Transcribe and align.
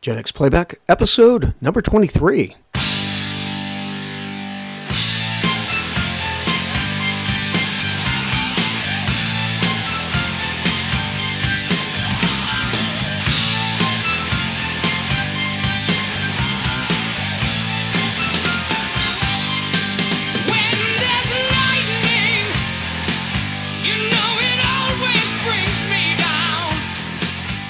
Gen 0.00 0.16
X 0.16 0.30
Playback, 0.30 0.80
episode 0.88 1.54
number 1.60 1.82
23. 1.82 2.54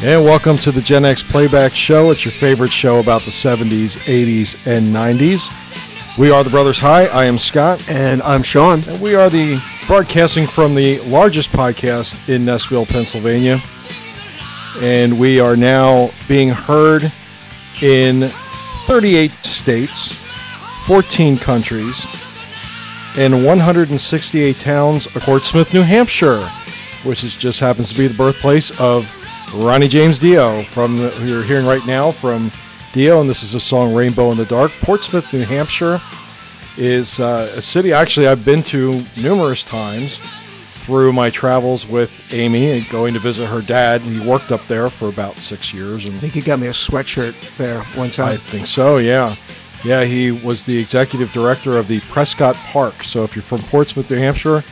And 0.09 0.25
welcome 0.25 0.56
to 0.56 0.72
the 0.72 0.80
Gen 0.80 1.04
X 1.04 1.22
Playback 1.22 1.72
Show. 1.72 2.11
It's 2.11 2.25
your 2.25 2.32
favorite 2.32 2.72
show 2.72 2.98
about 2.98 3.25
the 3.25 3.30
70s, 3.30 3.99
80s, 4.07 4.57
and 4.64 4.86
90s. 4.86 6.16
We 6.16 6.30
are 6.30 6.43
the 6.43 6.49
Brothers 6.49 6.79
High. 6.79 7.08
I 7.08 7.26
am 7.26 7.36
Scott. 7.36 7.86
And 7.90 8.22
I'm 8.22 8.43
Sean. 8.43 8.82
And 8.89 9.02
we 9.02 9.14
are 9.14 9.29
the 9.29 9.63
broadcasting 9.86 10.46
from 10.46 10.75
the 10.75 10.99
largest 11.00 11.50
podcast 11.50 12.26
in 12.26 12.46
Nessville, 12.46 12.89
Pennsylvania. 12.89 13.61
And 14.80 15.21
we 15.21 15.40
are 15.40 15.57
now 15.57 16.08
being 16.27 16.49
heard 16.49 17.13
in 17.82 18.30
38 18.86 19.30
states, 19.44 20.14
14 20.86 21.36
countries, 21.36 22.07
and 23.18 23.44
168 23.44 24.57
towns 24.57 25.04
of 25.14 25.21
Portsmouth, 25.21 25.75
New 25.75 25.82
Hampshire, 25.82 26.49
which 27.04 27.25
is 27.25 27.36
just 27.36 27.61
happens 27.61 27.93
to 27.93 27.99
be 27.99 28.07
the 28.07 28.16
birthplace 28.16 28.71
of 28.80 29.04
Ronnie 29.54 29.88
James 29.88 30.18
Dio 30.18 30.62
from 30.62 30.96
the, 30.96 31.11
who 31.11 31.26
you're 31.26 31.43
hearing 31.43 31.66
right 31.66 31.84
now 31.86 32.11
from 32.11 32.50
Dio, 32.92 33.20
and 33.20 33.28
this 33.28 33.42
is 33.42 33.52
the 33.52 33.61
song 33.61 33.94
"Rainbow 33.94 34.30
in 34.30 34.36
the 34.36 34.44
Dark." 34.44 34.70
Portsmouth, 34.80 35.33
New 35.33 35.44
Hampshire, 35.44 36.00
is 36.77 37.18
uh, 37.18 37.50
a 37.56 37.62
city 37.62 37.92
actually 37.92 38.28
I've 38.28 38.44
been 38.44 38.62
to 38.64 39.02
numerous 39.16 39.62
times 39.62 40.18
through 40.18 41.12
my 41.12 41.28
travels 41.28 41.86
with 41.86 42.10
Amy 42.32 42.70
and 42.70 42.88
going 42.88 43.12
to 43.14 43.20
visit 43.20 43.46
her 43.46 43.60
dad. 43.60 44.00
And 44.02 44.20
he 44.20 44.27
worked 44.27 44.52
up 44.52 44.66
there 44.68 44.88
for 44.88 45.08
about 45.08 45.38
six 45.38 45.74
years, 45.74 46.05
and 46.06 46.14
I 46.14 46.18
think 46.18 46.34
he 46.34 46.40
got 46.40 46.58
me 46.58 46.66
a 46.68 46.70
sweatshirt 46.70 47.56
there 47.56 47.83
one 47.94 48.10
time. 48.10 48.34
I 48.34 48.36
think 48.36 48.66
so, 48.66 48.98
yeah. 48.98 49.36
Yeah, 49.84 50.05
he 50.05 50.30
was 50.30 50.64
the 50.64 50.78
executive 50.78 51.33
director 51.33 51.77
of 51.77 51.88
the 51.88 52.00
Prescott 52.00 52.56
Park. 52.56 53.05
So 53.05 53.22
if 53.22 53.36
you're 53.36 53.42
from 53.42 53.60
Portsmouth, 53.60 54.10
New 54.10 54.16
Hampshire, 54.16 54.64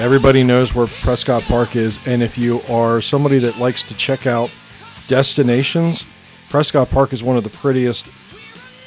everybody 0.00 0.42
knows 0.42 0.74
where 0.74 0.86
Prescott 0.86 1.42
Park 1.42 1.76
is. 1.76 2.04
And 2.06 2.22
if 2.22 2.38
you 2.38 2.62
are 2.62 3.02
somebody 3.02 3.38
that 3.40 3.58
likes 3.58 3.82
to 3.84 3.94
check 3.94 4.26
out 4.26 4.50
destinations, 5.08 6.06
Prescott 6.48 6.90
Park 6.90 7.12
is 7.12 7.22
one 7.22 7.36
of 7.36 7.44
the 7.44 7.50
prettiest 7.50 8.06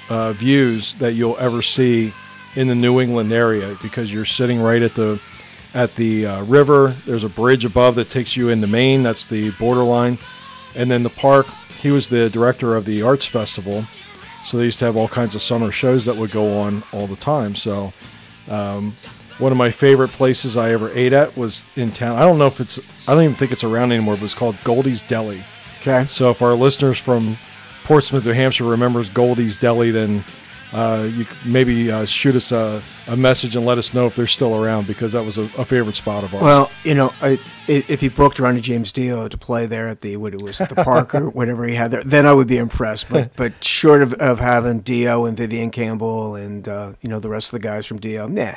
uh, 0.10 0.34
views 0.34 0.96
that 0.96 1.14
you'll 1.14 1.38
ever 1.38 1.62
see 1.62 2.14
in 2.56 2.68
the 2.68 2.76
New 2.76 3.00
England 3.00 3.32
area 3.32 3.78
because 3.82 4.12
you're 4.12 4.26
sitting 4.26 4.60
right 4.60 4.82
at 4.82 4.96
the 4.96 5.22
at 5.76 5.96
the 5.96 6.26
uh, 6.26 6.44
river. 6.46 6.90
There's 7.06 7.24
a 7.24 7.30
bridge 7.30 7.64
above 7.64 7.96
that 7.96 8.10
takes 8.10 8.36
you 8.36 8.50
into 8.50 8.68
Maine. 8.68 9.04
That's 9.04 9.26
the 9.26 9.52
borderline, 9.52 10.18
and 10.76 10.90
then 10.90 11.04
the 11.04 11.10
park. 11.10 11.46
He 11.80 11.92
was 11.92 12.08
the 12.08 12.30
director 12.30 12.76
of 12.76 12.86
the 12.86 13.04
arts 13.04 13.26
festival, 13.26 13.86
so 14.46 14.58
they 14.58 14.66
used 14.66 14.80
to 14.80 14.86
have 14.86 14.98
all 14.98 15.08
kinds 15.08 15.36
of 15.36 15.42
summer 15.42 15.72
shows 15.72 16.06
that 16.06 16.16
would 16.16 16.32
go 16.32 16.60
on 16.60 16.84
all 16.92 17.08
the 17.08 17.16
time. 17.16 17.54
So. 17.56 17.94
Um, 18.50 18.94
one 19.40 19.52
of 19.52 19.58
my 19.58 19.72
favorite 19.72 20.12
places 20.12 20.56
I 20.58 20.72
ever 20.72 20.92
ate 20.94 21.14
at 21.14 21.36
was 21.36 21.66
in 21.76 21.92
town. 21.92 22.18
I 22.18 22.22
don't 22.22 22.38
know 22.38 22.48
if 22.48 22.60
it's, 22.60 22.80
I 23.08 23.14
don't 23.14 23.24
even 23.24 23.36
think 23.36 23.52
it's 23.52 23.64
around 23.64 23.92
anymore, 23.92 24.16
but 24.16 24.24
it's 24.24 24.36
called 24.36 24.58
Goldie's 24.64 25.02
Deli. 25.02 25.44
Okay. 25.82 26.06
So 26.08 26.30
if 26.30 26.42
our 26.42 26.54
listeners 26.54 26.98
from 26.98 27.38
Portsmouth, 27.84 28.26
New 28.26 28.32
Hampshire 28.34 28.64
remembers 28.64 29.10
Goldie's 29.10 29.58
Deli, 29.58 29.92
then 29.92 30.24
uh, 30.74 31.08
you 31.14 31.26
maybe 31.46 31.92
uh, 31.92 32.04
shoot 32.04 32.36
us 32.36 32.52
a, 32.52 32.82
a 33.08 33.16
message 33.16 33.56
and 33.56 33.66
let 33.66 33.78
us 33.78 33.94
know 33.94 34.08
if 34.08 34.16
they're 34.16 34.26
still 34.26 34.56
around 34.64 34.88
because 34.88 35.12
that 35.12 35.24
was 35.24 35.38
a, 35.38 35.42
a 35.42 35.66
favorite 35.66 35.96
spot 35.96 36.24
of 36.24 36.34
ours. 36.34 36.42
Well, 36.42 36.72
you 36.84 36.96
know, 36.96 37.14
I, 37.22 37.40
if 37.68 38.02
he 38.02 38.10
booked 38.10 38.40
Ronnie 38.40 38.60
James 38.60 38.92
Dio 38.92 39.28
to 39.28 39.38
play 39.38 39.68
there 39.68 39.88
at 39.88 40.02
the 40.02 40.18
what 40.18 40.34
it 40.34 40.42
was 40.42 40.58
the 40.58 40.76
park 40.84 41.14
or 41.14 41.30
whatever 41.32 41.68
he 41.68 41.76
had 41.76 41.92
there, 41.92 42.02
then 42.04 42.26
I 42.26 42.34
would 42.34 42.48
be 42.48 42.58
impressed. 42.58 43.10
But 43.10 43.36
but 43.36 43.64
short 43.64 44.02
of, 44.02 44.14
of 44.14 44.40
having 44.40 44.80
Dio 44.80 45.26
and 45.26 45.38
Vivian 45.38 45.70
Campbell 45.70 46.36
and 46.36 46.68
uh, 46.68 46.94
you 47.02 47.10
know 47.10 47.20
the 47.20 47.30
rest 47.30 47.54
of 47.54 47.62
the 47.62 47.68
guys 47.68 47.86
from 47.86 48.00
Dio, 48.00 48.28
nah. 48.28 48.56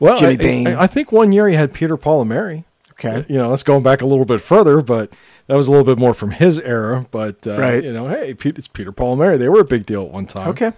Well, 0.00 0.16
Jimmy 0.16 0.34
I, 0.34 0.36
Bain. 0.36 0.66
I, 0.68 0.82
I 0.82 0.86
think 0.86 1.12
one 1.12 1.32
year 1.32 1.48
he 1.48 1.54
had 1.54 1.72
Peter 1.72 1.96
Paul 1.96 2.20
and 2.22 2.28
Mary. 2.28 2.64
Okay. 2.92 3.24
You 3.28 3.36
know, 3.36 3.50
that's 3.50 3.64
going 3.64 3.82
back 3.82 4.02
a 4.02 4.06
little 4.06 4.24
bit 4.24 4.40
further, 4.40 4.80
but 4.80 5.14
that 5.48 5.56
was 5.56 5.66
a 5.66 5.70
little 5.70 5.84
bit 5.84 5.98
more 5.98 6.14
from 6.14 6.30
his 6.30 6.60
era. 6.60 7.06
But 7.10 7.44
uh, 7.46 7.56
Right. 7.58 7.82
you 7.82 7.92
know, 7.92 8.06
hey, 8.08 8.36
it's 8.44 8.68
Peter 8.68 8.92
Paul 8.92 9.12
and 9.12 9.20
Mary. 9.20 9.36
They 9.36 9.48
were 9.48 9.60
a 9.60 9.64
big 9.64 9.84
deal 9.84 10.02
at 10.04 10.10
one 10.10 10.26
time. 10.26 10.48
Okay. 10.48 10.72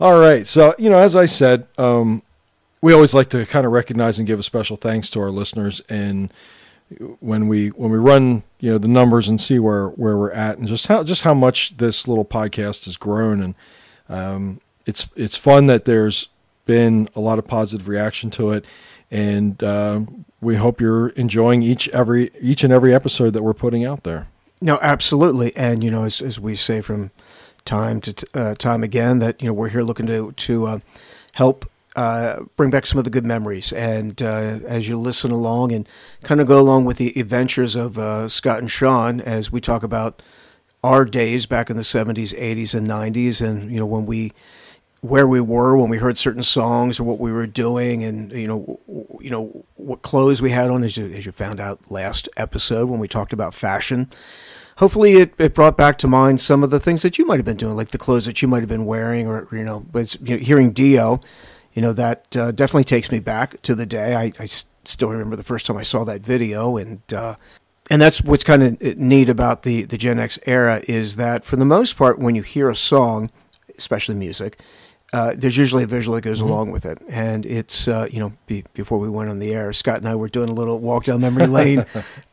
All 0.00 0.18
right. 0.18 0.46
So, 0.46 0.74
you 0.78 0.88
know, 0.88 0.98
as 0.98 1.16
I 1.16 1.26
said, 1.26 1.66
um, 1.78 2.22
we 2.80 2.92
always 2.92 3.12
like 3.14 3.28
to 3.30 3.44
kind 3.46 3.66
of 3.66 3.72
recognize 3.72 4.18
and 4.18 4.26
give 4.26 4.38
a 4.38 4.42
special 4.42 4.76
thanks 4.76 5.10
to 5.10 5.20
our 5.20 5.30
listeners. 5.30 5.80
And 5.88 6.32
when 7.20 7.48
we 7.48 7.68
when 7.68 7.90
we 7.90 7.98
run, 7.98 8.42
you 8.60 8.70
know, 8.70 8.78
the 8.78 8.88
numbers 8.88 9.28
and 9.28 9.40
see 9.40 9.58
where 9.58 9.88
where 9.88 10.16
we're 10.16 10.32
at 10.32 10.58
and 10.58 10.68
just 10.68 10.86
how 10.88 11.02
just 11.02 11.22
how 11.22 11.34
much 11.34 11.76
this 11.76 12.06
little 12.06 12.24
podcast 12.24 12.84
has 12.84 12.96
grown, 12.96 13.42
and 13.42 13.54
um, 14.08 14.60
it's 14.86 15.08
it's 15.16 15.36
fun 15.36 15.66
that 15.66 15.84
there's 15.86 16.28
been 16.64 17.08
a 17.14 17.20
lot 17.20 17.38
of 17.38 17.46
positive 17.46 17.88
reaction 17.88 18.30
to 18.32 18.52
it, 18.52 18.64
and 19.10 19.62
uh, 19.62 20.00
we 20.40 20.56
hope 20.56 20.80
you're 20.80 21.08
enjoying 21.10 21.62
each 21.62 21.88
every 21.90 22.30
each 22.40 22.64
and 22.64 22.72
every 22.72 22.94
episode 22.94 23.30
that 23.30 23.42
we're 23.42 23.54
putting 23.54 23.84
out 23.84 24.02
there. 24.04 24.28
No, 24.60 24.78
absolutely. 24.80 25.54
And 25.56 25.82
you 25.82 25.90
know, 25.90 26.04
as, 26.04 26.20
as 26.20 26.38
we 26.38 26.54
say 26.54 26.80
from 26.80 27.10
time 27.64 28.00
to 28.02 28.12
t- 28.12 28.26
uh, 28.34 28.54
time 28.54 28.82
again, 28.82 29.18
that 29.18 29.40
you 29.42 29.48
know 29.48 29.52
we're 29.52 29.68
here 29.68 29.82
looking 29.82 30.06
to 30.06 30.32
to 30.32 30.66
uh, 30.66 30.78
help 31.34 31.68
uh, 31.96 32.42
bring 32.56 32.70
back 32.70 32.86
some 32.86 32.98
of 32.98 33.04
the 33.04 33.10
good 33.10 33.26
memories. 33.26 33.72
And 33.72 34.20
uh, 34.22 34.60
as 34.66 34.88
you 34.88 34.96
listen 34.96 35.30
along 35.30 35.72
and 35.72 35.88
kind 36.22 36.40
of 36.40 36.46
go 36.46 36.60
along 36.60 36.84
with 36.84 36.96
the 36.96 37.12
adventures 37.18 37.74
of 37.74 37.98
uh, 37.98 38.28
Scott 38.28 38.60
and 38.60 38.70
Sean, 38.70 39.20
as 39.20 39.52
we 39.52 39.60
talk 39.60 39.82
about 39.82 40.22
our 40.84 41.04
days 41.04 41.46
back 41.46 41.70
in 41.70 41.76
the 41.76 41.82
'70s, 41.82 42.36
'80s, 42.38 42.74
and 42.74 42.88
'90s, 42.88 43.46
and 43.46 43.70
you 43.70 43.78
know 43.78 43.86
when 43.86 44.06
we 44.06 44.32
where 45.02 45.26
we 45.26 45.40
were 45.40 45.76
when 45.76 45.90
we 45.90 45.98
heard 45.98 46.16
certain 46.16 46.44
songs 46.44 46.98
or 46.98 47.02
what 47.02 47.18
we 47.18 47.32
were 47.32 47.46
doing 47.46 48.04
and 48.04 48.30
you 48.30 48.46
know 48.46 48.80
you 49.20 49.30
know 49.30 49.64
what 49.74 50.02
clothes 50.02 50.40
we 50.40 50.50
had 50.50 50.70
on 50.70 50.84
as 50.84 50.96
you, 50.96 51.06
as 51.12 51.26
you 51.26 51.32
found 51.32 51.58
out 51.58 51.90
last 51.90 52.28
episode 52.36 52.88
when 52.88 53.00
we 53.00 53.08
talked 53.08 53.32
about 53.32 53.52
fashion. 53.52 54.08
Hopefully 54.78 55.14
it, 55.14 55.34
it 55.38 55.54
brought 55.54 55.76
back 55.76 55.98
to 55.98 56.08
mind 56.08 56.40
some 56.40 56.62
of 56.62 56.70
the 56.70 56.80
things 56.80 57.02
that 57.02 57.18
you 57.18 57.26
might 57.26 57.36
have 57.36 57.44
been 57.44 57.56
doing 57.56 57.76
like 57.76 57.88
the 57.88 57.98
clothes 57.98 58.26
that 58.26 58.40
you 58.40 58.48
might 58.48 58.60
have 58.60 58.68
been 58.68 58.86
wearing 58.86 59.26
or 59.26 59.48
you 59.52 59.64
know 59.64 59.84
but 59.90 60.14
you 60.22 60.36
know, 60.36 60.42
hearing 60.42 60.70
dio 60.70 61.20
you 61.74 61.82
know 61.82 61.92
that 61.92 62.36
uh, 62.36 62.52
definitely 62.52 62.84
takes 62.84 63.10
me 63.10 63.18
back 63.18 63.60
to 63.62 63.74
the 63.74 63.86
day. 63.86 64.14
I, 64.14 64.32
I 64.38 64.46
still 64.46 65.08
remember 65.08 65.36
the 65.36 65.44
first 65.44 65.66
time 65.66 65.76
i 65.76 65.82
saw 65.82 66.04
that 66.04 66.22
video 66.22 66.76
and 66.76 67.00
uh, 67.12 67.34
and 67.90 68.00
that's 68.00 68.22
what's 68.22 68.44
kind 68.44 68.62
of 68.62 68.80
neat 68.96 69.28
about 69.28 69.62
the 69.62 69.82
the 69.82 69.98
Gen 69.98 70.18
X 70.18 70.38
era 70.46 70.80
is 70.86 71.16
that 71.16 71.44
for 71.44 71.56
the 71.56 71.64
most 71.64 71.96
part, 71.96 72.18
when 72.18 72.34
you 72.34 72.42
hear 72.42 72.70
a 72.70 72.76
song, 72.76 73.30
especially 73.76 74.14
music, 74.14 74.58
uh, 75.12 75.34
there's 75.36 75.56
usually 75.58 75.84
a 75.84 75.86
visual 75.86 76.14
that 76.14 76.22
goes 76.22 76.40
along 76.40 76.70
with 76.70 76.86
it. 76.86 76.98
And 77.08 77.44
it's 77.44 77.86
uh, 77.86 78.06
you 78.10 78.20
know 78.20 78.32
be, 78.46 78.64
before 78.74 78.98
we 78.98 79.08
went 79.10 79.30
on 79.30 79.38
the 79.38 79.52
air, 79.52 79.72
Scott 79.72 79.98
and 79.98 80.08
I 80.08 80.14
were 80.14 80.28
doing 80.28 80.48
a 80.48 80.54
little 80.54 80.78
walk 80.78 81.04
down 81.04 81.20
memory 81.20 81.46
lane 81.58 81.84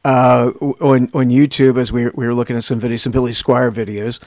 uh, 0.05 0.51
on 0.81 1.09
on 1.13 1.29
YouTube 1.29 1.77
as 1.77 1.91
we 1.91 2.05
were, 2.05 2.11
we 2.15 2.25
were 2.25 2.33
looking 2.33 2.55
at 2.55 2.63
some 2.63 2.79
videos, 2.79 2.99
some 2.99 3.11
Billy 3.11 3.31
Squier 3.31 3.71
videos. 3.71 4.23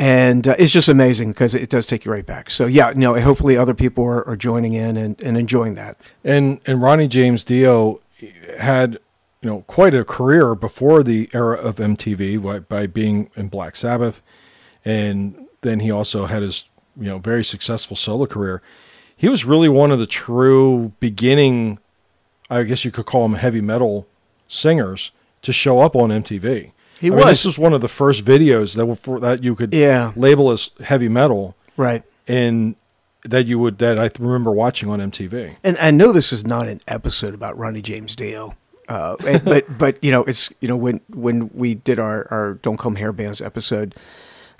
And 0.00 0.46
uh, 0.46 0.54
it's 0.58 0.72
just 0.72 0.88
amazing 0.88 1.32
because 1.32 1.54
it 1.54 1.70
does 1.70 1.86
take 1.86 2.04
you 2.04 2.12
right 2.12 2.24
back. 2.24 2.50
So 2.50 2.66
yeah, 2.66 2.92
no. 2.94 3.18
Hopefully, 3.20 3.56
other 3.56 3.74
people 3.74 4.04
are, 4.04 4.26
are 4.28 4.36
joining 4.36 4.74
in 4.74 4.96
and, 4.96 5.20
and 5.22 5.36
enjoying 5.36 5.74
that. 5.74 5.96
And 6.22 6.60
and 6.66 6.80
Ronnie 6.80 7.08
James 7.08 7.42
Dio 7.42 8.00
had 8.58 8.98
you 9.42 9.48
know 9.48 9.62
quite 9.66 9.94
a 9.94 10.04
career 10.04 10.54
before 10.54 11.02
the 11.02 11.28
era 11.32 11.56
of 11.56 11.76
MTV 11.76 12.40
by, 12.42 12.58
by 12.60 12.86
being 12.86 13.30
in 13.34 13.48
Black 13.48 13.74
Sabbath, 13.74 14.22
and 14.84 15.46
then 15.62 15.80
he 15.80 15.90
also 15.90 16.26
had 16.26 16.42
his 16.42 16.64
you 16.98 17.06
know 17.08 17.18
very 17.18 17.44
successful 17.44 17.96
solo 17.96 18.26
career. 18.26 18.62
He 19.16 19.28
was 19.28 19.44
really 19.44 19.68
one 19.68 19.90
of 19.90 19.98
the 19.98 20.06
true 20.06 20.92
beginning, 21.00 21.78
I 22.48 22.62
guess 22.62 22.84
you 22.84 22.90
could 22.90 23.06
call 23.06 23.24
him 23.24 23.34
heavy 23.34 23.60
metal 23.60 24.06
singers 24.46 25.10
to 25.42 25.52
show 25.52 25.80
up 25.80 25.94
on 25.96 26.10
MTV. 26.10 26.72
He 27.00 27.06
I 27.08 27.10
mean, 27.10 27.18
was. 27.18 27.26
this 27.26 27.44
was 27.44 27.58
one 27.58 27.72
of 27.74 27.80
the 27.80 27.88
first 27.88 28.24
videos 28.24 28.74
that 28.76 28.86
were 28.86 28.96
for, 28.96 29.20
that 29.20 29.42
you 29.44 29.54
could 29.54 29.72
Yeah. 29.74 30.12
label 30.16 30.50
as 30.50 30.70
heavy 30.84 31.08
metal 31.08 31.54
Right. 31.76 32.02
and 32.26 32.74
that 33.24 33.46
you 33.46 33.58
would 33.58 33.78
that 33.78 33.98
I 33.98 34.10
remember 34.18 34.50
watching 34.52 34.88
on 34.88 35.00
MTV. 35.00 35.56
And 35.64 35.76
I 35.78 35.90
know 35.90 36.12
this 36.12 36.32
is 36.32 36.46
not 36.46 36.66
an 36.68 36.80
episode 36.88 37.34
about 37.34 37.56
Ronnie 37.58 37.82
James 37.82 38.14
Dio, 38.16 38.54
uh, 38.88 39.16
and- 39.26 39.44
but 39.52 39.78
but 39.78 40.02
you 40.02 40.10
know 40.10 40.22
it's 40.24 40.52
you 40.60 40.68
know 40.68 40.76
when 40.76 41.00
when 41.10 41.50
we 41.54 41.74
did 41.74 41.98
our 41.98 42.26
our 42.30 42.54
Don't 42.54 42.78
Come 42.78 42.94
Hair 42.96 43.12
Bands 43.12 43.40
episode, 43.40 43.94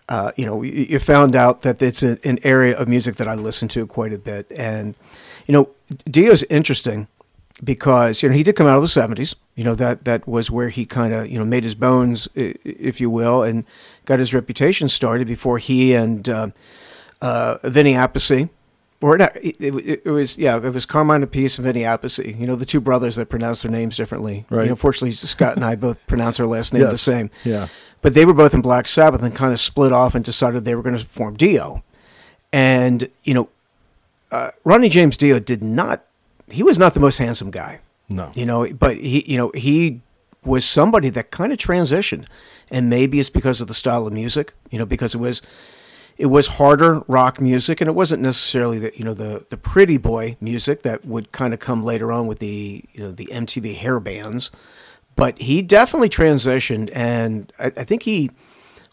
uh, 0.08 0.32
you 0.36 0.46
know 0.46 0.62
you, 0.62 0.98
found 0.98 1.36
out 1.36 1.62
that 1.62 1.82
it's 1.82 2.02
a, 2.02 2.18
an 2.24 2.38
area 2.42 2.76
of 2.76 2.88
music 2.88 3.16
that 3.16 3.28
I 3.28 3.34
listen 3.34 3.68
to 3.68 3.86
quite 3.86 4.12
a 4.12 4.18
bit, 4.18 4.46
and 4.56 4.94
you 5.46 5.52
know 5.52 5.68
Dio's 6.10 6.42
interesting 6.44 7.08
because 7.62 8.22
you 8.22 8.28
know 8.28 8.34
he 8.34 8.42
did 8.42 8.56
come 8.56 8.66
out 8.66 8.76
of 8.76 8.82
the 8.82 8.88
'70s. 8.88 9.34
You 9.54 9.64
know 9.64 9.74
that 9.74 10.04
that 10.04 10.26
was 10.26 10.50
where 10.50 10.70
he 10.70 10.86
kind 10.86 11.12
of 11.14 11.28
you 11.28 11.38
know 11.38 11.44
made 11.44 11.64
his 11.64 11.74
bones, 11.74 12.28
if 12.34 13.00
you 13.00 13.10
will, 13.10 13.42
and 13.42 13.64
got 14.06 14.18
his 14.18 14.32
reputation 14.32 14.88
started 14.88 15.26
before 15.26 15.58
he 15.58 15.94
and 15.94 16.26
uh, 16.28 16.48
uh, 17.20 17.58
Vinny 17.64 17.92
Appice. 17.92 18.48
Or 19.00 19.16
not, 19.16 19.36
it, 19.36 19.56
it, 19.60 20.02
it 20.04 20.10
was 20.10 20.36
yeah, 20.36 20.56
it 20.56 20.72
was 20.72 20.84
Carmine 20.84 21.24
Appice 21.24 21.56
and 21.56 21.64
Vinny 21.64 21.82
Appice. 21.82 22.18
You 22.18 22.46
know 22.46 22.56
the 22.56 22.64
two 22.64 22.80
brothers 22.80 23.14
that 23.14 23.28
pronounce 23.28 23.62
their 23.62 23.70
names 23.70 23.96
differently. 23.96 24.44
Right. 24.50 24.64
You 24.64 24.70
know, 24.70 24.76
fortunately, 24.76 25.12
Scott 25.12 25.54
and 25.54 25.64
I 25.64 25.76
both 25.76 26.04
pronounce 26.08 26.40
our 26.40 26.46
last 26.46 26.74
name 26.74 26.82
the 26.82 26.98
same. 26.98 27.30
Yeah. 27.44 27.68
But 28.02 28.14
they 28.14 28.24
were 28.24 28.34
both 28.34 28.54
in 28.54 28.60
Black 28.60 28.88
Sabbath 28.88 29.22
and 29.22 29.34
kind 29.34 29.52
of 29.52 29.60
split 29.60 29.92
off 29.92 30.14
and 30.16 30.24
decided 30.24 30.64
they 30.64 30.74
were 30.74 30.82
going 30.82 30.96
to 30.96 31.04
form 31.04 31.36
Dio. 31.36 31.84
And 32.52 33.08
you 33.22 33.34
know, 33.34 33.48
uh, 34.32 34.50
Ronnie 34.64 34.88
James 34.88 35.16
Dio 35.16 35.38
did 35.38 35.62
not. 35.62 36.04
He 36.50 36.64
was 36.64 36.78
not 36.78 36.94
the 36.94 37.00
most 37.00 37.18
handsome 37.18 37.52
guy. 37.52 37.80
No. 38.08 38.32
You 38.34 38.46
know, 38.46 38.66
but 38.72 38.96
he, 38.96 39.24
you 39.30 39.36
know, 39.36 39.52
he 39.54 40.00
was 40.44 40.64
somebody 40.64 41.10
that 41.10 41.30
kind 41.30 41.52
of 41.52 41.58
transitioned, 41.58 42.26
and 42.70 42.88
maybe 42.88 43.20
it's 43.20 43.30
because 43.30 43.60
of 43.60 43.68
the 43.68 43.74
style 43.74 44.06
of 44.06 44.12
music. 44.12 44.54
You 44.70 44.78
know, 44.78 44.86
because 44.86 45.14
it 45.14 45.18
was, 45.18 45.42
it 46.18 46.26
was 46.26 46.48
harder 46.48 47.00
rock 47.06 47.40
music, 47.40 47.80
and 47.80 47.88
it 47.88 47.94
wasn't 47.94 48.22
necessarily 48.22 48.80
the, 48.80 48.92
you 48.96 49.04
know, 49.04 49.14
the 49.14 49.46
the 49.48 49.56
pretty 49.56 49.96
boy 49.96 50.36
music 50.40 50.82
that 50.82 51.04
would 51.04 51.30
kind 51.32 51.54
of 51.54 51.60
come 51.60 51.84
later 51.84 52.10
on 52.12 52.26
with 52.26 52.40
the, 52.40 52.84
you 52.92 53.00
know, 53.00 53.12
the 53.12 53.26
MTV 53.26 53.76
hair 53.76 54.00
bands. 54.00 54.50
But 55.14 55.40
he 55.40 55.62
definitely 55.62 56.08
transitioned, 56.08 56.90
and 56.92 57.52
I, 57.58 57.66
I 57.66 57.84
think 57.84 58.02
he 58.02 58.30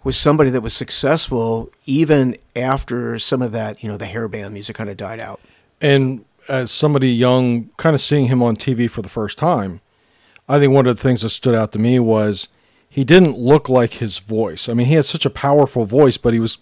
was 0.04 0.16
somebody 0.16 0.52
that 0.52 0.62
was 0.62 0.76
successful 0.76 1.72
even 1.86 2.38
after 2.56 3.18
some 3.18 3.42
of 3.42 3.52
that, 3.54 3.82
you 3.84 3.90
know, 3.90 3.98
the 3.98 4.06
hair 4.06 4.28
band 4.28 4.54
music 4.54 4.76
kind 4.76 4.90
of 4.90 4.98
died 4.98 5.20
out. 5.20 5.42
And 5.82 6.26
as 6.48 6.72
somebody 6.72 7.10
young, 7.10 7.70
kind 7.78 7.96
of 7.96 8.02
seeing 8.02 8.28
him 8.28 8.44
on 8.44 8.56
TV 8.56 8.88
for 8.88 9.02
the 9.02 9.10
first 9.10 9.38
time, 9.40 9.82
I 10.48 10.60
think 10.60 10.72
one 10.72 10.86
of 10.86 10.96
the 10.96 11.02
things 11.02 11.24
that 11.24 11.30
stood 11.30 11.56
out 11.56 11.72
to 11.72 11.80
me 11.80 12.00
was 12.00 12.50
he 12.88 13.04
didn't 13.04 13.38
look 13.38 13.68
like 13.68 13.94
his 13.94 14.20
voice. 14.20 14.70
I 14.70 14.74
mean, 14.74 14.86
he 14.86 14.94
had 14.94 15.06
such 15.06 15.26
a 15.26 15.32
powerful 15.32 15.86
voice, 15.86 16.18
but 16.18 16.34
he 16.34 16.40
was 16.40 16.60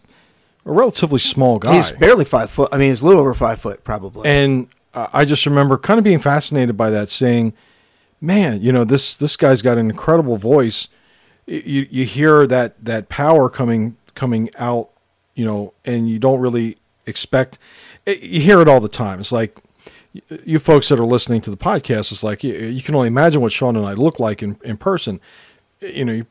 a 0.66 0.72
relatively 0.72 1.20
small 1.20 1.60
guy. 1.60 1.76
He's 1.76 1.92
barely 1.92 2.26
five 2.26 2.50
foot. 2.50 2.70
I 2.72 2.78
mean, 2.78 2.90
he's 2.90 3.02
a 3.02 3.06
little 3.06 3.22
over 3.22 3.34
five 3.34 3.60
foot, 3.60 3.84
probably. 3.84 4.28
and 4.30 4.68
uh, 4.94 5.08
I 5.14 5.26
just 5.26 5.46
remember 5.46 5.78
kind 5.78 5.98
of 5.98 6.04
being 6.04 6.20
fascinated 6.20 6.78
by 6.78 6.90
that, 6.92 7.10
saying, 7.10 7.54
"Man, 8.22 8.62
you 8.62 8.72
know 8.72 8.84
this 8.84 9.16
this 9.16 9.36
guy's 9.36 9.62
got 9.62 9.78
an 9.78 9.90
incredible 9.90 10.38
voice. 10.38 10.88
You 11.46 11.88
you 11.90 12.06
hear 12.06 12.48
that 12.48 12.84
that 12.84 13.10
power 13.10 13.50
coming 13.50 13.98
coming 14.16 14.50
out, 14.58 14.90
you 15.36 15.46
know, 15.46 15.74
and 15.84 16.08
you 16.10 16.20
don't 16.20 16.40
really 16.40 16.78
expect. 17.06 17.58
eh, 18.08 18.16
You 18.22 18.40
hear 18.40 18.62
it 18.62 18.68
all 18.68 18.80
the 18.80 18.90
time. 18.90 19.20
It's 19.20 19.32
like." 19.32 19.58
You 20.46 20.60
folks 20.60 20.90
that 20.90 21.00
are 21.00 21.06
listening 21.08 21.42
to 21.42 21.50
the 21.50 21.58
podcast, 21.58 22.12
it's 22.12 22.22
like 22.22 22.44
you, 22.44 22.54
you 22.54 22.84
can 22.84 22.94
only 22.94 23.08
imagine 23.08 23.42
what 23.42 23.52
Sean 23.52 23.76
and 23.76 23.84
I 23.84 23.94
look 23.94 24.20
like 24.20 24.44
in, 24.44 24.58
in 24.64 24.78
person. 24.78 25.20
You 25.82 26.06
know, 26.06 26.14
you 26.14 26.28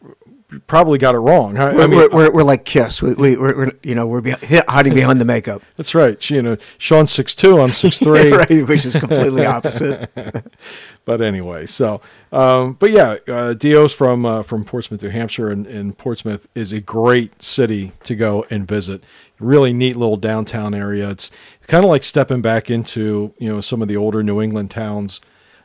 probably 0.66 0.98
got 0.98 1.14
it 1.14 1.18
wrong. 1.18 1.56
I, 1.56 1.70
I 1.70 1.72
we're, 1.72 1.88
mean, 1.88 1.96
we're, 1.96 2.10
we're, 2.10 2.32
we're 2.32 2.42
like 2.42 2.64
Kiss. 2.64 3.02
We, 3.02 3.14
we, 3.14 3.36
we're, 3.36 3.56
we're, 3.56 3.72
you 3.82 3.94
know, 3.94 4.06
we're 4.06 4.20
be- 4.20 4.34
hiding 4.68 4.94
behind 4.94 5.20
the 5.20 5.24
makeup, 5.24 5.62
that's 5.76 5.94
right. 5.94 6.20
She, 6.22 6.36
you 6.36 6.42
know, 6.42 6.56
Sean's 6.78 7.12
six 7.12 7.34
two, 7.34 7.60
I'm 7.60 7.72
six 7.72 7.98
three. 7.98 8.32
right? 8.32 8.66
Which 8.66 8.84
is 8.84 8.96
completely 8.96 9.46
opposite. 9.46 10.10
but 11.04 11.20
anyway, 11.20 11.66
so 11.66 12.00
um, 12.32 12.74
but 12.74 12.90
yeah, 12.90 13.16
uh, 13.28 13.52
Dio's 13.52 13.94
from 13.94 14.24
uh, 14.24 14.42
from 14.42 14.64
Portsmouth, 14.64 15.02
New 15.02 15.10
Hampshire, 15.10 15.48
and, 15.48 15.66
and 15.66 15.96
Portsmouth 15.96 16.48
is 16.54 16.72
a 16.72 16.80
great 16.80 17.42
city 17.42 17.92
to 18.04 18.14
go 18.14 18.44
and 18.50 18.66
visit. 18.66 19.04
Really 19.38 19.72
neat 19.72 19.96
little 19.96 20.16
downtown 20.16 20.74
area. 20.74 21.10
It's 21.10 21.30
kind 21.66 21.84
of 21.84 21.90
like 21.90 22.02
stepping 22.02 22.40
back 22.40 22.70
into 22.70 23.34
you 23.38 23.52
know 23.52 23.60
some 23.60 23.82
of 23.82 23.88
the 23.88 23.96
older 23.96 24.22
New 24.22 24.40
England 24.40 24.70
towns, 24.70 25.20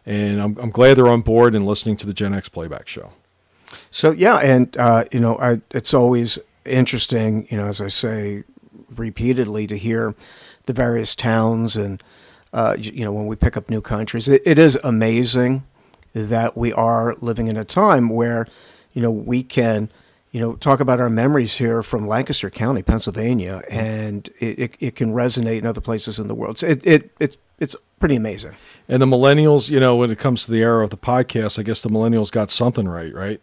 and 0.06 0.42
I'm, 0.42 0.58
I'm 0.58 0.72
glad 0.72 0.98
they're 0.98 1.08
on 1.08 1.22
board 1.22 1.56
and 1.56 1.66
listening 1.66 1.96
to 1.98 2.06
the 2.06 2.14
Gen 2.14 2.34
X 2.34 2.50
playback 2.50 2.88
show. 2.88 3.14
So 3.92 4.12
yeah, 4.12 4.38
and 4.38 4.76
uh, 4.78 5.06
you 5.12 5.20
know, 5.20 5.38
I, 5.38 5.62
it's 5.72 5.94
always 5.94 6.40
interesting, 6.66 7.48
you 7.50 7.58
know, 7.58 7.68
as 7.68 7.82
I 7.82 7.88
say 7.88 8.44
repeatedly, 8.96 9.68
to 9.68 9.78
hear 9.78 10.16
the 10.66 10.74
various 10.74 11.16
towns 11.16 11.76
and 11.76 12.02
uh, 12.54 12.76
you 12.78 13.04
know 13.04 13.12
when 13.12 13.28
we 13.28 13.36
pick 13.36 13.58
up 13.58 13.70
new 13.70 13.82
countries. 13.82 14.28
It, 14.28 14.42
it 14.46 14.60
is 14.60 14.76
amazing 14.84 15.64
that 16.14 16.58
we 16.58 16.74
are 16.74 17.16
living 17.20 17.48
in 17.48 17.58
a 17.58 17.66
time 17.66 18.10
where 18.10 18.48
you 18.94 19.02
know 19.02 19.12
we 19.12 19.44
can 19.44 19.90
you 20.32 20.40
know 20.40 20.56
talk 20.56 20.80
about 20.80 21.00
our 21.00 21.10
memories 21.10 21.58
here 21.58 21.82
from 21.84 22.08
Lancaster 22.08 22.50
County, 22.50 22.84
Pennsylvania, 22.84 23.62
and 23.70 24.30
it, 24.40 24.60
it, 24.60 24.76
it 24.80 24.96
can 24.96 25.14
resonate 25.14 25.60
in 25.60 25.66
other 25.66 25.82
places 25.82 26.20
in 26.20 26.28
the 26.28 26.36
world. 26.36 26.60
So 26.60 26.68
it, 26.68 26.86
it 26.86 27.12
it's 27.20 27.38
it's 27.60 27.76
pretty 28.00 28.16
amazing. 28.16 28.56
And 28.88 29.02
the 29.02 29.06
millennials, 29.06 29.70
you 29.70 29.80
know, 29.80 29.96
when 29.96 30.12
it 30.12 30.20
comes 30.20 30.46
to 30.46 30.52
the 30.52 30.62
era 30.62 30.84
of 30.84 30.90
the 30.90 30.98
podcast, 30.98 31.58
I 31.60 31.64
guess 31.64 31.82
the 31.82 31.90
millennials 31.90 32.32
got 32.32 32.52
something 32.52 32.88
right, 32.88 33.14
right? 33.14 33.42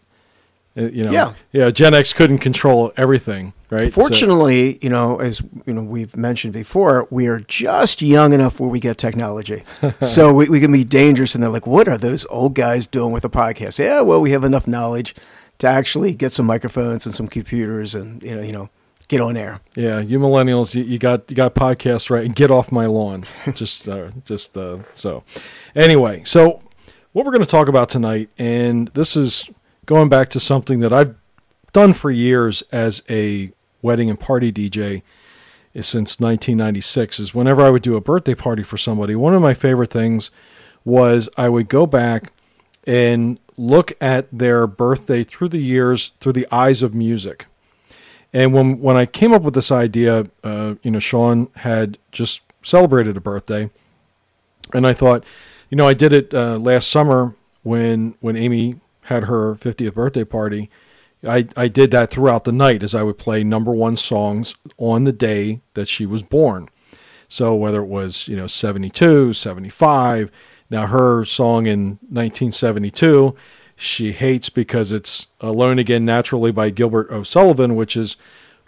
Uh, 0.77 0.83
You 0.91 1.05
know, 1.05 1.13
Yeah. 1.13 1.33
yeah. 1.53 1.71
Gen 1.71 1.95
X 1.95 2.13
couldn't 2.13 2.39
control 2.39 2.93
everything, 2.97 3.53
right? 3.71 3.93
So- 3.93 4.01
Fortunately, 4.01 4.79
you 4.83 4.91
know, 4.91 5.21
as 5.21 5.41
you 5.67 5.73
know, 5.73 5.83
we've 5.83 6.17
mentioned 6.17 6.53
before, 6.53 7.07
we 7.11 7.27
are 7.29 7.39
just 7.41 8.03
young 8.03 8.33
enough 8.33 8.59
where 8.59 8.69
we 8.71 8.81
get 8.81 8.99
technology, 8.99 9.63
so 10.01 10.35
we, 10.35 10.49
we 10.49 10.59
can 10.61 10.73
be 10.73 10.83
dangerous. 10.85 11.35
And 11.35 11.43
they're 11.43 11.51
like, 11.51 11.67
"What 11.67 11.87
are 11.87 11.99
those 11.99 12.27
old 12.29 12.55
guys 12.55 12.87
doing 12.89 13.13
with 13.13 13.25
a 13.25 13.29
podcast?" 13.31 13.79
Yeah, 13.79 14.01
well, 14.01 14.21
we 14.21 14.33
have 14.33 14.43
enough 14.45 14.67
knowledge 14.67 15.15
to 15.59 15.69
actually 15.69 16.13
get 16.15 16.33
some 16.33 16.47
microphones 16.47 17.07
and 17.07 17.15
some 17.15 17.29
computers, 17.29 17.95
and 17.95 18.21
you 18.23 18.35
know, 18.35 18.43
you 18.43 18.53
know, 18.53 18.69
get 19.07 19.21
on 19.21 19.37
air. 19.37 19.61
Yeah, 19.77 20.01
you 20.01 20.19
millennials, 20.19 20.75
you, 20.75 20.83
you 20.83 20.99
got 20.99 21.31
you 21.31 21.37
got 21.37 21.55
podcasts 21.55 22.11
right, 22.11 22.25
and 22.25 22.35
get 22.35 22.51
off 22.51 22.73
my 22.73 22.87
lawn. 22.87 23.27
just 23.55 23.89
uh, 23.89 24.11
just 24.25 24.57
uh, 24.57 24.79
so. 24.95 25.23
Anyway, 25.77 26.23
so 26.25 26.61
what 27.13 27.25
we're 27.25 27.33
going 27.33 27.45
to 27.45 27.57
talk 27.59 27.69
about 27.69 27.89
tonight, 27.89 28.29
and 28.39 28.89
this 28.89 29.15
is 29.17 29.49
going 29.87 30.09
back 30.09 30.29
to 30.31 30.41
something 30.41 30.81
that 30.81 30.93
I've 30.93 31.15
done 31.73 31.93
for 31.93 32.11
years 32.11 32.63
as 32.73 33.03
a 33.09 33.53
wedding 33.83 34.09
and 34.09 34.19
party 34.19 34.53
DJ 34.53 35.03
since 35.75 36.21
1996. 36.21 37.21
Is 37.21 37.35
whenever 37.35 37.63
I 37.63 37.71
would 37.71 37.83
do 37.83 37.97
a 37.97 38.01
birthday 38.01 38.35
party 38.35 38.63
for 38.63 38.79
somebody, 38.79 39.15
one 39.15 39.35
of 39.35 39.43
my 39.43 39.55
favorite 39.55 39.91
things 39.91 40.31
was 40.85 41.29
I 41.37 41.49
would 41.49 41.69
go 41.69 41.87
back 41.87 42.33
and 42.87 43.39
look 43.57 43.93
at 44.01 44.27
their 44.33 44.67
birthday 44.67 45.23
through 45.23 45.49
the 45.49 45.59
years 45.59 46.13
through 46.21 46.33
the 46.33 46.47
eyes 46.51 46.83
of 46.83 46.95
music. 46.95 47.47
And 48.33 48.53
when 48.53 48.81
when 48.81 48.97
I 48.97 49.07
came 49.07 49.33
up 49.33 49.43
with 49.43 49.55
this 49.55 49.71
idea, 49.71 50.27
uh, 50.43 50.75
you 50.83 50.91
know, 50.91 50.99
Sean 50.99 51.49
had 51.57 51.99
just 52.11 52.41
celebrated 52.63 53.17
a 53.17 53.21
birthday, 53.21 53.71
and 54.73 54.87
I 54.87 54.93
thought, 54.93 55.25
you 55.71 55.77
know, 55.77 55.87
I 55.87 55.95
did 55.95 56.13
it 56.13 56.35
uh, 56.35 56.59
last 56.59 56.91
summer 56.91 57.35
when 57.63 58.17
when 58.21 58.37
Amy 58.37 58.81
had 59.05 59.25
her 59.25 59.55
50th 59.55 59.95
birthday 59.95 60.25
party. 60.25 60.71
I, 61.27 61.47
I 61.57 61.69
did 61.69 61.91
that 61.93 62.11
throughout 62.11 62.45
the 62.45 62.53
night 62.53 62.83
as 62.83 62.95
I 62.95 63.03
would 63.03 63.17
play 63.19 63.43
number 63.45 63.73
one 63.73 63.97
songs 63.97 64.55
on 64.77 65.05
the 65.05 65.13
day 65.13 65.61
that 65.75 65.89
she 65.89 66.05
was 66.05 66.23
born. 66.23 66.69
So 67.29 67.55
whether 67.55 67.81
it 67.83 67.87
was, 67.89 68.29
you 68.29 68.37
know, 68.37 68.47
72, 68.47 69.33
75, 69.33 70.31
now 70.71 70.87
her 70.87 71.25
song 71.25 71.67
in 71.67 71.99
1972, 72.11 73.35
she 73.77 74.13
hates 74.13 74.51
because 74.51 74.93
it's 74.93 75.29
Alone 75.41 75.79
Again 75.79 76.05
Naturally 76.05 76.53
by 76.53 76.71
Gilbert 76.71 77.11
O'Sullivan, 77.11 77.75
which 77.75 77.97
is 77.97 78.17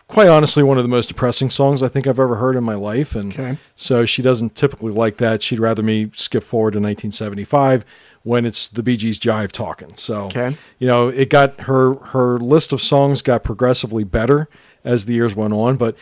quite 0.09 0.29
honestly 0.29 0.63
one 0.63 0.79
of 0.79 0.85
the 0.85 0.89
most 0.89 1.09
depressing 1.09 1.51
songs 1.51 1.83
I 1.83 1.89
think 1.89 2.07
I've 2.07 2.21
ever 2.21 2.37
heard 2.37 2.57
in 2.57 2.65
my 2.65 2.75
life. 2.75 3.15
And 3.15 3.33
Okay. 3.33 3.59
so 3.75 4.05
she 4.05 4.23
doesn't 4.23 4.55
typically 4.55 4.93
like 4.93 5.17
that. 5.19 5.43
She'd 5.43 5.59
rather 5.59 5.83
me 5.83 6.11
skip 6.15 6.43
forward 6.43 6.73
to 6.73 6.79
1975 6.79 7.85
when 8.27 8.45
it's 8.45 8.69
the 8.69 8.83
Bee 8.83 8.97
Gees 8.97 9.21
Jive 9.21 9.53
talking. 9.53 9.93
So, 9.97 10.23
Okay. 10.23 10.57
you 10.81 10.89
know, 10.89 11.07
it 11.07 11.31
got 11.31 11.61
her 11.61 11.95
her 12.07 12.41
list 12.41 12.73
of 12.73 12.81
songs 12.83 13.23
got 13.23 13.45
progressively 13.45 14.03
better 14.03 14.49
as 14.83 15.05
the 15.05 15.15
years 15.15 15.37
went 15.37 15.53
on. 15.55 15.77
But 15.77 15.95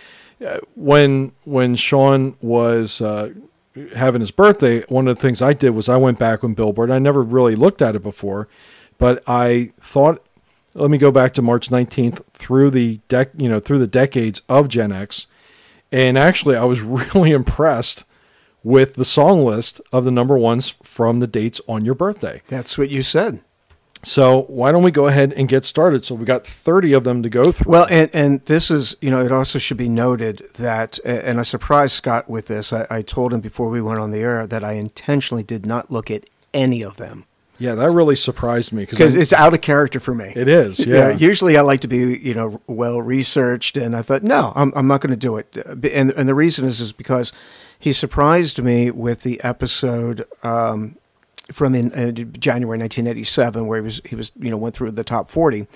uh, 0.45 0.61
when 0.75 1.33
when 1.45 1.75
Sean 1.77 2.35
was 2.41 3.03
uh, 3.03 3.35
having 3.95 4.23
his 4.23 4.31
birthday, 4.31 4.81
one 4.89 5.07
of 5.07 5.17
the 5.17 5.21
things 5.21 5.43
I 5.43 5.53
did 5.53 5.71
was 5.71 5.91
I 5.91 5.99
went 5.99 6.19
back 6.19 6.43
on 6.43 6.55
Billboard. 6.55 6.91
I 6.91 6.99
never 6.99 7.23
really 7.23 7.57
looked 7.57 7.83
at 7.83 7.95
it 7.95 8.03
before, 8.03 8.49
but 8.97 9.23
I 9.27 9.73
thought, 9.79 10.25
let 10.73 10.91
me 10.91 10.97
go 10.97 11.11
back 11.11 11.35
to 11.35 11.43
March 11.43 11.69
19th 11.69 12.23
through 12.33 12.71
the 12.71 13.01
dec- 13.11 13.39
you 13.39 13.51
know 13.51 13.61
through 13.61 13.81
the 13.81 13.87
decades 13.87 14.41
of 14.49 14.69
Gen 14.69 14.93
X, 14.93 15.27
and 15.93 16.17
actually 16.17 16.57
I 16.57 16.65
was 16.65 16.81
really 17.15 17.33
impressed 17.33 18.05
with 18.65 18.95
the 18.95 19.05
song 19.05 19.45
list 19.45 19.81
of 19.93 20.05
the 20.05 20.11
number 20.11 20.37
ones 20.37 20.71
from 20.83 21.21
the 21.21 21.27
dates 21.27 21.61
on 21.69 21.85
your 21.85 21.95
birthday. 21.95 22.43
That's 22.49 22.77
what 22.77 22.91
you 22.91 23.03
said. 23.03 23.43
So 24.03 24.43
why 24.49 24.71
don't 24.71 24.83
we 24.83 24.91
go 24.91 25.07
ahead 25.07 25.33
and 25.33 25.49
get 25.49 25.65
started? 25.65 26.05
So 26.05 26.15
we 26.15 26.25
got 26.25 26.47
30 26.47 26.93
of 26.93 27.05
them 27.05 27.23
to 27.23 27.31
go 27.31 27.53
through. 27.53 27.71
Well, 27.71 27.87
and, 27.89 28.11
and 28.13 28.45
this 28.45 28.71
is, 28.71 28.97
you 29.01 29.11
know, 29.11 29.25
it 29.25 29.33
also 29.33 29.59
should 29.59 29.79
be 29.79 29.89
noted 29.89 30.43
that, 30.57 30.99
and 31.05 31.39
I 31.39 31.43
surprised 31.43 31.95
Scott 31.95 32.29
with 32.29 32.49
this. 32.49 32.73
I, 32.73 32.87
I 32.91 33.03
told 33.03 33.33
him 33.33 33.41
before 33.41 33.71
we 33.71 33.81
went 33.81 34.01
on 34.01 34.11
the 34.11 34.19
air 34.19 34.47
that 34.47 34.63
I 34.63 34.73
intentionally 34.73 35.43
did 35.43 35.65
not 35.65 35.91
look 35.91 36.11
at 36.11 36.27
any 36.53 36.83
of 36.83 36.99
them 36.99 37.25
yeah, 37.59 37.75
that 37.75 37.91
really 37.91 38.17
surprised 38.17 38.73
me 38.73 38.85
because 38.85 39.15
it's 39.15 39.33
out 39.33 39.55
of 39.55 39.61
character 39.61 40.01
for 40.01 40.15
me. 40.15 40.33
it 40.35 40.49
is. 40.49 40.85
Yeah. 40.85 41.17
Usually 41.17 41.57
I 41.57 41.63
like 41.63 41.81
to 41.81 41.89
be, 41.89 42.19
you 42.21 42.35
know, 42.35 42.61
well 42.67 43.01
researched, 43.01 43.77
and 43.77 43.95
I 43.95 44.03
thought, 44.03 44.23
no, 44.23 44.53
I'm, 44.57 44.73
I'm 44.75 44.87
not 44.87 45.01
going 45.01 45.11
to 45.11 45.17
do 45.17 45.37
it. 45.37 45.57
And 45.93 46.11
and 46.13 46.29
the 46.29 46.35
reason 46.35 46.67
is 46.67 46.81
is 46.81 46.93
because 46.93 47.33
he 47.79 47.93
surprised 47.93 48.63
me 48.63 48.91
with 48.91 49.23
the 49.23 49.41
episode 49.43 50.25
um, 50.43 50.97
from 51.53 51.75
in 51.75 51.93
uh, 51.93 52.11
January 52.11 52.79
1987, 52.79 53.67
where 53.67 53.79
he 53.79 53.85
was 53.85 54.01
he 54.05 54.17
was 54.17 54.33
you 54.39 54.51
know 54.51 54.57
went 54.57 54.75
through 54.75 54.91
the 54.91 55.05
top 55.05 55.31
40, 55.31 55.67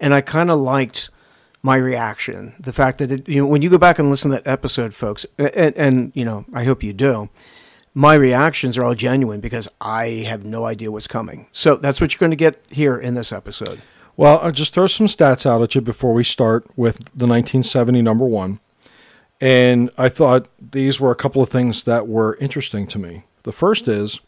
and 0.00 0.14
I 0.14 0.20
kind 0.20 0.50
of 0.50 0.60
liked 0.60 1.10
my 1.62 1.76
reaction, 1.76 2.54
the 2.60 2.72
fact 2.72 2.98
that 2.98 3.10
it, 3.10 3.28
you 3.28 3.40
know 3.40 3.46
when 3.48 3.62
you 3.62 3.70
go 3.70 3.78
back 3.78 3.98
and 3.98 4.08
listen 4.08 4.30
to 4.30 4.36
that 4.36 4.46
episode, 4.46 4.94
folks, 4.94 5.26
and, 5.38 5.76
and 5.76 6.12
you 6.14 6.24
know 6.24 6.44
I 6.54 6.64
hope 6.64 6.82
you 6.82 6.92
do. 6.92 7.28
My 7.98 8.12
reactions 8.12 8.76
are 8.76 8.84
all 8.84 8.94
genuine 8.94 9.40
because 9.40 9.70
I 9.80 10.26
have 10.28 10.44
no 10.44 10.66
idea 10.66 10.92
what's 10.92 11.06
coming. 11.06 11.46
So 11.50 11.76
that's 11.76 11.98
what 11.98 12.12
you're 12.12 12.18
going 12.18 12.28
to 12.28 12.36
get 12.36 12.62
here 12.68 12.98
in 12.98 13.14
this 13.14 13.32
episode. 13.32 13.80
Well, 14.18 14.38
I'll 14.42 14.52
just 14.52 14.74
throw 14.74 14.86
some 14.86 15.06
stats 15.06 15.46
out 15.46 15.62
at 15.62 15.74
you 15.74 15.80
before 15.80 16.12
we 16.12 16.22
start 16.22 16.66
with 16.76 16.96
the 17.14 17.26
1970 17.26 18.02
number 18.02 18.26
one. 18.26 18.60
And 19.40 19.88
I 19.96 20.10
thought 20.10 20.48
these 20.60 21.00
were 21.00 21.10
a 21.10 21.14
couple 21.14 21.40
of 21.40 21.48
things 21.48 21.84
that 21.84 22.06
were 22.06 22.36
interesting 22.38 22.86
to 22.88 22.98
me. 22.98 23.24
The 23.44 23.52
first 23.52 23.88
is 23.88 24.20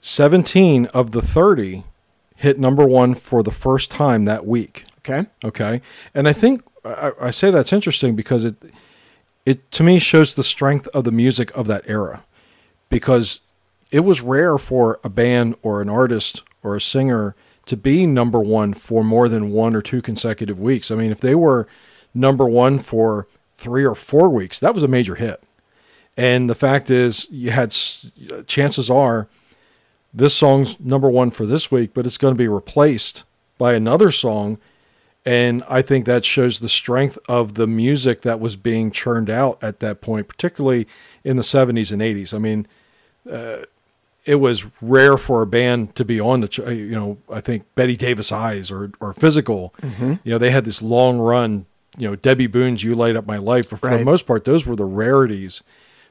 17 0.00 0.86
of 0.86 1.10
the 1.10 1.22
30 1.22 1.82
hit 2.36 2.56
number 2.56 2.86
one 2.86 3.16
for 3.16 3.42
the 3.42 3.50
first 3.50 3.90
time 3.90 4.26
that 4.26 4.46
week. 4.46 4.84
Okay. 4.98 5.28
Okay. 5.44 5.82
And 6.14 6.28
I 6.28 6.32
think 6.32 6.62
I, 6.84 7.10
I 7.20 7.30
say 7.32 7.50
that's 7.50 7.72
interesting 7.72 8.14
because 8.14 8.44
it, 8.44 8.54
it 9.44 9.72
to 9.72 9.82
me 9.82 9.98
shows 9.98 10.34
the 10.34 10.44
strength 10.44 10.86
of 10.94 11.02
the 11.02 11.10
music 11.10 11.50
of 11.56 11.66
that 11.66 11.82
era 11.88 12.22
because 12.90 13.40
it 13.90 14.00
was 14.00 14.20
rare 14.20 14.58
for 14.58 15.00
a 15.02 15.08
band 15.08 15.56
or 15.62 15.80
an 15.80 15.88
artist 15.88 16.42
or 16.62 16.76
a 16.76 16.80
singer 16.80 17.34
to 17.66 17.76
be 17.76 18.06
number 18.06 18.40
one 18.40 18.74
for 18.74 19.02
more 19.02 19.28
than 19.28 19.52
one 19.52 19.74
or 19.74 19.82
two 19.82 20.02
consecutive 20.02 20.60
weeks. 20.60 20.90
I 20.90 20.96
mean, 20.96 21.10
if 21.10 21.20
they 21.20 21.34
were 21.34 21.66
number 22.12 22.46
one 22.46 22.78
for 22.78 23.26
three 23.56 23.84
or 23.84 23.94
four 23.94 24.28
weeks, 24.28 24.58
that 24.60 24.74
was 24.74 24.82
a 24.82 24.88
major 24.88 25.14
hit. 25.14 25.42
And 26.16 26.50
the 26.50 26.54
fact 26.54 26.90
is, 26.90 27.26
you 27.30 27.50
had 27.50 27.74
chances 28.46 28.90
are 28.90 29.28
this 30.12 30.34
song's 30.34 30.78
number 30.80 31.08
one 31.08 31.30
for 31.30 31.46
this 31.46 31.70
week, 31.70 31.94
but 31.94 32.06
it's 32.06 32.18
going 32.18 32.34
to 32.34 32.38
be 32.38 32.48
replaced 32.48 33.24
by 33.58 33.74
another 33.74 34.10
song. 34.10 34.58
And 35.24 35.62
I 35.68 35.82
think 35.82 36.06
that 36.06 36.24
shows 36.24 36.58
the 36.58 36.68
strength 36.68 37.18
of 37.28 37.54
the 37.54 37.66
music 37.66 38.22
that 38.22 38.40
was 38.40 38.56
being 38.56 38.90
churned 38.90 39.30
out 39.30 39.62
at 39.62 39.80
that 39.80 40.00
point, 40.00 40.28
particularly 40.28 40.88
in 41.22 41.36
the 41.36 41.42
70s 41.42 41.92
and 41.92 42.02
80s. 42.02 42.34
I 42.34 42.38
mean, 42.38 42.66
Uh, 43.28 43.64
it 44.26 44.34
was 44.36 44.66
rare 44.82 45.16
for 45.16 45.42
a 45.42 45.46
band 45.46 45.94
to 45.96 46.04
be 46.04 46.20
on 46.20 46.40
the, 46.40 46.48
ch- 46.48 46.60
uh, 46.60 46.70
you 46.70 46.90
know, 46.92 47.16
I 47.32 47.40
think 47.40 47.64
Bette 47.74 47.96
Davis 47.96 48.30
Eyes 48.30 48.70
or, 48.70 48.92
or 49.00 49.12
Physical. 49.14 49.74
Mm-hmm. 49.82 50.14
You 50.24 50.32
know, 50.32 50.38
they 50.38 50.50
had 50.50 50.64
this 50.64 50.82
long 50.82 51.18
run, 51.18 51.64
you 51.96 52.08
know, 52.08 52.16
Debby 52.16 52.46
Boone's 52.46 52.84
You 52.84 52.94
Light 52.94 53.16
Up 53.16 53.26
My 53.26 53.38
Life. 53.38 53.70
But 53.70 53.80
for 53.80 53.90
the 53.96 54.04
most 54.04 54.26
part, 54.26 54.44
those 54.44 54.66
were 54.66 54.76
the 54.76 54.84
rarities. 54.84 55.62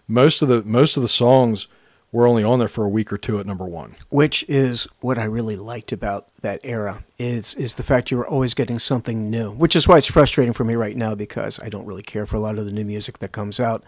Most 0.07 0.41
of 0.41 0.47
the, 0.47 0.63
most 0.63 0.97
of 0.97 1.03
the 1.03 1.07
songs 1.07 1.67
were 2.11 2.25
only 2.25 2.43
on 2.43 2.57
there 2.57 2.67
for 2.67 2.83
a 2.83 2.89
week 2.89 3.13
or 3.13 3.17
two 3.19 3.39
at 3.39 3.45
number 3.45 3.65
one. 3.65 3.93
which 4.09 4.43
is 4.49 4.87
what 4.99 5.19
I 5.19 5.25
really 5.25 5.55
liked 5.55 5.91
about 5.91 6.27
that 6.41 6.59
era 6.63 7.03
is 7.19 7.53
is 7.53 7.75
the 7.75 7.83
fact 7.83 8.09
you 8.09 8.17
were 8.17 8.27
always 8.27 8.55
getting 8.55 8.79
something 8.79 9.29
new, 9.29 9.51
which 9.51 9.75
is 9.75 9.87
why 9.87 9.97
it's 9.97 10.07
frustrating 10.11 10.53
for 10.53 10.63
me 10.63 10.73
right 10.73 10.97
now 10.97 11.13
because 11.13 11.59
I 11.59 11.69
don't 11.69 11.85
really 11.85 12.01
care 12.01 12.25
for 12.25 12.35
a 12.37 12.39
lot 12.39 12.57
of 12.57 12.65
the 12.65 12.71
new 12.71 12.83
music 12.83 13.19
that 13.19 13.31
comes 13.31 13.59
out, 13.59 13.83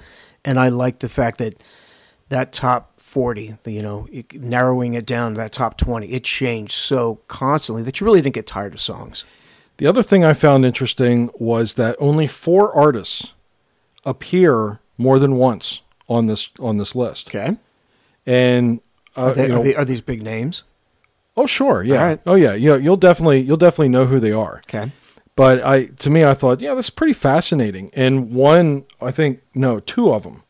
and 0.45 0.59
I 0.59 0.69
like 0.69 0.99
the 0.99 1.09
fact 1.09 1.39
that 1.39 1.55
that 2.31 2.51
top 2.51 2.99
forty, 2.99 3.55
the, 3.63 3.71
you 3.71 3.81
know, 3.81 4.07
narrowing 4.33 4.93
it 4.95 5.05
down 5.05 5.33
to 5.33 5.37
that 5.37 5.51
top 5.53 5.77
twenty, 5.77 6.07
it 6.11 6.23
changed 6.23 6.73
so 6.73 7.19
constantly 7.27 7.83
that 7.83 7.99
you 8.01 8.05
really 8.05 8.21
didn't 8.21 8.35
get 8.35 8.47
tired 8.47 8.73
of 8.73 8.81
songs. 8.81 9.23
The 9.77 9.87
other 9.87 10.03
thing 10.03 10.23
I 10.23 10.33
found 10.33 10.65
interesting 10.65 11.29
was 11.39 11.75
that 11.75 11.95
only 11.99 12.27
four 12.27 12.73
artists 12.75 13.33
appear 14.05 14.79
more 14.97 15.19
than 15.19 15.35
once 15.35 15.81
on 16.09 16.25
this 16.25 16.49
on 16.59 16.77
this 16.77 16.95
list. 16.95 17.29
Okay, 17.29 17.57
And 18.25 18.81
uh, 19.15 19.21
are, 19.21 19.33
they, 19.33 19.43
you 19.43 19.49
know- 19.49 19.59
are, 19.61 19.63
they, 19.63 19.75
are 19.75 19.85
these 19.85 20.01
big 20.01 20.21
names? 20.23 20.63
oh 21.37 21.45
sure, 21.45 21.81
yeah, 21.81 22.03
right. 22.03 22.19
oh 22.25 22.35
yeah, 22.35 22.53
you 22.53 22.69
know, 22.69 22.75
you'll 22.75 22.97
definitely 22.97 23.39
you'll 23.41 23.57
definitely 23.57 23.89
know 23.89 24.05
who 24.05 24.19
they 24.19 24.31
are. 24.33 24.61
Okay, 24.67 24.91
But 25.35 25.63
I 25.63 25.85
to 25.85 26.09
me 26.09 26.23
I 26.25 26.33
thought, 26.33 26.61
yeah, 26.61 26.73
that's 26.75 26.89
pretty 26.89 27.13
fascinating. 27.13 27.89
And 27.93 28.31
one, 28.33 28.85
I 29.01 29.11
think 29.11 29.41
no, 29.55 29.79
two 29.79 30.11
of 30.13 30.23
them 30.23 30.43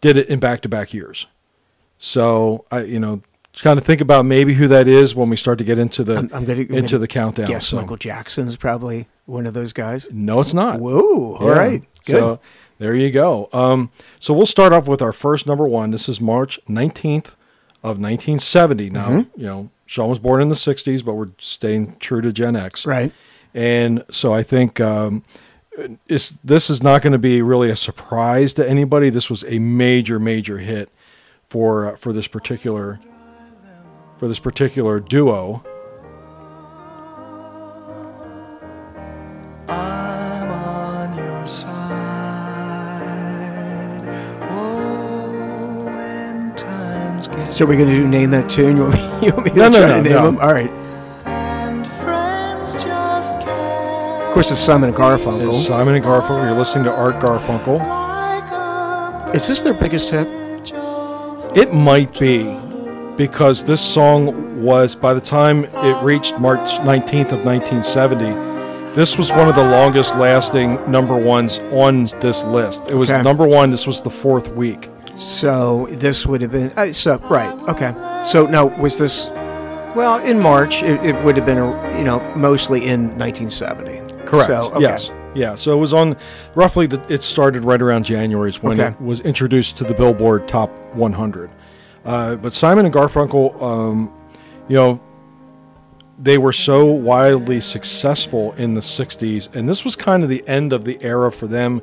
did 0.00 0.16
it 0.16 0.28
in 0.28 0.38
back-to-back 0.38 0.92
years. 0.94 1.26
So 1.98 2.64
I 2.70 2.82
you 2.82 2.98
know 3.00 3.22
kind 3.62 3.78
of 3.78 3.84
think 3.84 4.00
about 4.00 4.24
maybe 4.24 4.54
who 4.54 4.68
that 4.68 4.86
is 4.86 5.16
when 5.16 5.28
we 5.28 5.36
start 5.36 5.58
to 5.58 5.64
get 5.64 5.78
into 5.78 6.04
the 6.04 6.18
I'm, 6.18 6.30
I'm 6.32 6.44
gonna 6.44 6.60
I'm 6.60 6.74
into 6.74 6.92
gonna 6.92 6.98
the 7.00 7.08
countdown. 7.08 7.46
Guess 7.46 7.68
So- 7.68 7.76
Michael 7.76 7.96
Jackson's 7.96 8.56
probably 8.56 9.06
one 9.26 9.46
of 9.46 9.54
those 9.54 9.72
guys. 9.72 10.08
No, 10.12 10.40
it's 10.40 10.54
not. 10.54 10.78
Whoa! 10.78 11.36
All 11.36 11.48
Yeah. 11.48 11.52
right, 11.58 11.80
good. 12.06 12.12
So 12.12 12.40
there 12.78 12.94
you 12.94 13.10
go. 13.10 13.48
Um, 13.52 13.90
so 14.20 14.32
we'll 14.32 14.46
start 14.46 14.72
off 14.72 14.86
with 14.86 15.02
our 15.02 15.12
first 15.12 15.46
number 15.46 15.66
one. 15.66 15.90
This 15.90 16.08
is 16.08 16.20
March 16.20 16.60
19th 16.68 17.34
of 17.82 17.98
1970. 17.98 18.90
Now, 18.90 19.08
Mm-hmm. 19.08 19.40
you 19.40 19.46
know, 19.46 19.70
Sean 19.86 20.08
was 20.08 20.18
born 20.20 20.40
in 20.40 20.48
the 20.48 20.54
60s, 20.54 21.04
but 21.04 21.14
we're 21.14 21.30
staying 21.38 21.96
true 21.98 22.20
to 22.20 22.32
Gen 22.32 22.54
X. 22.54 22.86
right. 22.86 23.12
And 23.54 24.04
so 24.10 24.32
I 24.32 24.42
think 24.44 24.78
um, 24.80 25.24
it's, 26.08 26.30
this 26.30 26.70
is 26.70 26.82
not 26.82 27.02
going 27.02 27.12
to 27.12 27.18
be 27.18 27.42
really 27.42 27.70
a 27.70 27.76
surprise 27.76 28.52
to 28.54 28.68
anybody. 28.68 29.10
This 29.10 29.30
was 29.30 29.44
a 29.44 29.58
major, 29.58 30.18
major 30.18 30.58
hit 30.58 30.90
for 31.44 31.92
uh, 31.92 31.96
for 31.96 32.12
this 32.12 32.26
particular 32.28 33.00
for 34.18 34.28
this 34.28 34.38
particular 34.38 35.00
duo. 35.00 35.62
I'm 39.68 40.50
on 40.50 41.16
your 41.16 41.46
side. 41.46 41.68
Oh, 44.50 45.84
when 45.84 46.54
times 46.56 47.28
get 47.28 47.52
So 47.52 47.66
we're 47.66 47.76
going 47.78 47.88
to 47.88 48.08
name 48.08 48.30
that 48.30 48.48
tune. 48.50 48.76
You 48.78 48.82
want 48.84 48.94
me, 48.94 49.26
you 49.26 49.32
want 49.32 49.44
me 49.44 49.50
to 49.52 49.56
No, 49.56 49.68
no, 49.68 49.78
try 49.78 49.88
no, 49.88 49.96
to 49.96 50.02
name 50.02 50.12
no. 50.12 50.24
them? 50.26 50.38
All 50.38 50.52
right. 50.52 50.70
Course, 54.38 54.52
it's 54.52 54.60
Simon 54.60 54.90
and 54.90 54.96
Garfunkel. 54.96 55.48
It's 55.48 55.66
Simon 55.66 55.96
and 55.96 56.04
Garfunkel. 56.04 56.44
You're 56.48 56.56
listening 56.56 56.84
to 56.84 56.92
Art 56.92 57.16
Garfunkel. 57.16 57.80
Is 59.34 59.48
this 59.48 59.62
their 59.62 59.74
biggest 59.74 60.10
hit? 60.10 60.28
It 61.56 61.74
might 61.74 62.16
be 62.20 62.56
because 63.16 63.64
this 63.64 63.80
song 63.80 64.62
was, 64.62 64.94
by 64.94 65.12
the 65.12 65.20
time 65.20 65.64
it 65.64 66.04
reached 66.04 66.38
March 66.38 66.60
19th 66.82 67.32
of 67.32 67.44
1970, 67.44 68.26
this 68.94 69.18
was 69.18 69.32
one 69.32 69.48
of 69.48 69.56
the 69.56 69.70
longest 69.72 70.16
lasting 70.16 70.88
number 70.88 71.16
ones 71.16 71.58
on 71.72 72.04
this 72.20 72.44
list. 72.44 72.86
It 72.88 72.94
was 72.94 73.10
Okay. 73.10 73.20
number 73.24 73.44
one, 73.44 73.72
this 73.72 73.88
was 73.88 74.00
the 74.02 74.10
fourth 74.10 74.54
week. 74.54 74.88
So 75.16 75.88
this 75.90 76.26
would 76.26 76.42
have 76.42 76.52
been. 76.52 76.70
Uh, 76.76 76.92
so 76.92 77.18
right. 77.28 77.52
Okay. 77.68 77.92
So 78.24 78.46
now 78.46 78.66
was 78.66 78.98
this? 78.98 79.26
Well, 79.96 80.24
in 80.24 80.38
March, 80.38 80.84
it, 80.84 81.04
it 81.04 81.24
would 81.24 81.36
have 81.36 81.44
been, 81.44 81.56
you 81.98 82.04
know, 82.04 82.20
mostly 82.36 82.86
in 82.86 83.18
1970. 83.18 84.17
Correct. 84.28 84.46
So, 84.46 84.70
okay. 84.72 84.80
Yes. 84.82 85.10
Yeah. 85.34 85.54
So 85.54 85.72
it 85.72 85.80
was 85.80 85.92
on 85.92 86.16
roughly, 86.54 86.86
the, 86.86 87.00
it 87.12 87.22
started 87.22 87.64
right 87.64 87.80
around 87.80 88.04
January 88.04 88.48
is 88.50 88.62
when 88.62 88.80
Okay. 88.80 88.90
it 88.92 89.00
was 89.00 89.20
introduced 89.20 89.76
to 89.78 89.84
the 89.84 89.94
Billboard 89.94 90.46
Top 90.48 90.70
100. 90.94 91.50
Uh, 92.04 92.36
but 92.36 92.52
Simon 92.52 92.86
and 92.86 92.94
Garfunkel, 92.94 93.60
um, 93.62 94.12
you 94.68 94.76
know, 94.76 95.00
they 96.18 96.38
were 96.38 96.52
so 96.52 96.86
wildly 96.86 97.60
successful 97.60 98.52
in 98.54 98.74
the 98.74 98.80
60s, 98.80 99.54
and 99.54 99.68
this 99.68 99.84
was 99.84 99.94
kind 99.94 100.22
of 100.24 100.28
the 100.28 100.46
end 100.48 100.72
of 100.72 100.84
the 100.84 100.98
era 101.00 101.30
for 101.30 101.46
them 101.46 101.80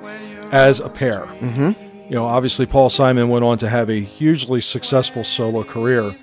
as 0.51 0.79
a 0.81 0.89
pair. 0.89 1.21
Mm-hmm. 1.21 1.71
You 2.09 2.15
know, 2.15 2.25
obviously, 2.25 2.65
Paul 2.65 2.89
Simon 2.89 3.29
went 3.29 3.45
on 3.45 3.57
to 3.59 3.69
have 3.69 3.89
a 3.89 3.99
hugely 3.99 4.61
successful 4.61 5.23
solo 5.23 5.63
career 5.63 6.13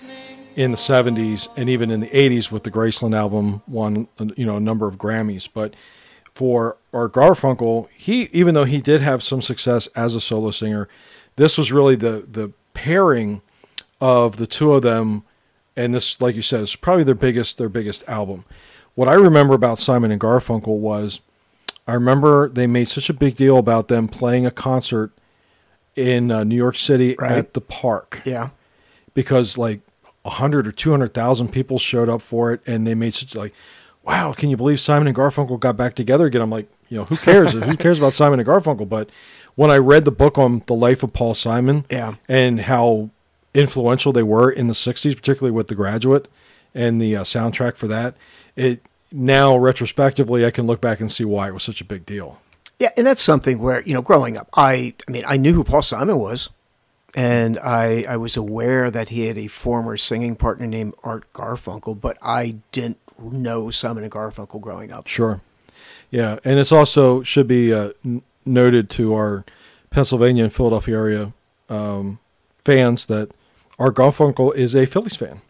in 0.57 0.71
the 0.71 0.76
70s 0.76 1.49
and 1.57 1.69
even 1.71 1.91
in 1.91 2.00
the 2.00 2.09
80s 2.09 2.50
with 2.50 2.62
the 2.64 2.71
Graceland 2.71 3.17
album, 3.17 3.62
won 3.67 4.07
you 4.37 4.45
know 4.45 4.57
a 4.57 4.61
number 4.61 4.87
of 4.87 4.99
Grammys. 4.99 5.49
But 5.52 5.75
for 6.35 6.77
Art 6.93 7.12
Garfunkel, 7.12 7.89
he 7.91 8.29
even 8.33 8.55
though 8.55 8.65
he 8.65 8.81
did 8.81 9.01
have 9.01 9.23
some 9.23 9.43
success 9.43 9.87
as 9.89 10.15
a 10.15 10.21
solo 10.21 10.51
singer, 10.51 10.89
this 11.37 11.57
was 11.59 11.73
really 11.73 11.95
the 11.97 12.25
the 12.31 12.53
pairing 12.75 13.43
of 14.01 14.37
the 14.37 14.47
two 14.47 14.73
of 14.75 14.83
them, 14.83 15.25
and 15.77 15.95
this, 15.95 16.21
like 16.21 16.35
you 16.35 16.43
said, 16.43 16.61
is 16.61 16.75
probably 16.77 17.05
their 17.05 17.15
biggest 17.15 17.59
their 17.59 17.69
biggest 17.69 18.03
album. 18.09 18.45
What 18.95 19.09
I 19.09 19.15
remember 19.15 19.55
about 19.55 19.79
Simon 19.79 20.11
and 20.11 20.21
Garfunkel 20.21 20.79
was, 20.79 21.21
I 21.87 21.95
remember 21.95 22.49
they 22.49 22.67
made 22.67 22.89
such 22.89 23.09
a 23.09 23.15
big 23.15 23.37
deal 23.37 23.57
about 23.59 23.89
them 23.89 24.07
playing 24.09 24.45
a 24.45 24.51
concert 24.51 25.12
in 25.97 26.31
uh, 26.31 26.45
New 26.45 26.57
York 26.57 26.77
City 26.77 27.15
Right. 27.19 27.33
at 27.33 27.55
the 27.55 27.61
park 27.61 28.23
Yeah. 28.25 28.51
because 29.15 29.57
like 29.59 29.81
a 30.25 30.31
hundred 30.31 30.67
or 30.67 30.73
two 30.73 30.91
hundred 30.91 31.15
thousand 31.15 31.49
people 31.53 31.79
showed 31.79 32.09
up 32.09 32.23
for 32.23 32.53
it, 32.53 32.61
and 32.67 32.87
they 32.87 32.95
made 32.95 33.15
such 33.15 33.35
like, 33.35 33.53
wow, 34.04 34.32
can 34.32 34.50
you 34.50 34.56
believe 34.56 34.80
Simon 34.80 35.06
and 35.06 35.16
Garfunkel 35.16 35.59
got 35.61 35.76
back 35.76 35.94
together 35.94 36.26
again? 36.26 36.40
I'm 36.42 36.50
like, 36.50 36.68
you 36.88 36.99
know, 36.99 37.04
who 37.04 37.16
cares? 37.16 37.52
who 37.52 37.76
cares 37.76 37.99
about 37.99 38.12
Simon 38.12 38.38
and 38.40 38.49
Garfunkel? 38.49 38.88
But 38.88 39.11
when 39.54 39.71
I 39.71 39.78
read 39.78 40.04
the 40.04 40.11
book 40.11 40.38
on 40.38 40.62
the 40.66 40.75
life 40.75 41.02
of 41.02 41.12
Paul 41.12 41.35
Simon, 41.35 41.85
Yeah. 41.90 42.14
and 42.28 42.61
how 42.61 43.11
influential 43.54 44.12
they 44.12 44.23
were 44.23 44.50
in 44.50 44.66
the 44.66 44.75
'60s, 44.75 45.14
particularly 45.14 45.50
with 45.52 45.66
The 45.68 45.75
Graduate 45.75 46.26
and 46.75 47.00
the 47.00 47.16
uh, 47.16 47.23
soundtrack 47.23 47.76
for 47.76 47.87
that, 47.88 48.14
it 48.56 48.80
now 49.11 49.56
retrospectively 49.56 50.44
I 50.47 50.50
can 50.50 50.66
look 50.66 50.80
back 50.80 51.00
and 51.00 51.12
see 51.12 51.25
why 51.25 51.49
it 51.49 51.52
was 51.54 51.62
such 51.62 51.80
a 51.80 51.85
big 51.85 52.06
deal. 52.06 52.40
Yeah, 52.78 52.88
and 52.97 53.06
that's 53.06 53.23
something 53.23 53.59
where 53.59 53.82
you 53.82 53.92
know, 53.94 54.02
growing 54.02 54.37
up, 54.38 54.49
I, 54.54 54.94
I 55.06 55.11
mean, 55.11 55.25
I 55.26 55.37
knew 55.37 55.52
who 55.52 55.64
Paul 55.64 55.82
Simon 55.82 56.18
was. 56.18 56.49
and 57.14 57.59
I 57.59 58.04
I 58.09 58.16
was 58.16 58.38
aware 58.38 58.90
that 58.90 59.11
he 59.11 59.26
had 59.26 59.37
a 59.37 59.47
former 59.49 59.99
singing 59.99 60.35
partner 60.35 60.66
named 60.66 60.94
Art 61.04 61.30
Garfunkel, 61.35 62.00
but 62.00 62.16
I 62.23 62.56
didn't 62.73 62.99
know 63.31 63.71
Simon 63.71 64.02
and 64.02 64.12
Garfunkel 64.12 64.61
growing 64.61 64.93
up. 64.93 65.07
Sure. 65.07 65.41
Yeah, 66.11 66.38
and 66.45 66.59
it's 66.59 66.73
also 66.73 67.23
should 67.23 67.47
be 67.49 67.73
uh, 67.73 67.91
n- 68.05 68.23
noted 68.45 68.91
to 68.91 69.14
our 69.14 69.45
Pennsylvania 69.91 70.45
and 70.45 70.52
Philadelphia 70.52 70.97
area 70.97 71.33
um, 71.69 72.19
fans 72.64 73.07
that 73.07 73.31
Art 73.79 73.95
Garfunkel 73.95 74.55
is 74.55 74.75
a 74.76 74.85
Phillies 74.87 75.17
fan 75.17 75.41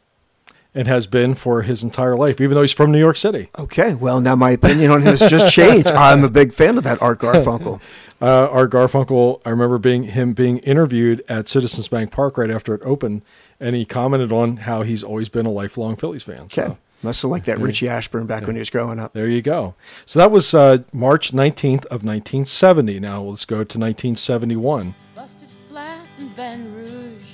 and 0.75 0.87
has 0.89 1.07
been 1.07 1.35
for 1.35 1.63
his 1.63 1.83
entire 1.83 2.17
life, 2.17 2.41
even 2.41 2.55
though 2.55 2.63
he's 2.63 2.73
from 2.73 2.91
New 2.93 2.99
York 2.99 3.17
City. 3.17 3.49
Okay, 3.59 3.95
well 3.95 4.21
now 4.21 4.35
my 4.37 4.53
opinion 4.53 4.91
on 4.91 5.01
him 5.03 5.17
has 5.17 5.29
just 5.29 5.53
changed. 5.55 5.89
I'm 5.89 6.25
a 6.25 6.31
big 6.31 6.53
fan 6.53 6.79
of 6.79 6.85
that 6.85 7.01
Art 7.03 7.19
Garfunkel. 7.21 7.81
Uh, 8.23 8.47
Art 8.53 8.71
Garfunkel, 8.71 9.41
I 9.45 9.51
remember 9.51 9.79
being 9.79 10.05
him 10.05 10.33
being 10.33 10.59
interviewed 10.59 11.25
at 11.29 11.49
Citizens 11.49 11.89
Bank 11.89 12.13
Park 12.13 12.39
right 12.39 12.53
after 12.53 12.73
it 12.73 12.81
opened, 12.85 13.23
and 13.59 13.75
he 13.75 13.85
commented 13.85 14.31
on 14.31 14.59
how 14.59 14.83
he's 14.83 15.03
always 15.03 15.29
been 15.29 15.45
a 15.45 15.51
lifelong 15.51 15.97
Phillies 15.97 16.23
fan. 16.23 16.43
Okay, 16.43 16.49
So 16.67 16.79
must 17.03 17.23
have 17.23 17.31
liked 17.31 17.47
that 17.47 17.59
Richie 17.59 17.89
Ashburn 17.89 18.27
back 18.27 18.47
when 18.47 18.57
he 18.57 18.61
was 18.61 18.71
growing 18.71 18.99
up. 18.99 19.13
there 19.13 19.27
you 19.29 19.43
go. 19.43 19.75
So 20.07 20.19
that 20.19 20.31
was 20.31 20.55
uh, 20.55 20.79
March 20.93 21.33
19th 21.33 21.85
of 21.87 22.05
1970. 22.05 23.01
Now 23.01 23.23
let's 23.23 23.45
go 23.45 23.57
to 23.57 23.79
1971. 23.79 24.95
Busted 25.15 25.51
flat 25.69 26.07
in 26.19 26.29
Baton 26.29 26.75
Rouge, 26.75 27.25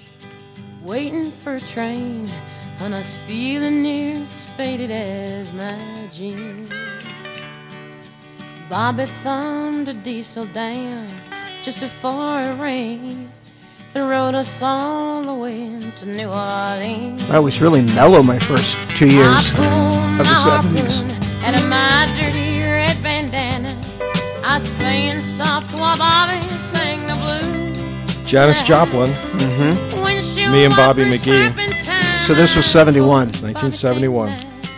waiting 0.82 1.30
for 1.30 1.56
a 1.56 1.60
train, 1.60 2.28
and 2.80 2.94
I 2.94 2.98
was 2.98 3.18
feeling 3.20 3.82
near 3.82 4.22
as 4.22 4.46
faded 4.48 4.90
as 4.90 5.52
my 5.52 5.78
jeans. 6.10 6.70
Bobby 8.68 9.06
thumbed 9.22 9.88
a 9.88 9.94
diesel 9.94 10.44
down 10.46 11.08
just 11.62 11.80
before 11.80 12.40
it 12.40 12.60
rained 12.60 13.30
and 13.98 14.08
rode 14.10 14.34
us 14.34 14.62
all 14.62 15.22
the 15.22 15.34
way 15.34 15.80
to 15.96 16.06
New 16.06 16.28
Orleans. 16.28 17.24
I 17.30 17.38
was 17.38 17.60
really 17.60 17.82
mellow 17.82 18.22
my 18.22 18.38
first 18.38 18.78
two 18.96 19.10
years. 19.10 19.26
I 19.26 19.56
pulled 19.56 20.20
of 20.20 20.26
the 20.26 20.34
my 20.34 20.80
70s. 20.80 21.02
harpoon 21.02 21.44
Out 21.44 21.54
of 21.54 21.68
my 21.68 22.06
dirty 22.20 22.60
red 22.60 23.02
bandana. 23.02 23.74
I 24.44 24.58
was 24.58 24.70
playing 24.78 25.20
soft 25.20 25.76
while 25.78 25.96
Bobby 25.98 26.40
sang 26.58 27.06
the 27.06 27.14
blues. 27.16 28.24
Janis 28.24 28.62
Joplin, 28.62 29.08
mm-hmm. 29.08 30.52
Me 30.52 30.64
and 30.64 30.74
Bobby 30.76 31.02
McGee. 31.02 31.52
So 32.26 32.34
this 32.34 32.56
was 32.56 32.66
71. 32.66 33.28
1971. 33.42 34.30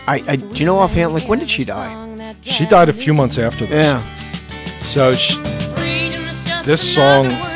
I, 0.07 0.21
I 0.27 0.35
do 0.35 0.57
you 0.57 0.65
know 0.65 0.79
offhand 0.79 1.13
like 1.13 1.27
when 1.27 1.39
did 1.39 1.49
she 1.49 1.63
die? 1.63 2.35
She 2.41 2.65
died 2.65 2.89
a 2.89 2.93
few 2.93 3.13
months 3.13 3.37
after 3.37 3.65
this. 3.65 3.85
Yeah. 3.85 4.79
So 4.79 5.13
sh 5.13 5.35
this 6.63 6.93
song 6.93 7.50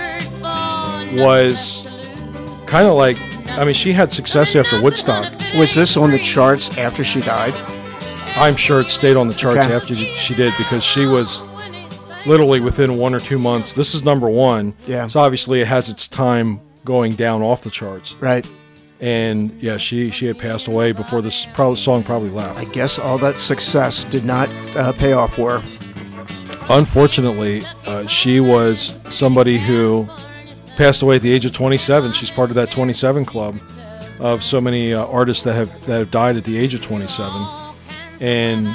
was 1.20 1.88
kind 2.68 2.88
of 2.88 2.96
like, 2.96 3.18
I 3.58 3.64
mean, 3.66 3.74
she 3.74 3.92
had 3.94 4.12
success 4.12 4.56
after 4.56 4.82
Woodstock. 4.82 5.32
Was 5.56 5.74
this 5.74 5.96
on 5.98 6.12
the 6.12 6.20
charts 6.20 6.78
after 6.78 7.04
she 7.04 7.22
died? 7.22 7.54
I'm 8.38 8.56
sure 8.56 8.82
it 8.82 8.90
stayed 8.90 9.16
on 9.16 9.28
the 9.28 9.34
charts 9.34 9.66
Okay. 9.66 9.74
after 9.74 9.96
she 9.96 10.36
did 10.36 10.54
because 10.58 10.84
she 10.84 11.06
was 11.06 11.42
literally 12.26 12.60
within 12.60 12.98
one 12.98 13.14
or 13.14 13.20
two 13.20 13.40
months. 13.40 13.72
This 13.74 13.96
is 13.96 14.04
number 14.04 14.28
one. 14.30 14.74
Yeah. 14.88 15.08
So 15.08 15.20
obviously 15.22 15.62
it 15.62 15.68
has 15.68 15.90
its 15.90 16.08
time 16.08 16.60
going 16.84 17.14
down 17.14 17.42
off 17.42 17.62
the 17.62 17.70
charts. 17.70 18.16
Right. 18.16 18.46
And 19.00 19.52
yeah, 19.62 19.78
she 19.78 20.10
she 20.10 20.26
had 20.26 20.38
passed 20.38 20.68
away 20.68 20.92
before 20.92 21.22
this 21.22 21.46
probably, 21.54 21.78
song 21.78 22.04
probably 22.04 22.30
left. 22.30 22.58
I 22.58 22.66
guess 22.66 22.98
all 22.98 23.18
that 23.20 23.40
success 23.40 24.04
did 24.06 24.26
not 24.26 24.50
uh, 24.76 24.94
pay 24.94 25.14
off 25.14 25.36
for 25.36 25.60
her. 25.60 25.68
Unfortunately, 26.70 27.64
uh, 27.86 28.08
she 28.08 28.40
was 28.40 29.00
somebody 29.10 29.58
who 29.60 30.08
passed 30.76 31.02
away 31.02 31.16
at 31.18 31.22
the 31.22 31.32
age 31.32 31.46
of 31.46 31.54
27. 31.54 32.12
She's 32.12 32.32
part 32.32 32.50
of 32.50 32.56
that 32.56 32.72
27 32.72 33.26
club 33.26 33.60
of 34.20 34.44
so 34.44 34.62
many 34.62 34.94
uh, 34.94 35.06
artists 35.06 35.44
that 35.44 35.54
have 35.54 35.86
that 35.86 36.00
have 36.00 36.12
died 36.12 36.38
at 36.38 36.44
the 36.44 36.58
age 36.58 36.74
of 36.74 36.82
27, 36.82 37.48
and 38.22 38.68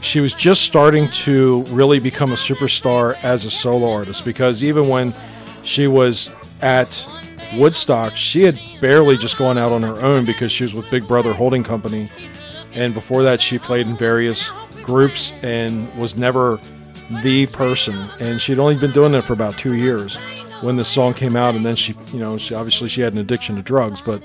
she 0.00 0.20
was 0.20 0.34
just 0.34 0.62
starting 0.62 1.08
to 1.08 1.62
really 1.68 2.00
become 2.00 2.32
a 2.32 2.36
superstar 2.36 3.16
as 3.22 3.44
a 3.44 3.50
solo 3.50 3.90
artist 3.90 4.24
because 4.24 4.64
even 4.64 4.88
when 4.88 5.14
she 5.62 5.86
was 5.86 6.34
at 6.60 7.06
Woodstock, 7.56 8.16
she 8.16 8.42
had 8.42 8.60
barely 8.80 9.16
just 9.16 9.38
gone 9.38 9.56
out 9.56 9.72
on 9.72 9.82
her 9.82 9.98
own 10.02 10.24
because 10.24 10.50
she 10.50 10.64
was 10.64 10.74
with 10.74 10.90
Big 10.90 11.06
Brother 11.06 11.32
Holding 11.32 11.62
Company, 11.62 12.10
and 12.74 12.92
before 12.92 13.22
that, 13.22 13.40
she 13.40 13.58
played 13.58 13.86
in 13.86 13.96
various 13.96 14.50
groups 14.82 15.32
and 15.42 15.92
was 15.96 16.16
never 16.16 16.58
the 17.22 17.46
person. 17.46 17.94
And 18.20 18.40
she'd 18.40 18.58
only 18.58 18.76
been 18.76 18.90
doing 18.90 19.14
it 19.14 19.22
for 19.22 19.34
about 19.34 19.56
two 19.58 19.74
years 19.74 20.18
when 20.62 20.76
this 20.76 20.88
song 20.88 21.14
came 21.14 21.36
out, 21.36 21.54
and 21.54 21.64
then 21.64 21.76
she, 21.76 21.94
you 22.12 22.18
know, 22.18 22.36
she 22.36 22.54
obviously 22.54 22.88
she 22.88 23.00
had 23.00 23.12
an 23.12 23.18
addiction 23.18 23.56
to 23.56 23.62
drugs, 23.62 24.00
but 24.00 24.22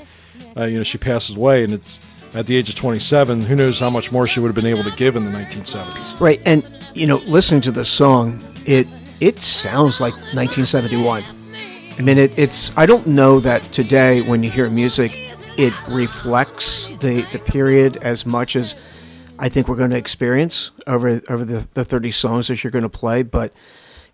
uh, 0.56 0.66
you 0.66 0.78
know, 0.78 0.84
she 0.84 0.98
passes 0.98 1.36
away, 1.36 1.64
and 1.64 1.74
it's 1.74 2.00
at 2.34 2.46
the 2.46 2.56
age 2.56 2.70
of 2.70 2.76
27. 2.76 3.42
Who 3.42 3.56
knows 3.56 3.80
how 3.80 3.90
much 3.90 4.12
more 4.12 4.28
she 4.28 4.40
would 4.40 4.48
have 4.48 4.56
been 4.56 4.66
able 4.66 4.84
to 4.84 4.96
give 4.96 5.16
in 5.16 5.26
the 5.26 5.32
1970s? 5.32 6.20
Right, 6.20 6.42
and 6.46 6.68
you 6.94 7.08
know, 7.08 7.18
listening 7.18 7.62
to 7.62 7.72
this 7.72 7.90
song, 7.90 8.42
it 8.66 8.88
it 9.20 9.40
sounds 9.40 10.00
like 10.00 10.14
1971. 10.14 11.24
I 11.98 12.02
mean, 12.02 12.18
it, 12.18 12.38
it's. 12.38 12.76
I 12.78 12.86
don't 12.86 13.08
know 13.08 13.40
that 13.40 13.64
today, 13.64 14.22
when 14.22 14.44
you 14.44 14.52
hear 14.52 14.70
music, 14.70 15.12
it 15.58 15.74
reflects 15.88 16.90
the 17.00 17.22
the 17.32 17.40
period 17.40 17.98
as 17.98 18.26
much 18.26 18.56
as 18.56 18.76
I 19.40 19.50
think 19.50 19.68
we're 19.68 19.78
going 19.78 19.90
to 19.90 19.98
experience 19.98 20.72
over 20.86 21.22
over 21.30 21.44
the 21.44 21.68
the 21.74 21.84
30 21.84 22.12
songs 22.12 22.48
that 22.48 22.64
you're 22.64 22.72
going 22.72 22.84
to 22.84 22.90
play. 22.90 23.24
But 23.24 23.54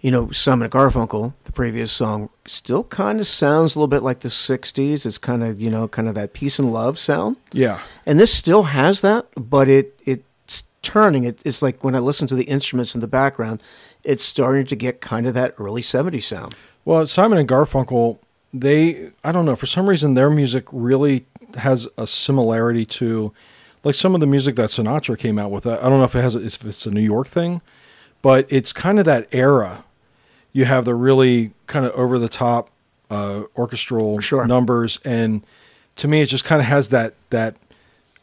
you 0.03 0.11
know, 0.11 0.29
Simon 0.31 0.65
and 0.65 0.73
Garfunkel, 0.73 1.33
the 1.45 1.53
previous 1.53 1.89
song, 1.89 2.29
still 2.45 2.83
kind 2.83 3.21
of 3.21 3.25
sounds 3.25 3.73
a 3.73 3.79
little 3.79 3.87
bit 3.87 4.03
like 4.03 4.19
the 4.19 4.27
60s. 4.27 5.05
It's 5.05 5.17
kind 5.17 5.41
of 5.41 5.61
you 5.61 5.69
know, 5.69 5.87
kind 5.87 6.09
of 6.09 6.15
that 6.15 6.33
peace 6.33 6.59
and 6.59 6.73
love 6.73 6.99
sound 6.99 7.37
Yeah, 7.53 7.79
and 8.05 8.19
this 8.19 8.31
still 8.33 8.63
has 8.63 8.99
that, 9.01 9.27
but 9.35 9.69
it 9.69 9.97
it's 10.05 10.65
turning. 10.81 11.23
It, 11.23 11.41
it's 11.45 11.61
like 11.61 11.85
when 11.85 11.95
I 11.95 11.99
listen 11.99 12.27
to 12.27 12.35
the 12.35 12.43
instruments 12.43 12.93
in 12.93 13.01
the 13.01 13.07
background, 13.07 13.63
it's 14.03 14.23
starting 14.23 14.65
to 14.65 14.75
get 14.75 14.99
kind 14.99 15.25
of 15.25 15.33
that 15.35 15.55
early 15.57 15.81
'70s 15.81 16.23
sound. 16.23 16.53
Well, 16.83 17.07
Simon 17.07 17.37
and 17.37 17.47
Garfunkel, 17.47 18.19
they 18.53 19.09
I 19.23 19.31
don't 19.31 19.45
know, 19.45 19.55
for 19.55 19.67
some 19.67 19.87
reason 19.89 20.15
their 20.15 20.29
music 20.29 20.65
really 20.73 21.25
has 21.55 21.87
a 21.97 22.05
similarity 22.05 22.85
to 22.85 23.31
like 23.85 23.95
some 23.95 24.15
of 24.15 24.19
the 24.19 24.27
music 24.27 24.57
that 24.57 24.69
Sinatra 24.69 25.17
came 25.17 25.39
out 25.39 25.49
with. 25.49 25.65
I 25.65 25.77
don't 25.77 25.99
know 25.99 26.03
if 26.03 26.15
it 26.15 26.21
has 26.21 26.35
if 26.35 26.65
it's 26.65 26.85
a 26.85 26.91
New 26.91 26.99
York 26.99 27.27
thing, 27.27 27.61
but 28.21 28.51
it's 28.51 28.73
kind 28.73 28.99
of 28.99 29.05
that 29.05 29.27
era. 29.31 29.85
You 30.53 30.65
have 30.65 30.85
the 30.85 30.95
really 30.95 31.51
kind 31.67 31.85
of 31.85 31.91
over 31.93 32.17
the 32.19 32.29
top 32.29 32.69
uh, 33.09 33.43
orchestral 33.57 34.19
Sure. 34.19 34.45
numbers, 34.47 34.99
and 35.03 35.45
to 35.97 36.07
me, 36.07 36.21
it 36.21 36.27
just 36.27 36.45
kind 36.45 36.61
of 36.61 36.67
has 36.67 36.89
that 36.89 37.13
that 37.31 37.55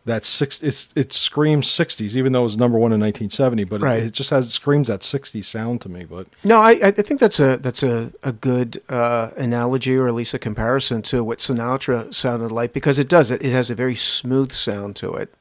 that 0.07 0.25
six. 0.25 0.63
It's 0.63 0.89
it 0.97 1.13
screams 1.13 1.67
'60s, 1.69 2.17
even 2.17 2.33
though 2.33 2.41
it 2.41 2.45
was 2.45 2.57
number 2.57 2.79
one 2.79 2.93
in 2.93 3.01
1970. 3.01 3.65
But 3.65 3.81
Right. 3.83 3.99
it, 4.03 4.07
it 4.07 4.13
just 4.13 4.31
has 4.31 4.47
it 4.47 4.51
screams 4.51 4.89
that 4.89 5.01
'60s 5.01 5.45
sound 5.45 5.81
to 5.83 5.89
me. 5.89 6.05
But 6.05 6.27
No, 6.45 6.59
I, 6.61 6.71
I 6.83 6.91
think 6.93 7.21
that's 7.21 7.39
a 7.41 7.57
that's 7.59 7.83
a, 7.83 8.11
a 8.23 8.33
good 8.33 8.81
uh, 8.89 9.31
analogy 9.37 9.97
or 9.97 10.09
at 10.09 10.15
least 10.15 10.33
a 10.33 10.39
comparison 10.39 11.03
to 11.03 11.23
what 11.23 11.39
Sinatra 11.39 12.13
sounded 12.15 12.51
like 12.53 12.73
because 12.73 12.99
it 12.99 13.09
does 13.09 13.31
it. 13.31 13.43
It 13.45 13.51
has 13.53 13.71
a 13.71 13.75
very 13.75 13.95
smooth 13.97 14.53
sound 14.53 14.97
to 14.97 15.13
it, 15.15 15.35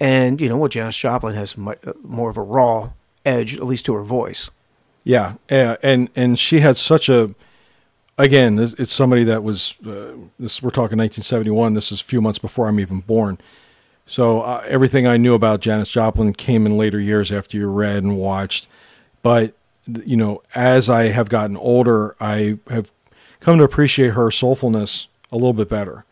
and 0.00 0.40
you 0.40 0.48
know 0.48 0.56
what 0.56 0.70
Janis 0.72 0.96
Joplin 0.96 1.34
has 1.34 1.56
mu- 1.56 1.74
uh, 1.84 1.92
more 2.02 2.30
of 2.30 2.36
a 2.36 2.42
raw 2.42 2.90
edge, 3.26 3.54
at 3.54 3.64
least 3.64 3.84
to 3.86 3.94
her 3.94 4.02
voice. 4.04 4.50
Yeah, 5.04 5.34
yeah, 5.50 5.76
and 5.82 6.10
and 6.14 6.38
she 6.38 6.60
had 6.60 6.76
such 6.76 7.08
a. 7.08 7.34
Again, 8.18 8.58
it's 8.58 8.92
somebody 8.92 9.24
that 9.24 9.42
was. 9.42 9.74
Uh, 9.86 10.12
this 10.38 10.62
we're 10.62 10.70
talking 10.70 10.98
1971. 10.98 11.72
This 11.74 11.90
is 11.90 12.00
a 12.00 12.04
few 12.04 12.20
months 12.20 12.38
before 12.38 12.68
I'm 12.68 12.78
even 12.78 13.00
born. 13.00 13.38
So 14.06 14.40
uh, 14.40 14.62
everything 14.66 15.06
I 15.06 15.16
knew 15.16 15.34
about 15.34 15.60
Janis 15.60 15.90
Joplin 15.90 16.32
came 16.34 16.66
in 16.66 16.76
later 16.76 16.98
years 17.00 17.32
after 17.32 17.56
you 17.56 17.68
read 17.68 18.02
and 18.02 18.18
watched. 18.18 18.66
But 19.22 19.54
you 20.04 20.16
know, 20.16 20.42
as 20.54 20.90
I 20.90 21.04
have 21.04 21.28
gotten 21.30 21.56
older, 21.56 22.14
I 22.20 22.58
have 22.68 22.92
come 23.40 23.56
to 23.58 23.64
appreciate 23.64 24.10
her 24.14 24.26
soulfulness 24.28 25.06
a 25.32 25.36
little 25.36 25.54
bit 25.54 25.68
better. 25.70 26.04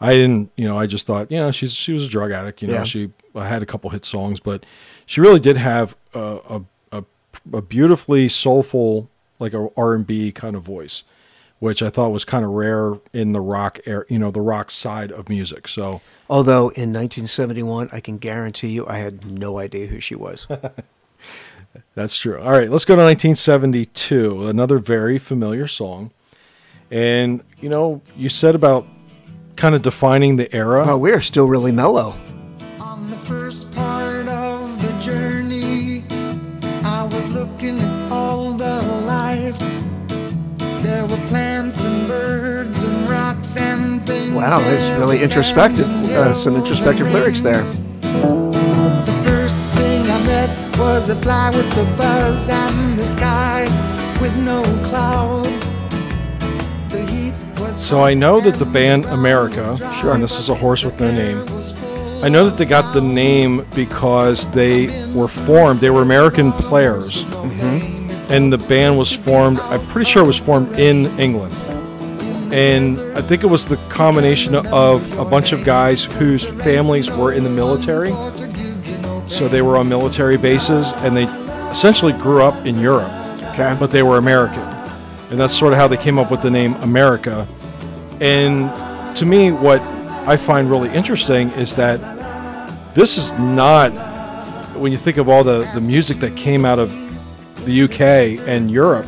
I 0.00 0.14
didn't, 0.14 0.50
you 0.56 0.64
know, 0.66 0.76
I 0.76 0.86
just 0.88 1.06
thought, 1.06 1.30
you 1.30 1.36
know, 1.38 1.52
she's 1.52 1.72
she 1.74 1.92
was 1.92 2.04
a 2.04 2.08
drug 2.08 2.32
addict. 2.32 2.60
You 2.62 2.68
know, 2.68 2.74
Yeah. 2.74 2.84
she 2.84 3.10
had 3.36 3.62
a 3.62 3.66
couple 3.66 3.88
hit 3.90 4.04
songs, 4.04 4.40
but 4.40 4.66
she 5.06 5.20
really 5.20 5.38
did 5.38 5.56
have 5.58 5.94
a 6.12 6.18
a, 6.48 6.62
a, 7.52 7.62
beautifully 7.62 8.28
soulful, 8.28 9.08
like 9.38 9.54
a 9.54 9.68
R 9.76 9.94
and 9.94 10.06
B 10.06 10.32
kind 10.32 10.56
of 10.56 10.62
voice, 10.62 11.04
which 11.58 11.82
I 11.82 11.90
thought 11.90 12.10
was 12.10 12.24
kind 12.24 12.44
of 12.44 12.50
rare 12.50 12.94
in 13.12 13.32
the 13.32 13.40
rock 13.40 13.80
air, 13.86 14.06
you 14.08 14.18
know, 14.18 14.30
the 14.30 14.40
rock 14.40 14.70
side 14.70 15.12
of 15.12 15.28
music. 15.28 15.68
So 15.68 16.00
Although 16.32 16.70
in 16.70 16.94
1971, 16.94 17.90
I 17.92 18.00
can 18.00 18.16
guarantee 18.16 18.68
you, 18.68 18.86
I 18.86 18.98
had 18.98 19.30
no 19.30 19.58
idea 19.58 19.86
who 19.86 20.00
she 20.00 20.14
was. 20.14 20.46
That's 21.94 22.16
true. 22.16 22.40
All 22.40 22.52
right, 22.52 22.70
let's 22.70 22.86
go 22.86 22.96
to 22.96 23.02
1972, 23.02 24.48
another 24.48 24.78
very 24.78 25.18
familiar 25.18 25.66
song. 25.66 26.10
And, 26.90 27.42
you 27.60 27.68
know, 27.68 28.00
you 28.16 28.28
said 28.28 28.54
about 28.54 28.86
kind 29.56 29.74
of 29.74 29.82
defining 29.82 30.36
the 30.36 30.54
era. 30.54 30.84
oh, 30.88 30.96
we're 30.96 31.20
still 31.20 31.46
really 31.46 31.72
mellow. 31.72 32.14
Wow, 44.42 44.58
that's 44.58 44.90
really 44.98 45.22
introspective. 45.22 45.86
Uh, 45.86 46.34
some 46.34 46.56
introspective 46.56 47.12
lyrics 47.12 47.42
there. 47.42 47.62
The 47.62 49.22
first 49.24 49.70
thing 49.70 50.02
I 50.10 50.20
met 50.26 50.78
was 50.80 51.10
a 51.10 51.14
fly 51.22 51.50
with 51.50 51.78
a 51.78 51.84
buzz 51.96 52.48
and 52.48 52.98
the 52.98 53.04
sky 53.04 53.62
with 54.20 54.36
no 54.38 54.62
clouds. 54.82 55.48
The 56.90 57.06
heat 57.08 57.34
was 57.60 57.80
So 57.80 58.02
I 58.02 58.14
know 58.14 58.40
that 58.40 58.56
the 58.56 58.64
band 58.64 59.04
America, 59.04 59.76
sure, 59.94 60.12
and 60.12 60.20
this 60.20 60.40
is 60.40 60.48
a 60.48 60.56
horse 60.56 60.84
with 60.84 60.98
no 60.98 61.12
name. 61.12 61.38
I 62.24 62.28
know 62.28 62.44
that 62.44 62.58
they 62.58 62.66
got 62.66 62.92
the 62.92 63.00
name 63.00 63.64
because 63.76 64.50
they 64.50 65.08
were 65.14 65.28
formed. 65.28 65.78
They 65.78 65.90
were 65.90 66.02
American 66.02 66.50
players, 66.50 67.22
and 68.28 68.52
the 68.52 68.58
band 68.68 68.98
was 68.98 69.12
formed. 69.12 69.60
I'm 69.60 69.86
pretty 69.86 70.10
sure 70.10 70.24
it 70.24 70.26
was 70.26 70.40
formed 70.40 70.80
in 70.80 71.06
England, 71.20 71.54
and 72.52 72.98
I 73.16 73.22
think 73.22 73.42
it 73.42 73.48
was 73.48 73.66
the 73.66 73.76
combination 73.88 74.54
of 74.54 75.18
a 75.18 75.24
bunch 75.24 75.52
of 75.52 75.64
guys 75.64 76.04
whose 76.04 76.48
families 76.62 77.10
were 77.10 77.32
in 77.32 77.44
the 77.44 77.50
military. 77.50 78.10
So 79.28 79.48
they 79.48 79.62
were 79.62 79.76
on 79.78 79.88
military 79.88 80.36
bases, 80.36 80.92
and 80.96 81.16
they 81.16 81.24
essentially 81.70 82.12
grew 82.12 82.42
up 82.42 82.66
in 82.66 82.76
Europe 82.76 83.10
Okay. 83.52 83.76
but 83.78 83.90
they 83.90 84.02
were 84.02 84.16
American. 84.16 84.62
And 85.30 85.38
that's 85.38 85.56
sort 85.56 85.74
of 85.74 85.78
how 85.78 85.86
they 85.86 85.98
came 85.98 86.18
up 86.18 86.30
with 86.30 86.40
the 86.40 86.50
name 86.50 86.74
America. 86.76 87.46
And 88.20 88.70
to 89.16 89.26
me, 89.26 89.50
what 89.50 89.80
I 90.26 90.36
find 90.38 90.70
really 90.70 90.88
interesting 90.90 91.50
is 91.50 91.74
that 91.74 92.00
this 92.94 93.18
is 93.18 93.32
not, 93.38 93.90
when 94.74 94.90
you 94.90 94.98
think 94.98 95.18
of 95.18 95.28
all 95.28 95.44
the, 95.44 95.70
the 95.74 95.80
music 95.82 96.18
that 96.18 96.34
came 96.34 96.64
out 96.64 96.78
of 96.78 96.90
the 97.66 97.82
UK 97.82 98.46
and 98.48 98.70
Europe, 98.70 99.06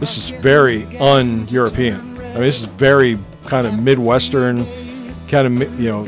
this 0.00 0.18
is 0.18 0.38
very 0.42 0.84
un 0.98 1.46
European. 1.48 2.11
I 2.32 2.34
mean, 2.36 2.42
this 2.44 2.60
is 2.62 2.66
very 2.68 3.18
kind 3.46 3.66
of 3.66 3.80
Midwestern, 3.82 4.64
kind 5.28 5.46
of, 5.62 5.80
you 5.80 5.88
know, 5.88 6.04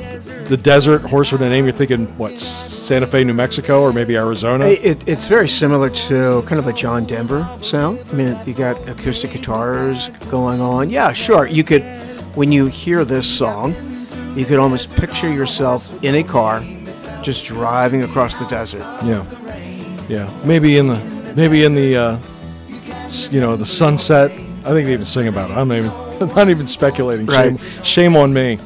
the 0.49 0.57
desert, 0.57 1.03
horse 1.03 1.33
with 1.33 1.41
a 1.43 1.49
name, 1.49 1.65
you're 1.65 1.73
thinking, 1.73 2.07
what, 2.19 2.39
Santa 2.39 3.07
Fe, 3.07 3.25
New 3.25 3.33
Mexico, 3.35 3.81
or 3.83 3.93
maybe 3.93 4.17
Arizona? 4.17 4.67
It, 4.67 4.85
it- 4.85 5.09
it's 5.09 5.27
very 5.27 5.49
similar 5.49 5.89
to 5.91 6.43
kind 6.43 6.59
of 6.59 6.67
a 6.67 6.73
John 6.73 7.05
Denver 7.07 7.49
sound. 7.63 7.99
I 8.11 8.15
mean, 8.15 8.39
you 8.47 8.53
got 8.55 8.77
acoustic 8.89 9.33
guitars 9.33 10.09
going 10.31 10.61
on. 10.61 10.91
Yeah, 10.91 11.13
sure. 11.13 11.47
You 11.47 11.65
could, 11.65 11.83
when 12.37 12.53
you 12.53 12.67
hear 12.67 13.05
this 13.05 13.27
song, 13.27 13.75
you 14.35 14.45
could 14.45 14.59
almost 14.59 14.95
picture 14.97 15.33
yourself 15.33 16.03
in 16.05 16.17
a 16.17 16.23
car 16.23 16.63
just 17.23 17.47
driving 17.47 18.03
across 18.03 18.37
the 18.37 18.45
desert. 18.47 18.81
Yeah, 19.05 19.25
yeah. 20.09 20.43
Maybe 20.45 20.77
in 20.77 20.89
the 20.89 21.33
maybe 21.37 21.65
in 21.65 21.75
the 21.75 21.97
uh, 21.97 22.19
you 23.31 23.41
know 23.41 23.57
the 23.57 23.65
sunset. 23.65 24.31
I 24.67 24.71
think 24.73 24.87
they 24.87 24.93
even 24.93 25.05
sing 25.07 25.29
about 25.29 25.51
it. 25.51 25.57
I'm 25.57 25.69
not 25.69 25.79
even 25.79 25.91
I'm 26.21 26.29
not 26.37 26.49
even 26.51 26.67
speculating. 26.67 27.27
Shame, 27.29 27.57
Right. 27.57 27.87
shame 27.87 28.17
on 28.17 28.33
me. 28.33 28.59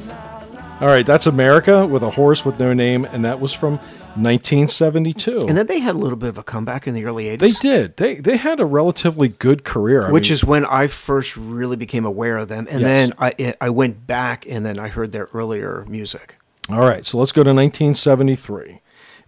All 0.81 0.87
right, 0.89 1.05
that's 1.05 1.27
America 1.27 1.87
with 1.87 2.03
a 2.03 2.11
horse 2.11 2.45
with 2.45 2.61
no 2.61 2.73
name, 2.73 3.05
and 3.07 3.25
that 3.25 3.41
was 3.41 3.53
from 3.53 3.79
1972. 4.15 5.47
And 5.49 5.57
then 5.59 5.67
they 5.67 5.81
had 5.81 5.95
a 5.95 5.99
little 5.99 6.17
bit 6.19 6.29
of 6.29 6.39
a 6.39 6.43
comeback 6.45 6.87
in 6.87 6.95
the 6.95 7.05
early 7.05 7.25
80s. 7.25 7.39
they 7.41 7.51
did. 7.51 7.97
They 7.97 8.15
they 8.17 8.37
had 8.37 8.61
a 8.61 8.65
relatively 8.65 9.29
good 9.29 9.65
career. 9.65 10.07
I 10.07 10.13
which 10.13 10.29
mean, 10.29 10.35
is 10.35 10.45
when 10.45 10.65
I 10.67 10.87
first 10.87 11.37
really 11.37 11.77
became 11.77 12.05
aware 12.05 12.37
of 12.37 12.49
them. 12.49 12.67
And 12.71 12.81
Yes. 12.81 12.89
then 12.89 13.13
I, 13.19 13.55
I 13.61 13.71
went 13.71 14.07
back 14.07 14.47
and 14.49 14.65
then 14.65 14.79
I 14.79 14.89
heard 14.89 15.11
their 15.13 15.29
earlier 15.35 15.85
music. 15.89 16.37
All 16.71 16.81
right, 16.81 17.05
so 17.05 17.19
let's 17.19 17.33
go 17.33 17.43
to 17.43 17.51
1973, 17.55 18.81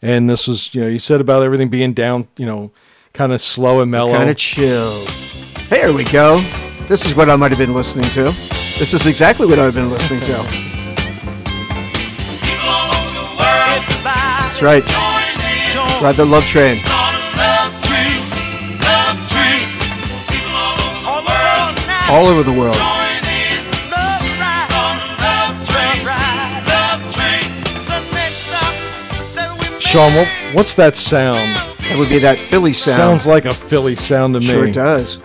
and 0.03 0.29
this 0.29 0.47
is 0.47 0.75
you 0.75 0.83
know 0.83 0.87
you 0.89 0.99
said 0.99 1.21
about 1.21 1.43
everything 1.43 1.69
being 1.69 1.95
down, 1.95 2.29
you 2.37 2.47
know, 2.47 2.71
kind 3.15 3.33
of 3.33 3.41
slow 3.41 3.81
and 3.81 3.91
mellow. 3.91 4.13
Kind 4.13 4.31
of 4.31 4.37
chill. 4.37 5.05
Hey, 5.69 5.81
here 5.81 5.93
we 5.93 6.05
go. 6.05 6.39
This 6.91 7.07
is 7.07 7.15
what 7.15 7.31
I 7.31 7.37
might 7.37 7.53
have 7.53 7.59
been 7.61 7.73
listening 7.73 8.07
to. 8.07 8.25
This 8.25 8.95
is 8.95 9.07
exactly 9.07 9.47
what 9.47 9.61
I've 9.61 9.73
been 9.73 9.91
listening 9.91 10.19
to. 10.23 10.33
That's 14.03 14.61
right. 14.61 14.83
Ride 16.03 16.17
the 16.17 16.25
love 16.25 16.45
train. 16.47 16.79
All 22.11 22.27
over 22.27 22.43
the 22.43 22.59
world. 22.59 22.75
Sean, 29.81 30.13
what, 30.15 30.27
what's 30.55 30.75
that 30.75 30.97
sound? 30.97 31.37
That 31.37 31.97
would 32.01 32.09
be 32.09 32.19
that 32.19 32.37
Philly 32.37 32.73
sound. 32.73 32.97
Sounds 32.97 33.27
like 33.29 33.45
a 33.45 33.55
Philly 33.55 33.95
sound 33.95 34.35
to 34.35 34.41
me. 34.41 34.47
sure 34.47 34.67
it 34.67 34.75
does. 34.75 35.21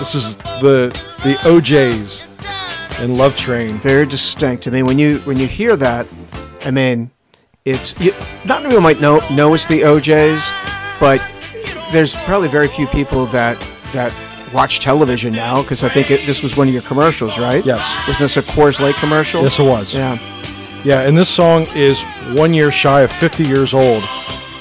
This 0.00 0.14
is 0.14 0.38
the 0.62 0.88
the 1.22 1.38
O'Jays 1.44 2.26
and 3.00 3.18
Love 3.18 3.36
Train. 3.36 3.78
Very 3.80 4.06
distinct. 4.06 4.66
I 4.66 4.70
mean, 4.70 4.86
when 4.86 4.98
you 4.98 5.18
when 5.20 5.36
you 5.36 5.46
hear 5.46 5.76
that, 5.76 6.06
I 6.64 6.70
mean, 6.70 7.10
it's 7.66 8.00
you, 8.00 8.12
not 8.46 8.64
everyone 8.64 8.82
might 8.82 9.00
know 9.02 9.20
know 9.30 9.52
it's 9.52 9.66
the 9.66 9.84
O'Jays, 9.84 10.50
but 10.98 11.20
there's 11.92 12.14
probably 12.24 12.48
very 12.48 12.66
few 12.66 12.86
people 12.86 13.26
that 13.26 13.60
that 13.92 14.10
watch 14.54 14.80
television 14.80 15.34
now 15.34 15.60
because 15.60 15.82
I 15.82 15.90
think 15.90 16.10
it, 16.10 16.24
this 16.24 16.42
was 16.42 16.56
one 16.56 16.66
of 16.66 16.72
your 16.72 16.82
commercials, 16.84 17.38
right? 17.38 17.62
Yes. 17.66 17.94
Wasn't 18.08 18.20
this 18.20 18.38
a 18.38 18.42
Coors 18.42 18.80
Light 18.80 18.94
commercial? 18.94 19.42
Yes, 19.42 19.58
it 19.58 19.64
was. 19.64 19.92
Yeah. 19.92 20.18
Yeah, 20.82 21.02
and 21.02 21.14
this 21.14 21.28
song 21.28 21.66
is 21.74 22.02
one 22.36 22.54
year 22.54 22.70
shy 22.70 23.02
of 23.02 23.12
50 23.12 23.44
years 23.44 23.74
old. 23.74 24.02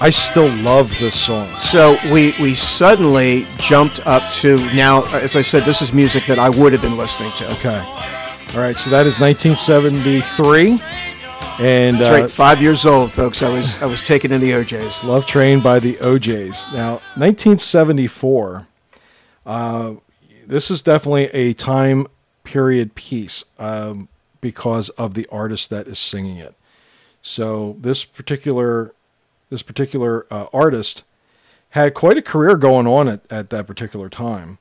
I 0.01 0.09
still 0.09 0.49
love 0.63 0.97
this 0.99 1.19
song. 1.19 1.53
So 1.57 1.97
we 2.11 2.33
we 2.39 2.55
suddenly 2.55 3.45
jumped 3.57 3.99
up 4.07 4.23
to 4.35 4.55
now. 4.73 5.03
As 5.15 5.35
I 5.35 5.41
said, 5.41 5.63
this 5.63 5.81
is 5.81 5.91
music 5.93 6.25
that 6.27 6.39
I 6.39 6.49
would 6.49 6.71
have 6.71 6.81
been 6.81 6.97
listening 6.97 7.31
to. 7.37 7.51
Okay. 7.53 8.09
All 8.55 8.61
right, 8.61 8.75
so 8.75 8.89
that 8.89 9.05
is 9.05 9.19
1973, 9.19 10.79
and 11.59 11.97
That's 11.97 12.09
uh, 12.09 12.13
right, 12.13 12.31
five 12.31 12.59
years 12.63 12.83
old, 12.83 13.11
folks. 13.11 13.43
I 13.43 13.49
was 13.49 13.79
I 13.79 13.85
was 13.85 14.01
taken 14.01 14.31
in 14.31 14.41
the 14.41 14.55
O'Jays. 14.55 15.03
Love 15.03 15.27
Train 15.27 15.59
by 15.59 15.77
the 15.77 15.99
O'Jays. 16.01 16.65
Now, 16.73 16.93
1974. 17.15 18.67
Uh, 19.45 19.93
this 20.47 20.71
is 20.71 20.81
definitely 20.81 21.25
a 21.25 21.53
time 21.53 22.07
period 22.43 22.95
piece 22.95 23.45
um, 23.59 24.07
because 24.41 24.89
of 24.89 25.13
the 25.13 25.27
artist 25.31 25.69
that 25.69 25.87
is 25.87 25.99
singing 25.99 26.37
it. 26.37 26.55
So 27.21 27.75
this 27.79 28.03
particular 28.03 28.95
this 29.49 29.63
particular 29.63 30.25
uh, 30.31 30.47
artist 30.53 31.03
had 31.69 31.93
quite 31.93 32.17
a 32.17 32.21
career 32.21 32.55
going 32.55 32.87
on 32.87 33.07
at, 33.07 33.21
at 33.31 33.49
that 33.49 33.67
particular 33.67 34.09
time. 34.09 34.57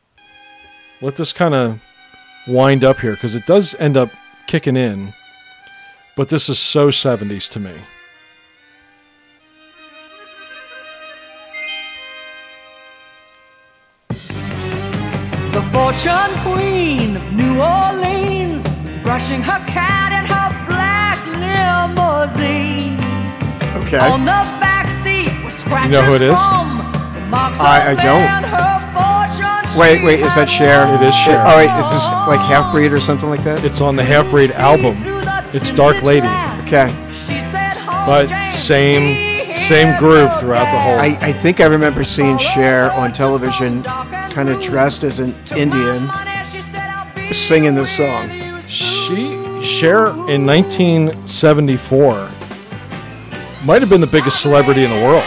Let 1.01 1.16
this 1.16 1.33
kind 1.33 1.55
of 1.55 1.81
wind 2.46 2.85
up 2.85 2.98
here 3.01 3.12
because 3.12 3.35
it 3.35 3.46
does 3.46 3.74
end 3.77 3.96
up 3.96 4.11
kicking 4.46 4.77
in, 4.77 5.14
but 6.16 6.29
this 6.29 6.48
is 6.48 6.59
so 6.59 6.88
70s 6.88 7.48
to 7.51 7.61
me. 7.61 7.74
The 15.53 15.62
fortune 15.72 16.40
queen 16.42 17.16
of 17.16 17.33
New 17.33 17.61
Orleans 17.61 18.64
was 18.83 18.96
brushing 18.98 19.40
her 19.42 19.64
cat 19.66 20.12
in 20.12 20.24
her 20.27 20.66
black 20.66 21.18
limousine. 21.87 22.98
Okay. 23.83 23.98
On 23.98 24.20
the 24.20 24.27
back 24.27 24.67
seat 25.68 25.74
were 25.74 25.76
scratches 25.76 25.92
know 25.92 26.02
who 26.02 26.14
it 26.14 26.22
is? 26.22 26.38
from 26.40 26.78
the 27.14 27.20
marks 27.28 27.59
I- 27.61 27.90
I 27.90 27.94
don't. 27.94 28.24
man 28.24 28.44
her 28.44 28.81
fortune 28.94 29.78
Wait, 29.78 30.02
wait, 30.02 30.20
is 30.20 30.35
that 30.35 30.48
had 30.48 30.50
Cher? 30.50 30.94
It 30.94 31.02
is 31.02 31.14
Cher. 31.14 31.38
All 31.38 31.54
right, 31.57 31.85
is 31.85 31.92
this 31.92 32.09
like 32.26 32.40
half 32.40 32.72
breed 32.72 32.92
or 32.92 32.98
something 32.98 33.28
like 33.28 33.44
that? 33.44 33.64
It's 33.64 33.81
on 33.81 33.94
the 33.96 34.02
Half 34.02 34.31
Breed 34.31 34.50
album. 34.52 34.96
It's 35.52 35.70
Dark 35.70 36.02
Lady, 36.02 36.26
Okay. 36.66 36.90
but 38.07 38.26
same 38.48 39.57
same 39.57 39.96
groove 39.98 40.35
throughout 40.40 40.64
the 40.72 40.81
whole. 40.81 40.98
I, 40.98 41.16
I 41.20 41.33
think 41.33 41.61
I 41.61 41.66
remember 41.66 42.02
seeing 42.02 42.38
Cher 42.38 42.90
on 42.92 43.12
television, 43.12 43.83
kind 43.85 44.48
of 44.48 44.61
dressed 44.62 45.04
as 45.04 45.18
an 45.20 45.35
Indian, 45.54 46.09
singing 47.33 47.74
this 47.74 47.94
song. 47.96 48.28
She 48.62 49.62
Cher 49.62 50.07
in 50.31 50.46
1974 50.46 52.31
might 53.64 53.81
have 53.81 53.88
been 53.90 54.01
the 54.01 54.07
biggest 54.07 54.40
celebrity 54.40 54.85
in 54.85 54.90
the 54.90 54.97
world. 55.03 55.25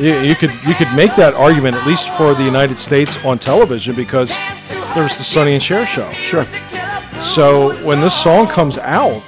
You, 0.00 0.14
you 0.20 0.34
could 0.34 0.52
you 0.66 0.74
could 0.74 0.92
make 0.94 1.14
that 1.16 1.34
argument 1.34 1.76
at 1.76 1.86
least 1.86 2.08
for 2.10 2.32
the 2.34 2.44
United 2.44 2.78
States 2.78 3.22
on 3.24 3.38
television 3.38 3.94
because 3.96 4.28
there 4.94 5.02
was 5.02 5.16
the 5.18 5.24
Sonny 5.24 5.54
and 5.54 5.62
Cher 5.62 5.86
show. 5.86 6.10
Sure. 6.12 6.44
So 7.20 7.74
when 7.84 8.00
this 8.00 8.14
song 8.14 8.46
comes 8.46 8.78
out, 8.78 9.20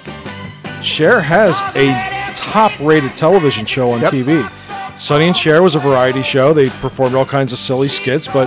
Cher 0.82 1.20
has 1.20 1.60
a 1.74 1.92
top-rated 2.36 3.16
television 3.16 3.66
show 3.66 3.90
on 3.90 4.00
Yep. 4.00 4.12
TV. 4.12 4.98
Sonny 4.98 5.26
and 5.26 5.36
Cher 5.36 5.62
was 5.62 5.74
a 5.74 5.78
variety 5.80 6.22
show. 6.22 6.52
They 6.54 6.68
performed 6.68 7.14
all 7.16 7.24
kinds 7.26 7.52
of 7.52 7.58
silly 7.58 7.88
skits, 7.88 8.28
but 8.28 8.46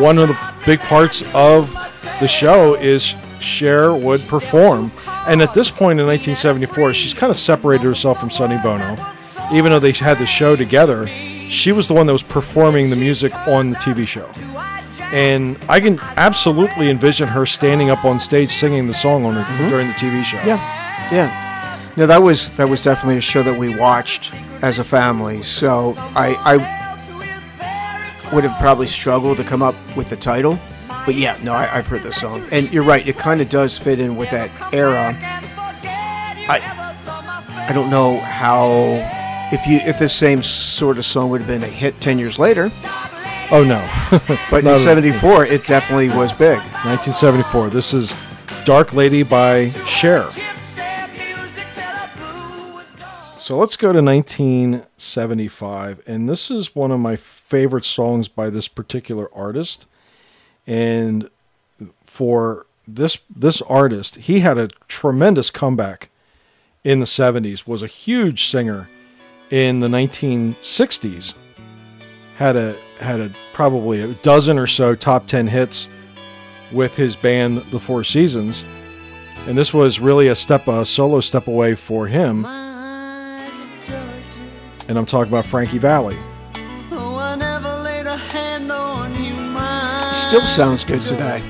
one 0.00 0.18
of 0.18 0.28
the 0.28 0.38
big 0.66 0.80
parts 0.80 1.22
of 1.34 1.72
the 2.20 2.26
show 2.26 2.74
is 2.74 3.14
Cher 3.42 3.94
would 3.94 4.20
perform. 4.22 4.90
And 5.26 5.42
at 5.42 5.54
this 5.54 5.70
point 5.70 6.00
in 6.00 6.06
1974, 6.06 6.94
she's 6.94 7.14
kind 7.14 7.30
of 7.30 7.36
separated 7.36 7.84
herself 7.84 8.18
from 8.18 8.30
Sonny 8.30 8.58
Bono. 8.62 8.96
Even 9.52 9.72
though 9.72 9.78
they 9.78 9.92
had 9.92 10.18
the 10.18 10.26
show 10.26 10.56
together, 10.56 11.06
she 11.48 11.72
was 11.72 11.88
the 11.88 11.94
one 11.94 12.06
that 12.06 12.12
was 12.12 12.22
performing 12.22 12.88
the 12.88 12.96
music 12.96 13.34
on 13.46 13.70
the 13.70 13.76
TV 13.76 14.06
show. 14.06 14.30
And 15.12 15.58
I 15.68 15.80
can 15.80 15.98
absolutely 16.16 16.88
envision 16.88 17.28
her 17.28 17.44
standing 17.44 17.90
up 17.90 18.04
on 18.04 18.18
stage 18.18 18.50
singing 18.50 18.86
the 18.86 18.94
song 18.94 19.26
on 19.26 19.34
her, 19.34 19.42
mm-hmm. 19.42 19.68
during 19.68 19.88
the 19.88 19.92
TV 19.94 20.24
show. 20.24 20.38
Yeah, 20.38 20.56
yeah. 21.12 21.82
No, 21.96 22.06
that 22.06 22.22
was 22.22 22.56
that 22.56 22.66
was 22.66 22.82
definitely 22.82 23.18
a 23.18 23.20
show 23.20 23.42
that 23.42 23.58
we 23.58 23.76
watched 23.76 24.34
as 24.62 24.78
a 24.78 24.84
family. 24.84 25.42
So 25.42 25.94
I, 25.98 26.34
I 26.40 28.32
would 28.32 28.44
have 28.44 28.58
probably 28.58 28.86
struggled 28.86 29.36
to 29.36 29.44
come 29.44 29.60
up 29.62 29.74
with 29.94 30.08
the 30.08 30.16
title, 30.16 30.58
but 31.04 31.14
yeah, 31.14 31.36
no, 31.42 31.52
I, 31.52 31.78
I've 31.78 31.86
heard 31.86 32.02
this 32.02 32.20
song, 32.20 32.46
and 32.50 32.72
you're 32.72 32.84
right. 32.84 33.06
It 33.06 33.18
kind 33.18 33.40
of 33.40 33.50
does 33.50 33.78
fit 33.78 34.00
in 34.00 34.16
with 34.16 34.30
that 34.30 34.50
era. 34.72 35.16
I 36.48 37.66
I 37.68 37.72
don't 37.72 37.90
know 37.90 38.18
how 38.20 38.68
if 39.52 39.66
you 39.66 39.78
if 39.78 39.98
this 39.98 40.14
same 40.14 40.42
sort 40.42 40.98
of 40.98 41.04
song 41.04 41.30
would 41.30 41.40
have 41.40 41.48
been 41.48 41.62
a 41.62 41.66
hit 41.66 42.00
ten 42.00 42.18
years 42.18 42.38
later, 42.38 42.70
Oh 43.54 43.64
no, 43.64 43.86
but 44.50 44.60
in 44.60 44.64
Not 44.64 44.78
'74 44.78 45.44
it 45.44 45.66
definitely 45.66 46.08
was 46.08 46.32
big. 46.32 46.56
1974. 46.86 47.68
This 47.68 47.92
is 47.92 48.18
"Dark 48.64 48.94
Lady" 48.94 49.22
by 49.22 49.68
Cher. 49.86 50.30
So 53.36 53.58
let's 53.58 53.76
go 53.76 53.92
to 53.92 54.00
1975, 54.00 56.02
and 56.06 56.30
this 56.30 56.50
is 56.50 56.74
one 56.74 56.90
of 56.90 57.00
my 57.00 57.16
favorite 57.16 57.84
songs 57.84 58.28
by 58.28 58.48
this 58.48 58.68
particular 58.68 59.28
artist. 59.34 59.86
And 60.66 61.28
for 62.04 62.66
this 62.86 63.18
this 63.34 63.62
artist, 63.62 64.16
he 64.16 64.40
had 64.40 64.58
a 64.58 64.68
tremendous 64.88 65.50
comeback 65.50 66.10
in 66.84 67.00
the 67.00 67.06
70s. 67.06 67.66
Was 67.66 67.82
a 67.82 67.86
huge 67.86 68.44
singer 68.44 68.88
in 69.50 69.80
the 69.80 69.88
1960s. 69.88 71.34
Had 72.36 72.56
a 72.56 72.76
had 72.98 73.20
a 73.20 73.30
probably 73.52 74.02
a 74.02 74.08
dozen 74.14 74.58
or 74.58 74.66
so 74.66 74.94
top 74.94 75.26
10 75.26 75.46
hits 75.48 75.88
with 76.70 76.96
his 76.96 77.16
band 77.16 77.58
The 77.70 77.80
Four 77.80 78.04
Seasons. 78.04 78.64
And 79.46 79.58
this 79.58 79.74
was 79.74 80.00
really 80.00 80.28
a 80.28 80.34
step 80.34 80.68
a 80.68 80.86
solo 80.86 81.20
step 81.20 81.48
away 81.48 81.74
for 81.74 82.06
him. 82.06 82.46
And 84.88 84.98
I'm 84.98 85.06
talking 85.06 85.32
about 85.32 85.46
Frankie 85.46 85.78
Valli. 85.78 86.18
Still 90.32 90.46
sounds 90.46 90.82
good 90.86 91.02
today. 91.02 91.42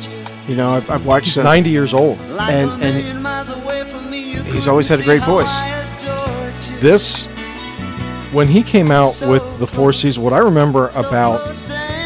You 0.48 0.56
know, 0.56 0.70
I've, 0.70 0.90
I've 0.90 1.06
watched 1.06 1.34
some, 1.34 1.46
uh, 1.46 1.50
90 1.50 1.70
years 1.70 1.94
old. 1.94 2.18
and 2.18 2.68
and 2.82 4.44
he's 4.48 4.66
always 4.66 4.88
had 4.88 4.98
a 4.98 5.04
great 5.04 5.22
voice. 5.22 5.52
This 6.80 7.26
when 8.32 8.48
he 8.48 8.60
came 8.60 8.90
out 8.90 9.22
with 9.28 9.60
the 9.60 9.68
Four 9.68 9.92
Seasons, 9.92 10.24
what 10.24 10.32
I 10.32 10.38
remember 10.38 10.88
about 10.96 11.46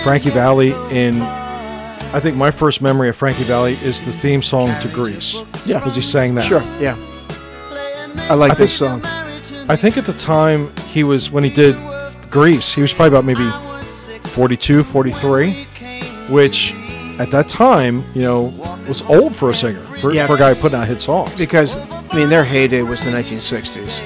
Frankie 0.04 0.28
Valli 0.28 0.72
in 0.90 1.22
I 1.22 2.20
think 2.20 2.36
my 2.36 2.50
first 2.50 2.82
memory 2.82 3.08
of 3.08 3.16
Frankie 3.16 3.44
Valli 3.44 3.78
is 3.82 4.02
the 4.02 4.12
theme 4.12 4.42
song 4.42 4.68
to 4.82 4.88
Grease. 4.88 5.36
Yeah. 5.64 5.78
Because 5.78 5.96
he 5.96 6.02
sang 6.02 6.34
that. 6.34 6.44
Sure, 6.44 6.60
yeah. 6.78 6.94
I 8.30 8.34
like 8.34 8.52
I 8.52 8.54
this 8.56 8.76
song. 8.76 9.00
I 9.70 9.76
think 9.76 9.96
at 9.96 10.04
the 10.04 10.12
time 10.12 10.76
he 10.88 11.04
was 11.04 11.30
when 11.30 11.42
he 11.42 11.48
did 11.48 11.74
Grease, 12.30 12.74
he 12.74 12.82
was 12.82 12.92
probably 12.92 13.16
about 13.18 13.24
maybe 13.24 13.48
42, 14.28 14.82
43, 14.82 15.66
which 16.30 16.74
at 17.18 17.30
that 17.30 17.48
time, 17.48 18.04
you 18.14 18.22
know, 18.22 18.52
was 18.88 19.02
old 19.02 19.34
for 19.34 19.50
a 19.50 19.54
singer, 19.54 19.80
for, 19.80 20.12
Yeah. 20.12 20.26
for 20.26 20.34
a 20.34 20.38
guy 20.38 20.54
putting 20.54 20.78
out 20.78 20.86
hit 20.86 21.00
songs. 21.00 21.34
because 21.36 21.78
I 22.12 22.16
mean 22.16 22.28
their 22.28 22.44
heyday 22.44 22.82
was 22.82 23.02
the 23.04 23.10
1960s. 23.10 24.02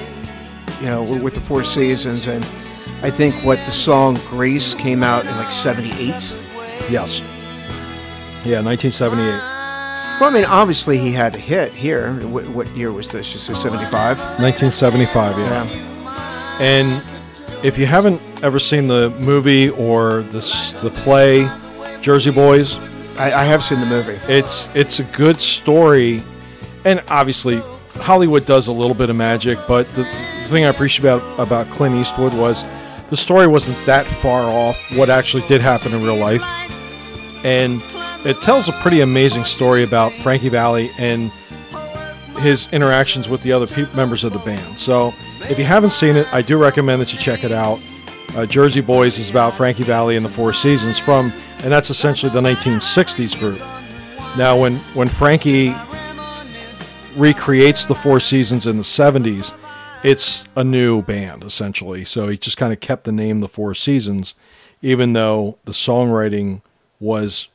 You 0.81 0.87
know, 0.87 1.01
with 1.03 1.21
with 1.21 1.33
the 1.35 1.41
Four 1.41 1.63
Seasons, 1.63 2.25
and 2.27 2.43
I 3.03 3.09
think 3.11 3.35
what 3.45 3.57
the 3.59 3.71
song 3.71 4.17
"Grease" 4.29 4.73
came 4.73 5.03
out 5.03 5.23
in 5.25 5.31
like 5.37 5.51
'78. 5.51 6.35
Yes. 6.89 7.21
Yeah, 8.43 8.61
1978. 8.61 9.27
Well, 10.19 10.29
I 10.29 10.33
mean, 10.33 10.45
obviously 10.45 10.97
he 10.97 11.11
had 11.11 11.35
a 11.35 11.37
hit 11.39 11.71
here. 11.71 12.13
What, 12.27 12.47
what 12.49 12.67
year 12.75 12.91
was 12.91 13.11
this? 13.11 13.31
Just 13.31 13.45
say 13.45 13.53
'75. 13.53 14.17
1975, 14.39 15.37
yeah. 15.37 15.65
Yeah. 15.65 16.61
And 16.61 17.03
if 17.63 17.77
you 17.77 17.85
haven't 17.85 18.19
ever 18.43 18.57
seen 18.57 18.87
the 18.87 19.11
movie 19.19 19.69
or 19.69 20.23
the 20.31 20.39
the 20.81 20.89
play 21.03 21.47
Jersey 22.01 22.31
Boys, 22.31 22.75
I, 23.17 23.41
I 23.41 23.43
have 23.43 23.63
seen 23.63 23.79
the 23.79 23.85
movie. 23.85 24.17
it's 24.27 24.69
it's 24.73 24.99
a 24.99 25.03
good 25.03 25.39
story, 25.39 26.23
and 26.83 27.03
obviously 27.09 27.61
Hollywood 27.95 28.45
does 28.45 28.67
a 28.67 28.71
little 28.71 28.95
bit 28.95 29.09
of 29.09 29.15
magic. 29.15 29.59
But 29.67 29.85
the 29.87 30.03
thing 30.49 30.65
I 30.65 30.69
appreciate 30.69 31.05
about 31.05 31.39
about 31.39 31.69
Clint 31.69 31.95
Eastwood 31.95 32.33
was 32.33 32.65
the 33.09 33.17
story 33.17 33.47
wasn't 33.47 33.77
that 33.85 34.05
far 34.05 34.43
off 34.43 34.77
what 34.97 35.09
actually 35.09 35.45
did 35.47 35.61
happen 35.61 35.93
in 35.93 36.01
real 36.01 36.17
life, 36.17 36.43
and 37.45 37.81
it 38.25 38.41
tells 38.41 38.67
a 38.67 38.73
pretty 38.73 39.01
amazing 39.01 39.43
story 39.45 39.83
about 39.83 40.11
Frankie 40.13 40.49
Valli 40.49 40.91
and 40.97 41.31
his 42.39 42.67
interactions 42.73 43.29
with 43.29 43.43
the 43.43 43.51
other 43.51 43.67
peop 43.67 43.95
members 43.95 44.23
of 44.23 44.33
the 44.33 44.39
band. 44.39 44.79
So 44.79 45.13
if 45.41 45.59
you 45.59 45.65
haven't 45.65 45.91
seen 45.91 46.15
it, 46.15 46.31
I 46.33 46.41
do 46.41 46.59
recommend 46.61 47.01
that 47.01 47.13
you 47.13 47.19
check 47.19 47.43
it 47.43 47.51
out. 47.51 47.79
Uh, 48.35 48.45
Jersey 48.45 48.79
Boys 48.79 49.19
is 49.19 49.29
about 49.29 49.53
Frankie 49.55 49.83
Valli 49.83 50.15
and 50.15 50.23
the 50.23 50.29
Four 50.29 50.53
Seasons 50.53 50.97
from, 50.97 51.33
and 51.63 51.71
that's 51.71 51.89
essentially 51.89 52.31
the 52.31 52.39
1960s 52.39 53.37
group. 53.37 53.59
Now, 54.37 54.57
when 54.57 54.77
when 54.93 55.09
Frankie 55.09 55.75
recreates 57.17 57.83
the 57.85 57.95
Four 57.95 58.21
Seasons 58.21 58.65
in 58.67 58.77
the 58.77 58.83
70s, 58.83 59.57
it's 60.03 60.45
a 60.55 60.63
new 60.63 61.01
band 61.01 61.43
essentially. 61.43 62.05
So 62.05 62.29
he 62.29 62.37
just 62.37 62.55
kind 62.55 62.71
of 62.71 62.79
kept 62.79 63.03
the 63.03 63.11
name 63.11 63.41
the 63.41 63.49
Four 63.49 63.75
Seasons, 63.75 64.33
even 64.81 65.11
though 65.11 65.57
the 65.65 65.73
songwriting 65.73 66.61
was 67.01 67.49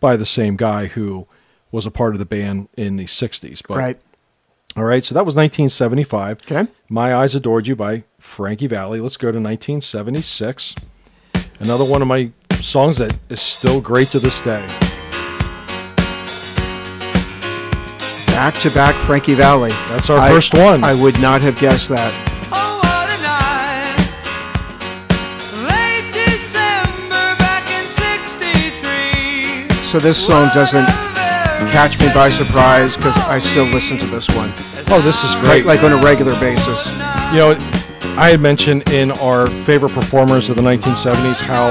by 0.00 0.16
the 0.16 0.26
same 0.26 0.56
guy 0.56 0.86
who 0.86 1.26
was 1.70 1.84
a 1.84 1.90
part 1.90 2.14
of 2.14 2.18
the 2.18 2.24
band 2.24 2.68
in 2.76 2.96
the 2.96 3.04
60s. 3.04 3.62
But, 3.66 3.76
Right. 3.76 3.98
All 4.76 4.84
right, 4.84 5.02
so 5.04 5.14
that 5.14 5.24
was 5.24 5.34
1975. 5.34 6.42
Okay. 6.42 6.70
My 6.90 7.14
Eyes 7.14 7.34
Adored 7.34 7.66
You 7.66 7.74
by 7.76 8.04
Frankie 8.26 8.66
Valli. 8.66 9.00
Let's 9.00 9.16
go 9.16 9.28
to 9.32 9.38
1976. 9.38 10.74
Another 11.60 11.84
one 11.84 12.02
of 12.02 12.08
my 12.08 12.30
songs 12.60 12.98
that 12.98 13.16
is 13.30 13.40
still 13.40 13.80
great 13.80 14.08
to 14.08 14.18
this 14.18 14.40
day. 14.42 14.66
Back 18.26 18.54
to 18.56 18.70
back 18.74 18.94
Frankie 19.06 19.32
Valli. 19.34 19.70
That's 19.88 20.10
our 20.10 20.18
I- 20.18 20.28
first 20.28 20.52
one. 20.52 20.84
I 20.84 20.92
would 21.00 21.18
not 21.20 21.40
have 21.40 21.58
guessed 21.58 21.88
that. 21.88 22.12
Oh, 22.52 22.80
what 22.84 23.08
a 23.08 23.16
night. 23.24 23.96
Late 25.72 26.12
December 26.12 27.34
back 27.38 27.64
in 27.70 27.86
63. 27.86 29.84
So 29.86 29.98
this 29.98 30.18
song 30.26 30.50
doesn't 30.52 30.84
catch 31.72 31.98
me 32.00 32.08
by 32.12 32.28
surprise 32.28 32.96
because 32.98 33.16
I 33.28 33.38
still 33.38 33.64
listen 33.64 33.96
to 33.98 34.06
this 34.06 34.28
one, 34.28 34.52
oh, 34.90 35.00
this 35.02 35.24
is 35.24 35.34
right? 35.36 35.44
great. 35.62 35.64
Like 35.64 35.82
on 35.82 35.92
a 35.92 36.02
regular 36.04 36.38
basis. 36.38 36.86
Oh, 37.00 37.30
you 37.32 37.38
know, 37.38 37.54
I 38.18 38.30
had 38.30 38.40
mentioned 38.40 38.88
in 38.90 39.10
our 39.12 39.46
favorite 39.64 39.92
performers 39.92 40.48
of 40.48 40.56
the 40.56 40.62
1970s 40.62 41.40
how 41.40 41.68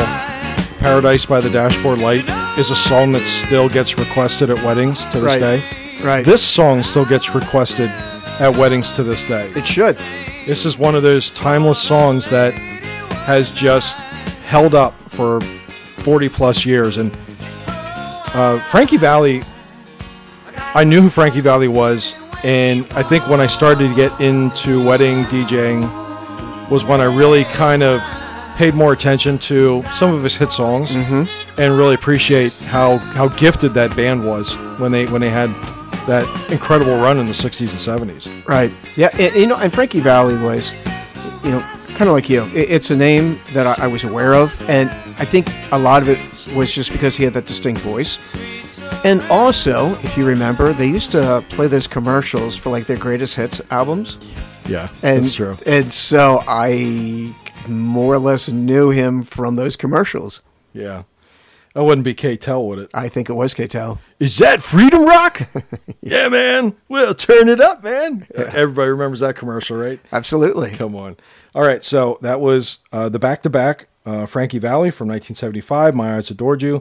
Paradise 0.79 1.25
by 1.25 1.39
the 1.41 1.49
Dashboard 1.49 1.99
Light 1.99 2.23
is 2.59 2.69
a 2.69 2.75
song 2.75 3.11
that 3.13 3.25
still 3.27 3.67
gets 3.67 3.97
requested 3.97 4.51
at 4.51 4.63
weddings 4.63 5.03
to 5.05 5.19
this 5.19 5.37
Right. 5.37 5.39
day. 5.39 5.63
Right. 6.03 6.23
This 6.25 6.43
song 6.43 6.83
still 6.83 7.05
gets 7.05 7.33
requested 7.33 7.89
at 8.39 8.55
weddings 8.55 8.91
to 8.91 9.03
this 9.03 9.23
day. 9.23 9.49
it 9.55 9.65
should. 9.65 9.97
This 10.45 10.65
is 10.67 10.77
one 10.77 10.93
of 10.93 11.01
those 11.01 11.31
timeless 11.31 11.79
songs 11.79 12.27
that 12.29 12.53
has 13.25 13.49
just 13.49 13.97
held 14.45 14.75
up 14.75 14.93
for 15.09 15.41
40 15.41 16.29
plus 16.29 16.63
years. 16.65 16.97
And 16.97 17.11
uh, 18.35 18.59
Frankie 18.69 18.97
Valli, 18.97 19.41
I 20.75 20.83
knew 20.83 21.01
who 21.01 21.09
Frankie 21.09 21.41
Valli 21.41 21.67
was. 21.67 22.13
And 22.43 22.85
I 22.91 23.01
think 23.01 23.27
when 23.27 23.39
I 23.39 23.47
started 23.47 23.87
to 23.89 23.95
get 23.95 24.21
into 24.21 24.85
wedding 24.85 25.23
DJing 25.23 25.89
was 26.69 26.83
when 26.83 27.01
I 27.01 27.05
really 27.05 27.43
kind 27.45 27.83
of 27.83 28.01
paid 28.55 28.73
more 28.73 28.93
attention 28.93 29.37
to 29.37 29.81
some 29.93 30.13
of 30.13 30.23
his 30.23 30.35
hit 30.35 30.51
songs 30.51 30.93
mm-hmm. 30.93 31.23
and 31.59 31.77
really 31.77 31.95
appreciate 31.95 32.53
how, 32.67 32.97
how 32.97 33.27
gifted 33.29 33.71
that 33.73 33.95
band 33.95 34.25
was 34.25 34.55
when 34.79 34.91
they 34.91 35.05
when 35.07 35.19
they 35.19 35.29
had 35.29 35.49
that 36.07 36.25
incredible 36.51 36.93
run 36.93 37.17
in 37.17 37.25
the 37.25 37.33
60s 37.33 37.61
and 37.61 38.09
70s. 38.09 38.47
Right. 38.47 38.71
Yeah. 38.95 39.09
And, 39.19 39.35
you 39.35 39.47
know, 39.47 39.57
and 39.57 39.73
Frankie 39.73 39.99
Valli 39.99 40.37
was, 40.37 40.73
you 41.43 41.51
know, 41.51 41.59
kind 41.95 42.09
of 42.09 42.15
like 42.15 42.29
you. 42.29 42.43
It, 42.47 42.69
it's 42.69 42.91
a 42.91 42.95
name 42.95 43.39
that 43.53 43.79
I, 43.79 43.85
I 43.85 43.87
was 43.87 44.03
aware 44.03 44.35
of, 44.35 44.69
and 44.69 44.89
I 45.17 45.25
think 45.25 45.47
a 45.71 45.79
lot 45.79 46.01
of 46.01 46.09
it 46.09 46.19
was 46.55 46.73
just 46.73 46.91
because 46.91 47.15
he 47.15 47.23
had 47.23 47.33
that 47.33 47.47
distinct 47.47 47.81
voice. 47.81 48.35
And 49.03 49.21
also, 49.23 49.91
if 50.03 50.17
you 50.17 50.25
remember, 50.25 50.73
they 50.73 50.87
used 50.87 51.11
to 51.13 51.43
play 51.49 51.67
those 51.67 51.87
commercials 51.87 52.55
for 52.55 52.69
like 52.69 52.85
their 52.85 52.97
greatest 52.97 53.35
hits 53.35 53.61
albums, 53.71 54.19
Yeah, 54.67 54.89
and 55.03 55.23
that's 55.23 55.33
true. 55.33 55.55
and 55.65 55.91
so 55.93 56.43
I 56.47 57.33
more 57.67 58.13
or 58.13 58.19
less 58.19 58.49
knew 58.49 58.89
him 58.91 59.21
from 59.23 59.55
those 59.55 59.75
commercials. 59.77 60.41
Yeah. 60.73 61.03
That 61.73 61.83
wouldn't 61.83 62.05
be 62.05 62.13
K-Tel, 62.13 62.65
would 62.67 62.79
it? 62.79 62.89
I 62.93 63.09
think 63.09 63.29
it 63.29 63.33
was 63.33 63.53
K-Tel. 63.53 63.99
Is 64.17 64.37
that 64.37 64.61
Freedom 64.63 65.03
Rock? 65.03 65.41
yeah, 66.01 66.29
man. 66.29 66.73
We'll 66.87 67.13
turn 67.13 67.49
it 67.49 67.59
up, 67.59 67.83
man. 67.83 68.25
Everybody 68.33 68.91
remembers 68.91 69.19
that 69.19 69.35
commercial, 69.35 69.75
right? 69.75 69.99
Absolutely. 70.13 70.71
Come 70.71 70.95
on. 70.95 71.17
All 71.53 71.63
right, 71.63 71.83
so 71.83 72.17
that 72.21 72.39
was 72.39 72.77
uh, 72.93 73.09
the 73.09 73.19
back 73.19 73.43
to 73.43 73.49
back 73.49 73.87
uh, 74.05 74.25
Frankie 74.25 74.57
Valli 74.59 74.89
from 74.89 75.09
1975, 75.09 75.93
My 75.95 76.15
Eyes 76.15 76.31
Adored 76.31 76.61
You, 76.61 76.75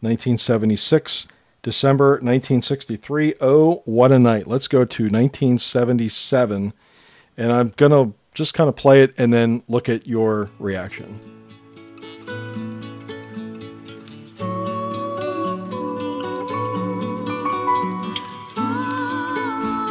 1976, 0.00 1.28
December 1.62 2.10
1963, 2.14 3.34
Oh, 3.40 3.82
What 3.84 4.10
a 4.10 4.18
Night. 4.18 4.48
Let's 4.48 4.66
go 4.66 4.84
to 4.84 5.02
1977, 5.04 6.72
and 7.40 7.50
I'm 7.50 7.72
going 7.78 7.90
to 7.90 8.14
just 8.34 8.52
kind 8.52 8.68
of 8.68 8.76
play 8.76 9.02
it 9.02 9.14
and 9.16 9.32
then 9.32 9.62
look 9.66 9.88
at 9.88 10.06
your 10.06 10.50
reaction. 10.58 11.18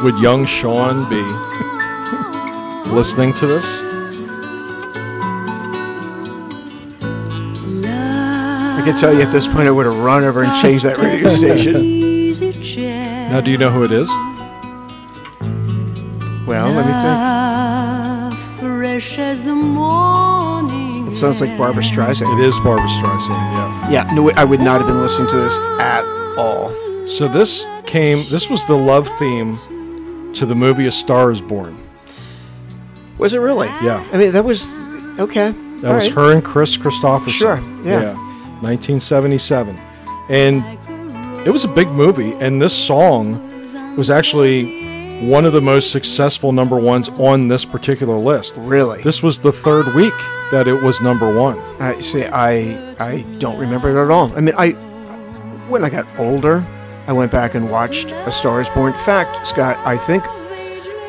Would 0.04 0.18
young 0.20 0.46
Sean 0.46 1.08
be 1.10 1.20
listening 2.88 3.34
to 3.34 3.48
this? 3.48 3.82
I 8.72 8.82
can 8.84 8.96
tell 8.96 9.12
you 9.12 9.22
at 9.22 9.32
this 9.32 9.48
point, 9.48 9.66
I 9.66 9.72
would 9.72 9.86
have 9.86 9.98
run 10.04 10.22
over 10.22 10.44
and 10.44 10.54
changed 10.62 10.84
that 10.84 10.98
radio 10.98 11.28
station. 11.28 12.30
Now, 13.28 13.40
do 13.40 13.50
you 13.50 13.58
know 13.58 13.70
who 13.70 13.82
it 13.82 13.90
is? 13.90 14.08
Well, 16.46 16.70
let 16.70 16.86
me 16.86 17.39
Fresh 19.00 19.18
as 19.18 19.42
the 19.42 19.54
morning. 19.54 21.06
It 21.06 21.12
sounds 21.12 21.40
like 21.40 21.56
Barbra 21.56 21.82
Streisand. 21.82 22.38
It 22.38 22.44
is 22.44 22.60
Barbra 22.60 22.86
Streisand, 22.86 23.30
yeah. 23.30 23.90
Yeah, 23.90 24.14
no, 24.14 24.30
I 24.36 24.44
would 24.44 24.60
not 24.60 24.78
have 24.78 24.86
been 24.86 25.00
listening 25.00 25.30
to 25.30 25.38
this 25.38 25.58
at 25.80 26.04
all. 26.36 26.68
So 27.06 27.26
this 27.26 27.64
came, 27.86 28.26
this 28.28 28.50
was 28.50 28.62
the 28.66 28.74
love 28.74 29.08
theme 29.18 29.54
to 30.34 30.44
the 30.44 30.54
movie 30.54 30.86
A 30.86 30.90
Star 30.90 31.30
is 31.30 31.40
Born. 31.40 31.82
Was 33.16 33.32
it 33.32 33.38
really? 33.38 33.68
Yeah. 33.82 34.06
I 34.12 34.18
mean, 34.18 34.32
that 34.32 34.44
was 34.44 34.76
okay. 35.18 35.52
That 35.80 35.88
all 35.88 35.94
was 35.94 36.04
right. 36.04 36.14
her 36.16 36.34
and 36.34 36.44
Kris 36.44 36.76
Kristofferson. 36.76 37.30
Sure, 37.30 37.56
yeah. 37.82 38.12
1977. 38.60 39.78
And 40.28 40.62
it 41.46 41.50
was 41.50 41.64
a 41.64 41.68
big 41.68 41.88
movie, 41.88 42.34
and 42.34 42.60
this 42.60 42.76
song 42.76 43.96
was 43.96 44.10
actually 44.10 44.79
one 45.20 45.44
of 45.44 45.52
the 45.52 45.60
most 45.60 45.90
successful 45.92 46.52
number 46.52 46.76
ones 46.78 47.08
on 47.10 47.48
this 47.48 47.64
particular 47.64 48.16
list. 48.16 48.54
Really? 48.56 49.02
This 49.02 49.22
was 49.22 49.38
the 49.38 49.52
third 49.52 49.94
week 49.94 50.14
that 50.50 50.66
it 50.66 50.82
was 50.82 51.00
number 51.00 51.32
one. 51.32 51.58
I 51.80 52.00
see. 52.00 52.24
I 52.24 52.94
I 52.98 53.22
don't 53.38 53.58
remember 53.58 53.90
it 53.90 54.02
at 54.04 54.10
all. 54.10 54.32
I 54.36 54.40
mean, 54.40 54.54
I 54.56 54.70
when 55.68 55.84
I 55.84 55.90
got 55.90 56.06
older, 56.18 56.66
I 57.06 57.12
went 57.12 57.30
back 57.30 57.54
and 57.54 57.70
watched 57.70 58.12
A 58.12 58.32
Star 58.32 58.60
Is 58.60 58.68
Born. 58.70 58.92
In 58.92 58.98
fact, 59.00 59.46
Scott, 59.46 59.78
I 59.86 59.96
think 59.96 60.24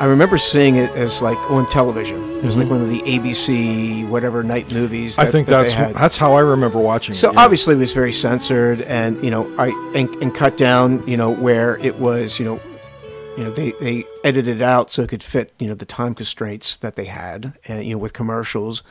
I 0.00 0.06
remember 0.08 0.36
seeing 0.38 0.76
it 0.76 0.90
as 0.92 1.22
like 1.22 1.38
on 1.50 1.66
television. 1.68 2.38
It 2.38 2.44
was 2.44 2.58
like 2.58 2.68
one 2.68 2.80
of 2.82 2.88
the 2.90 3.00
ABC 3.02 4.08
whatever 4.08 4.42
night 4.42 4.72
movies. 4.74 5.16
That, 5.16 5.22
Mm-hmm. 5.22 5.28
I 5.28 5.32
think 5.32 5.48
that 5.48 5.62
that's 5.76 5.98
that's 5.98 6.16
how 6.16 6.34
I 6.34 6.40
remember 6.40 6.78
watching 6.78 7.14
So 7.14 7.30
it. 7.30 7.34
yeah. 7.34 7.40
obviously 7.40 7.74
it 7.74 7.78
was 7.78 7.92
very 7.92 8.12
censored, 8.12 8.80
and 8.82 9.22
you 9.24 9.30
know, 9.30 9.52
I 9.58 9.68
and, 9.94 10.08
and 10.22 10.34
cut 10.34 10.56
down, 10.56 11.06
you 11.08 11.16
know, 11.16 11.30
where 11.34 11.76
it 11.78 11.98
was, 11.98 12.38
you 12.38 12.44
know, 12.44 12.60
you 13.36 13.44
know, 13.44 13.50
they 13.50 13.72
they 13.80 14.04
edited 14.24 14.56
it 14.60 14.62
out 14.62 14.90
so 14.90 15.02
it 15.02 15.08
could 15.08 15.22
fit, 15.22 15.52
you 15.58 15.68
know, 15.68 15.74
the 15.74 15.84
time 15.86 16.14
constraints 16.14 16.76
that 16.78 16.96
they 16.96 17.06
had, 17.06 17.54
and 17.66 17.84
you 17.84 17.92
know, 17.94 17.98
with 17.98 18.12
commercials. 18.12 18.82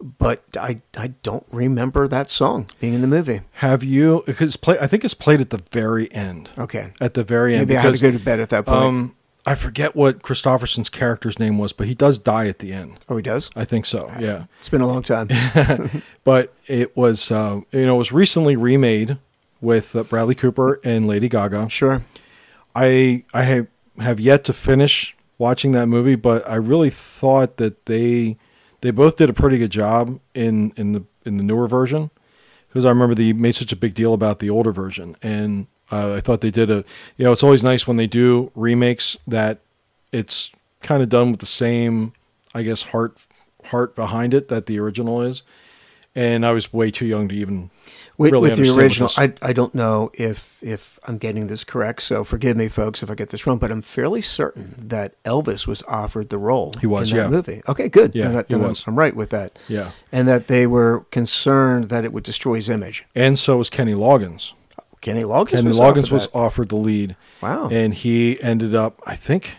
But 0.00 0.42
I 0.58 0.78
I 0.96 1.08
don't 1.22 1.46
remember 1.52 2.08
that 2.08 2.28
song 2.28 2.66
being 2.80 2.94
in 2.94 3.02
the 3.02 3.06
movie. 3.06 3.42
Have 3.54 3.84
you? 3.84 4.24
Because 4.26 4.56
play, 4.56 4.76
I 4.80 4.88
think 4.88 5.04
it's 5.04 5.14
played 5.14 5.40
at 5.40 5.50
the 5.50 5.62
very 5.70 6.10
end. 6.12 6.50
Okay, 6.58 6.92
At 7.00 7.14
the 7.14 7.22
very 7.22 7.54
end. 7.54 7.68
maybe 7.68 7.78
I 7.78 7.82
had 7.82 7.94
to 7.94 8.02
go 8.02 8.10
to 8.10 8.18
bed 8.18 8.40
at 8.40 8.50
that 8.50 8.66
point. 8.66 8.82
Um, 8.82 9.16
I 9.46 9.54
forget 9.54 9.94
what 9.96 10.22
Kristofferson's 10.22 10.88
character's 10.88 11.38
name 11.38 11.58
was, 11.58 11.72
but 11.72 11.86
he 11.88 11.94
does 11.94 12.16
die 12.18 12.46
at 12.46 12.60
the 12.60 12.72
end. 12.72 12.98
oh, 13.08 13.16
he 13.16 13.22
does. 13.22 13.50
I 13.56 13.64
think 13.64 13.86
so. 13.86 14.08
Yeah. 14.18 14.44
It's 14.58 14.68
been 14.68 14.80
a 14.82 14.86
long 14.86 15.02
time. 15.02 15.28
but 16.24 16.52
it 16.66 16.96
was 16.96 17.30
uh, 17.30 17.60
you 17.70 17.86
know 17.86 17.94
it 17.94 17.98
was 17.98 18.12
recently 18.12 18.56
remade 18.56 19.18
with 19.60 19.94
uh, 19.94 20.02
Bradley 20.02 20.34
Cooper 20.34 20.80
and 20.82 21.06
Lady 21.06 21.28
Gaga. 21.28 21.68
sure. 21.68 22.02
I 22.74 23.24
I 23.34 23.42
have, 23.42 23.66
have 23.98 24.20
yet 24.20 24.44
to 24.44 24.52
finish 24.52 25.16
watching 25.38 25.72
that 25.72 25.86
movie, 25.86 26.16
but 26.16 26.48
I 26.48 26.56
really 26.56 26.90
thought 26.90 27.56
that 27.56 27.86
they 27.86 28.36
they 28.80 28.90
both 28.90 29.16
did 29.16 29.30
a 29.30 29.32
pretty 29.32 29.58
good 29.58 29.70
job 29.70 30.20
in 30.34 30.72
in 30.76 30.92
the 30.92 31.04
in 31.24 31.36
the 31.36 31.42
newer 31.42 31.66
version 31.66 32.10
because 32.68 32.84
I 32.84 32.88
remember 32.88 33.14
they 33.14 33.32
made 33.32 33.54
such 33.54 33.72
a 33.72 33.76
big 33.76 33.94
deal 33.94 34.14
about 34.14 34.38
the 34.38 34.50
older 34.50 34.72
version, 34.72 35.16
and 35.22 35.66
uh, 35.90 36.14
I 36.14 36.20
thought 36.20 36.40
they 36.40 36.50
did 36.50 36.70
a 36.70 36.84
you 37.16 37.24
know 37.24 37.32
it's 37.32 37.42
always 37.42 37.62
nice 37.62 37.86
when 37.86 37.96
they 37.96 38.06
do 38.06 38.50
remakes 38.54 39.16
that 39.26 39.60
it's 40.10 40.50
kind 40.80 41.02
of 41.02 41.08
done 41.08 41.30
with 41.30 41.40
the 41.40 41.46
same 41.46 42.12
I 42.54 42.62
guess 42.62 42.82
heart 42.82 43.18
heart 43.66 43.94
behind 43.94 44.34
it 44.34 44.48
that 44.48 44.66
the 44.66 44.78
original 44.78 45.20
is, 45.20 45.42
and 46.14 46.44
I 46.46 46.52
was 46.52 46.72
way 46.72 46.90
too 46.90 47.06
young 47.06 47.28
to 47.28 47.34
even 47.34 47.70
With, 48.22 48.32
really 48.32 48.50
with 48.50 48.58
the 48.58 48.74
original, 48.74 49.10
I, 49.16 49.32
I 49.42 49.52
don't 49.52 49.74
know 49.74 50.10
if 50.14 50.62
if 50.62 50.98
I'm 51.06 51.18
getting 51.18 51.48
this 51.48 51.64
correct, 51.64 52.02
so 52.02 52.24
forgive 52.24 52.56
me, 52.56 52.68
folks, 52.68 53.02
if 53.02 53.10
I 53.10 53.14
get 53.14 53.28
this 53.28 53.46
wrong. 53.46 53.58
But 53.58 53.70
I'm 53.70 53.82
fairly 53.82 54.22
certain 54.22 54.74
that 54.78 55.22
Elvis 55.24 55.66
was 55.66 55.82
offered 55.88 56.28
the 56.30 56.38
role. 56.38 56.72
He 56.80 56.86
was, 56.86 57.10
in 57.10 57.18
that 57.18 57.24
yeah. 57.24 57.28
movie. 57.28 57.62
Okay, 57.68 57.88
good. 57.88 58.14
Yeah, 58.14 58.28
then, 58.28 58.36
I- 58.36 58.38
he 58.40 58.44
then 58.48 58.60
I'm- 58.60 58.68
was. 58.70 58.84
I'm 58.86 58.96
right 58.98 59.14
with 59.14 59.30
that. 59.30 59.58
Yeah. 59.68 59.90
and 60.10 60.26
that 60.28 60.46
they 60.46 60.66
were 60.66 61.04
concerned 61.10 61.88
that 61.90 62.04
it 62.04 62.12
would 62.12 62.24
destroy 62.24 62.54
his 62.54 62.68
image. 62.68 63.04
and 63.14 63.38
so 63.38 63.56
was 63.58 63.68
Kenny 63.70 63.94
Loggins. 63.94 64.52
Kenny 65.00 65.22
Loggins. 65.24 65.48
Kenny 65.50 65.66
was 65.68 65.80
Loggins 65.80 66.04
offered 66.04 66.12
was 66.12 66.26
that. 66.28 66.34
offered 66.38 66.68
the 66.68 66.76
lead. 66.76 67.16
Wow. 67.40 67.68
And 67.70 67.92
he 67.92 68.40
ended 68.40 68.72
up, 68.74 69.02
I 69.04 69.16
think, 69.16 69.58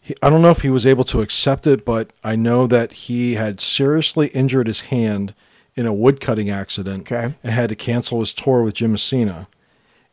he, 0.00 0.14
I 0.20 0.28
don't 0.28 0.42
know 0.42 0.50
if 0.50 0.62
he 0.62 0.70
was 0.70 0.84
able 0.86 1.04
to 1.04 1.20
accept 1.22 1.66
it, 1.68 1.84
but 1.84 2.12
I 2.24 2.34
know 2.36 2.66
that 2.66 2.92
he 2.92 3.34
had 3.34 3.60
seriously 3.60 4.26
injured 4.28 4.66
his 4.66 4.82
hand 4.82 5.34
in 5.76 5.86
a 5.86 5.92
woodcutting 5.92 6.50
accident 6.50 7.10
Okay. 7.10 7.34
and 7.42 7.52
had 7.52 7.68
to 7.70 7.74
cancel 7.74 8.20
his 8.20 8.32
tour 8.32 8.62
with 8.62 8.74
Jim 8.74 8.92
Messina. 8.92 9.48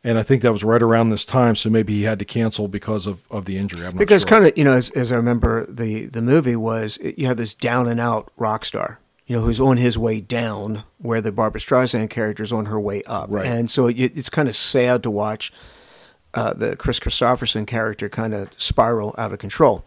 And 0.04 0.18
I 0.18 0.24
think 0.24 0.42
that 0.42 0.50
was 0.50 0.64
right 0.64 0.82
around 0.82 1.10
this 1.10 1.24
time, 1.24 1.54
so 1.54 1.70
maybe 1.70 1.92
he 1.92 2.02
had 2.02 2.18
to 2.18 2.24
cancel 2.24 2.66
because 2.66 3.06
of, 3.06 3.22
of 3.30 3.44
the 3.44 3.56
injury. 3.56 3.86
I'm 3.86 3.94
not 3.94 3.98
because 4.00 4.22
sure. 4.22 4.30
kind 4.30 4.46
of 4.46 4.58
you 4.58 4.64
know 4.64 4.72
as, 4.72 4.90
as 4.90 5.12
I 5.12 5.16
remember 5.16 5.64
the 5.66 6.06
the 6.06 6.20
movie 6.22 6.56
was 6.56 6.98
you 7.16 7.28
had 7.28 7.36
this 7.36 7.54
down 7.54 7.86
and 7.88 8.00
out 8.00 8.32
rock 8.36 8.64
star 8.64 8.98
you 9.28 9.36
know 9.36 9.42
who's 9.44 9.60
on 9.60 9.76
his 9.76 9.96
way 9.96 10.20
down 10.20 10.82
where 10.98 11.20
the 11.20 11.30
Barbra 11.30 11.60
Streisand 11.60 12.10
character 12.10 12.42
is 12.42 12.50
on 12.52 12.66
her 12.66 12.80
way 12.80 13.04
up 13.06 13.28
Right. 13.30 13.46
and 13.46 13.70
so 13.70 13.86
it, 13.86 13.94
it's 13.96 14.28
kind 14.28 14.48
of 14.48 14.56
sad 14.56 15.04
to 15.04 15.10
watch 15.12 15.52
uh, 16.34 16.52
the 16.52 16.74
Kris 16.74 16.98
Kristofferson 16.98 17.64
character 17.64 18.08
kind 18.08 18.34
of 18.34 18.52
spiral 18.60 19.14
out 19.16 19.32
of 19.32 19.38
control 19.38 19.84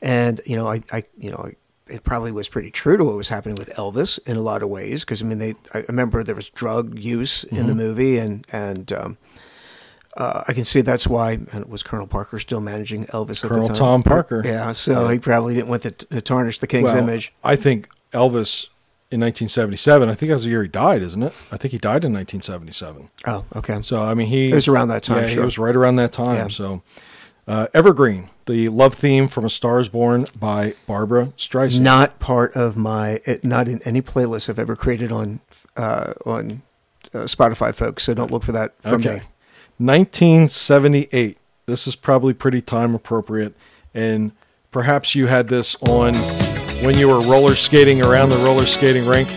and 0.00 0.40
you 0.46 0.56
know 0.56 0.66
I, 0.66 0.82
I 0.90 1.02
you 1.18 1.30
know 1.30 1.50
it 1.88 2.04
probably 2.04 2.32
was 2.32 2.48
pretty 2.48 2.70
true 2.70 2.96
to 2.96 3.04
what 3.04 3.16
was 3.16 3.28
happening 3.28 3.56
with 3.56 3.68
Elvis 3.76 4.18
in 4.26 4.36
a 4.36 4.40
lot 4.40 4.62
of 4.62 4.68
ways 4.68 5.04
because 5.04 5.22
I 5.22 5.24
mean 5.26 5.38
they 5.38 5.54
I 5.74 5.84
remember 5.88 6.22
there 6.22 6.34
was 6.34 6.50
drug 6.50 6.98
use 6.98 7.44
in 7.44 7.58
Mm-hmm. 7.58 7.66
the 7.68 7.74
movie 7.74 8.18
and 8.18 8.46
and 8.52 8.92
um, 8.92 9.18
uh, 10.16 10.42
I 10.48 10.52
can 10.52 10.64
see 10.64 10.80
that's 10.80 11.06
why 11.06 11.32
and 11.52 11.64
was 11.66 11.82
Colonel 11.82 12.06
Parker 12.06 12.38
still 12.38 12.60
managing 12.60 13.06
Elvis 13.06 13.44
at 13.44 13.48
Colonel 13.50 13.68
the 13.68 13.74
time. 13.74 13.76
Tom 13.76 14.02
Parker. 14.02 14.42
Yeah, 14.44 14.72
so 14.72 15.06
he 15.08 15.18
probably 15.18 15.54
didn't 15.54 15.68
want 15.68 15.82
to, 15.82 15.90
to 15.92 16.20
tarnish 16.20 16.58
the 16.58 16.66
king's 16.66 16.92
Well, 16.92 17.02
image. 17.02 17.32
I 17.44 17.56
think 17.56 17.88
Elvis 18.12 18.68
in 19.10 19.20
1977, 19.20 20.08
I 20.08 20.14
think 20.14 20.28
that 20.28 20.34
was 20.34 20.44
the 20.44 20.50
year 20.50 20.62
he 20.62 20.68
died, 20.68 21.02
isn't 21.02 21.22
it? 21.22 21.32
I 21.52 21.56
think 21.56 21.72
he 21.72 21.78
died 21.78 22.04
in 22.04 22.12
1977. 22.12 23.08
Oh, 23.26 23.44
okay. 23.56 23.80
So 23.82 24.02
I 24.02 24.14
mean, 24.14 24.26
he 24.26 24.50
It 24.50 24.54
was 24.54 24.68
around 24.68 24.88
that 24.88 25.02
time, 25.02 25.22
Yeah, 25.22 25.26
sure. 25.28 25.42
he 25.42 25.44
was 25.44 25.58
right 25.58 25.74
around 25.76 25.96
that 25.96 26.12
time. 26.12 26.34
Yeah. 26.36 26.48
So, 26.48 26.82
uh, 27.48 27.66
Evergreen, 27.72 28.28
the 28.46 28.68
love 28.68 28.94
theme 28.94 29.26
from 29.26 29.44
A 29.44 29.50
Star 29.50 29.80
Is 29.80 29.88
Born 29.88 30.26
by 30.38 30.74
Barbra 30.86 31.32
Streisand. 31.38 31.80
not 31.80 32.18
part 32.18 32.54
of 32.54 32.76
my, 32.76 33.20
not 33.42 33.68
in 33.68 33.80
any 33.84 34.02
playlist 34.02 34.48
I've 34.48 34.58
ever 34.58 34.76
created 34.76 35.10
on 35.10 35.40
uh, 35.76 36.12
on 36.26 36.62
uh, 37.14 37.20
Spotify, 37.20 37.74
folks. 37.74 38.04
So 38.04 38.14
don't 38.14 38.30
look 38.30 38.44
for 38.44 38.52
that 38.52 38.80
from 38.82 39.00
okay, 39.00 39.08
me. 39.08 39.22
1978. 39.78 41.38
This 41.66 41.86
is 41.86 41.96
probably 41.96 42.34
pretty 42.34 42.60
time 42.60 42.94
appropriate, 42.94 43.56
and 43.94 44.32
perhaps 44.70 45.14
you 45.14 45.26
had 45.26 45.48
this 45.48 45.74
on 45.82 46.14
when 46.84 46.98
you 46.98 47.08
were 47.08 47.20
roller 47.20 47.54
skating 47.54 48.02
around 48.02 48.28
the 48.28 48.36
roller 48.36 48.66
skating 48.66 49.06
rink. 49.06 49.28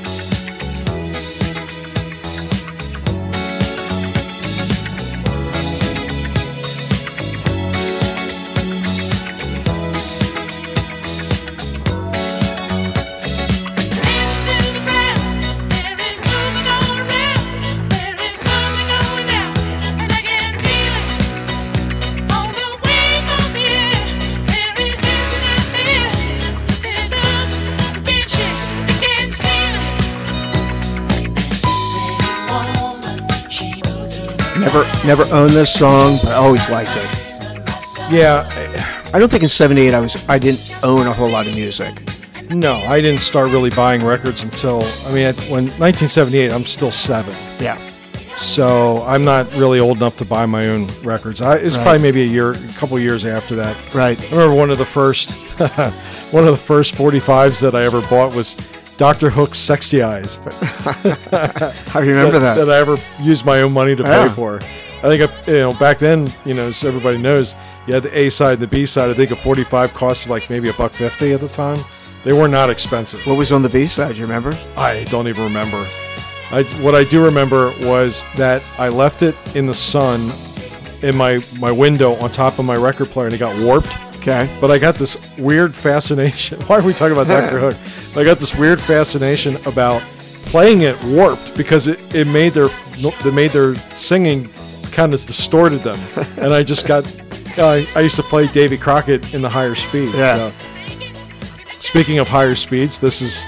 Never, 34.60 34.84
never 35.06 35.24
owned 35.34 35.52
this 35.52 35.74
song, 35.74 36.18
but 36.24 36.32
I 36.32 36.36
always 36.36 36.70
liked 36.70 36.92
it. 36.96 37.10
Yeah, 38.12 38.48
I 39.14 39.20
don't 39.20 39.30
think 39.30 39.44
in 39.44 39.50
'78 39.50 39.94
I 39.94 40.00
was, 40.00 40.28
I 40.30 40.38
didn't 40.38 40.76
own 40.84 41.08
a 41.08 41.14
whole 41.14 41.30
lot 41.30 41.48
of 41.48 41.56
music. 41.56 42.02
No, 42.52 42.76
I 42.76 43.00
didn't 43.00 43.22
start 43.22 43.50
really 43.50 43.70
buying 43.70 44.04
records 44.04 44.44
until 44.44 44.84
I 45.08 45.14
mean, 45.14 45.34
when 45.50 45.66
1978. 45.80 46.52
I'm 46.52 46.66
still 46.66 46.92
seven, 46.92 47.34
Yeah. 47.60 47.78
so 48.38 49.04
I'm 49.08 49.24
not 49.24 49.52
really 49.56 49.80
old 49.80 49.98
enough 49.98 50.18
to 50.18 50.26
buy 50.26 50.46
my 50.46 50.68
own 50.68 50.88
records. 51.04 51.42
I, 51.42 51.56
it's 51.56 51.78
Right. 51.78 51.84
probably 51.84 52.02
maybe 52.04 52.24
a 52.24 52.28
year, 52.28 52.52
a 52.52 52.74
couple 52.78 53.00
years 53.00 53.26
after 53.26 53.56
that. 53.56 53.76
Right. 53.96 54.20
I 54.32 54.36
remember 54.36 54.56
one 54.56 54.70
of 54.70 54.78
the 54.78 54.86
first, 54.86 55.32
one 56.32 56.44
of 56.46 56.52
the 56.52 56.62
first 56.62 56.96
45s 56.96 57.62
that 57.62 57.74
I 57.74 57.84
ever 57.86 58.02
bought 58.02 58.36
was 58.36 58.56
Dr. 59.02 59.32
Hook's 59.32 59.58
Sexy 59.58 60.04
Eyes. 60.04 60.38
I 61.96 62.00
remember 62.02 62.38
that. 62.38 62.54
that 62.56 62.70
I 62.70 62.78
ever 62.78 62.98
used 63.20 63.48
my 63.48 63.62
own 63.64 63.74
money 63.74 63.96
to 63.96 64.04
Yeah. 64.04 64.28
pay 64.28 64.34
for. 64.36 64.58
I 65.04 65.10
think 65.18 65.24
I, 65.24 65.52
you 65.52 65.58
know 65.58 65.74
back 65.74 65.98
then, 65.98 66.28
you 66.46 66.54
know, 66.54 66.68
as 66.68 66.84
everybody 66.84 67.18
knows, 67.18 67.56
you 67.88 67.96
had 67.96 68.04
the 68.04 68.16
A 68.16 68.30
side 68.30 68.54
and 68.54 68.62
the 68.62 68.68
B 68.68 68.86
side. 68.86 69.10
I 69.10 69.16
think 69.16 69.32
a 69.32 69.36
45 69.36 69.96
cost 69.96 70.30
like 70.30 70.48
maybe 70.52 70.70
a 70.70 70.74
buck 70.74 70.94
fifty 70.94 71.34
at 71.34 71.40
the 71.40 71.48
time. 71.48 71.80
They 72.24 72.32
were 72.34 72.48
not 72.48 72.70
expensive. 72.70 73.26
What 73.26 73.40
was 73.40 73.52
on 73.52 73.64
the 73.64 73.70
B 73.70 73.88
side? 73.88 74.18
You 74.18 74.22
remember? 74.26 74.56
I 74.78 75.04
don't 75.06 75.28
even 75.28 75.46
remember. 75.46 75.84
I, 76.52 76.62
what 76.84 76.94
I 76.94 77.04
do 77.04 77.26
remember 77.26 77.74
was 77.82 78.24
that 78.36 78.64
I 78.78 78.90
left 78.90 79.24
it 79.24 79.34
in 79.56 79.66
the 79.66 79.74
sun 79.74 80.20
in 81.02 81.18
my, 81.18 81.40
my 81.60 81.72
window 81.72 82.14
on 82.18 82.30
top 82.30 82.60
of 82.60 82.66
my 82.66 82.76
record 82.76 83.08
player 83.08 83.26
and 83.26 83.34
it 83.34 83.40
got 83.40 83.60
warped. 83.62 83.98
Okay. 84.22 84.56
But 84.62 84.70
I 84.70 84.78
got 84.78 84.96
this 84.96 85.36
weird 85.40 85.74
fascination. 85.74 86.62
Why 86.68 86.78
are 86.78 86.84
we 86.84 86.94
talking 86.94 87.18
about 87.18 87.28
Dr. 87.28 87.58
Hook? 87.58 88.16
I 88.18 88.24
got 88.24 88.38
this 88.38 88.56
weird 88.56 88.80
fascination 88.80 89.56
about 89.66 90.04
playing 90.46 90.82
it 90.82 91.02
warped 91.06 91.58
because 91.58 91.88
it, 91.88 92.14
it 92.14 92.28
made 92.28 92.52
their 92.52 92.70
it 92.98 93.34
made 93.34 93.50
their 93.50 93.74
singing 93.96 94.48
kind 94.92 95.14
of 95.14 95.26
distorted 95.26 95.80
them, 95.80 95.98
and 96.38 96.54
I 96.54 96.64
just 96.64 96.88
got. 96.88 97.04
I 97.58 97.86
I 97.96 98.02
used 98.02 98.16
to 98.16 98.24
play 98.24 98.48
Davy 98.48 98.78
Crockett 98.78 99.34
in 99.34 99.42
the 99.42 99.50
higher 99.50 99.76
speed. 99.76 100.10
Yeah. 100.14 100.52
So. 100.52 100.68
Speaking 101.66 102.20
of 102.20 102.28
higher 102.28 102.56
speeds, 102.56 103.00
this 103.00 103.22
is 103.22 103.48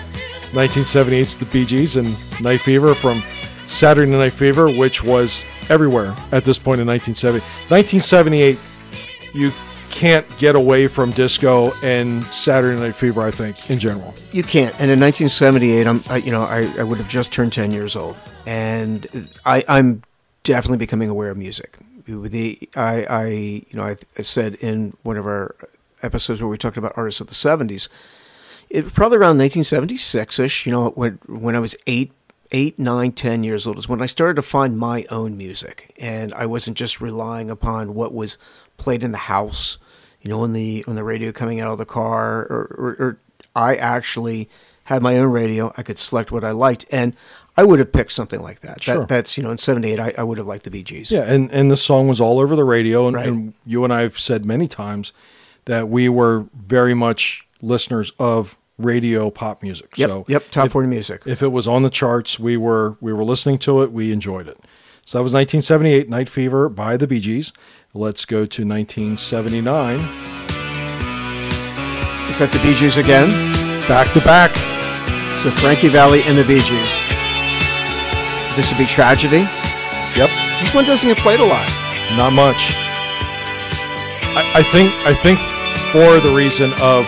1978's 0.53 1.37
The 1.37 1.45
Bee 1.45 1.65
Gees 1.65 1.95
and 1.97 2.07
Night 2.41 2.61
Fever 2.61 2.95
from 2.95 3.21
Saturday 3.67 4.11
Night 4.11 4.33
Fever, 4.33 4.69
which 4.69 5.03
was 5.03 5.43
everywhere 5.69 6.15
at 6.31 6.43
this 6.43 6.57
point 6.57 6.81
in 6.81 6.87
1970. 6.87 7.39
1978, 7.69 8.59
you 9.33 9.51
can't 9.93 10.27
get 10.39 10.55
away 10.55 10.87
from 10.87 11.11
disco 11.11 11.71
and 11.83 12.25
Saturday 12.25 12.79
Night 12.79 12.95
Fever, 12.95 13.21
I 13.21 13.31
think, 13.31 13.69
in 13.69 13.79
general. 13.79 14.13
You 14.31 14.43
can't. 14.43 14.73
And 14.79 14.89
in 14.89 14.99
1978, 14.99 15.87
I'm, 15.87 16.01
I, 16.09 16.17
you 16.17 16.31
know, 16.31 16.41
I, 16.41 16.67
I 16.79 16.83
would 16.83 16.97
have 16.97 17.07
just 17.07 17.31
turned 17.31 17.53
10 17.53 17.71
years 17.71 17.95
old, 17.95 18.17
and 18.45 19.07
I, 19.45 19.63
I'm 19.67 20.01
definitely 20.41 20.79
becoming 20.79 21.09
aware 21.09 21.29
of 21.29 21.37
music. 21.37 21.77
The, 22.07 22.57
I, 22.75 23.05
I, 23.09 23.25
you 23.27 23.73
know, 23.73 23.83
I, 23.83 23.95
I 24.17 24.23
said 24.23 24.55
in 24.55 24.97
one 25.03 25.15
of 25.15 25.25
our 25.25 25.55
episodes 26.01 26.41
where 26.41 26.49
we 26.49 26.57
talked 26.57 26.75
about 26.75 26.93
artists 26.97 27.21
of 27.21 27.27
the 27.27 27.33
70s, 27.33 27.87
it 28.69 28.83
was 28.83 28.93
probably 28.93 29.19
around 29.19 29.37
1976ish. 29.37 30.65
You 30.65 30.71
know, 30.71 30.89
when 30.89 31.19
when 31.27 31.55
I 31.55 31.59
was 31.59 31.75
eight, 31.85 32.11
eight, 32.51 32.79
nine, 32.79 33.11
ten 33.11 33.43
years 33.43 33.67
old 33.67 33.77
is 33.77 33.87
when 33.87 34.01
I 34.01 34.07
started 34.07 34.35
to 34.37 34.41
find 34.41 34.77
my 34.77 35.05
own 35.11 35.37
music, 35.37 35.93
and 35.99 36.33
I 36.33 36.47
wasn't 36.47 36.77
just 36.77 36.99
relying 36.99 37.51
upon 37.51 37.93
what 37.93 38.13
was 38.13 38.39
played 38.77 39.03
in 39.03 39.11
the 39.11 39.17
house, 39.17 39.77
you 40.23 40.29
know, 40.31 40.41
on 40.41 40.53
the 40.53 40.83
on 40.87 40.95
the 40.95 41.03
radio 41.03 41.31
coming 41.31 41.61
out 41.61 41.71
of 41.71 41.77
the 41.77 41.85
car, 41.85 42.39
or, 42.49 42.75
or, 42.77 42.95
or 42.99 43.17
I 43.55 43.75
actually 43.75 44.49
had 44.85 45.03
my 45.03 45.17
own 45.17 45.31
radio. 45.31 45.71
I 45.77 45.83
could 45.83 45.97
select 45.97 46.31
what 46.31 46.43
I 46.43 46.51
liked, 46.51 46.85
and 46.91 47.15
I 47.55 47.63
would 47.63 47.77
have 47.79 47.91
picked 47.91 48.11
something 48.13 48.41
like 48.41 48.61
that. 48.61 48.81
Sure. 48.81 48.99
that 48.99 49.07
that's 49.07 49.37
you 49.37 49.43
know, 49.43 49.51
in 49.51 49.57
'78, 49.57 49.99
I, 49.99 50.13
I 50.17 50.23
would 50.23 50.37
have 50.39 50.47
liked 50.47 50.63
the 50.63 50.71
Bee 50.71 50.81
Gees. 50.83 51.11
Yeah, 51.11 51.23
and, 51.23 51.51
and 51.51 51.69
this 51.69 51.83
song 51.83 52.07
was 52.07 52.19
all 52.19 52.39
over 52.39 52.55
the 52.55 52.63
radio, 52.63 53.07
and, 53.07 53.15
Right. 53.15 53.27
and 53.27 53.53
you 53.65 53.83
and 53.83 53.93
I 53.93 54.01
have 54.01 54.17
said 54.17 54.45
many 54.45 54.67
times 54.67 55.13
that 55.65 55.87
we 55.89 56.09
were 56.09 56.45
very 56.55 56.93
much 56.93 57.45
listeners 57.61 58.11
of 58.19 58.57
radio 58.77 59.29
pop 59.29 59.61
music. 59.61 59.97
Yep. 59.97 60.09
So 60.09 60.25
yep. 60.27 60.49
Top 60.49 60.65
if, 60.65 60.71
40 60.71 60.87
music. 60.87 61.21
if 61.25 61.43
it 61.43 61.49
was 61.49 61.67
on 61.67 61.83
the 61.83 61.89
charts, 61.89 62.39
we 62.39 62.57
were 62.57 62.97
we 63.01 63.13
were 63.13 63.23
listening 63.23 63.57
to 63.59 63.81
it, 63.83 63.91
we 63.91 64.11
enjoyed 64.11 64.47
it. 64.47 64.57
So 65.05 65.17
that 65.17 65.23
was 65.23 65.33
1978, 65.33 66.09
Night 66.09 66.29
Fever 66.29 66.69
by 66.69 66.95
the 66.97 67.07
Bee 67.07 67.19
Gees. 67.19 67.51
Let's 67.95 68.25
go 68.25 68.45
to 68.47 68.65
1979, 68.65 69.99
Is 72.29 72.39
that 72.39 72.49
the 72.51 72.59
Bee 72.63 72.73
Gees 72.73 72.97
again? 72.97 73.29
back 73.87 74.11
to 74.13 74.21
back. 74.21 74.49
So 75.43 75.51
Frankie 75.51 75.89
Valli 75.89 76.21
and 76.23 76.35
the 76.37 76.43
Bee 76.43 76.61
Gees. 76.61 76.97
This 78.55 78.71
would 78.71 78.79
be 78.79 78.85
tragedy. 78.85 79.45
Yep, 80.17 80.29
This 80.61 80.73
one 80.73 80.85
doesn't 80.85 81.07
get 81.07 81.17
played 81.17 81.39
a 81.39 81.45
lot. 81.45 81.67
not 82.17 82.33
much. 82.33 82.71
I, 84.35 84.51
I 84.55 84.63
think 84.63 84.91
I 85.05 85.13
think 85.13 85.37
for 85.91 86.19
the 86.27 86.33
reason 86.35 86.71
of 86.81 87.05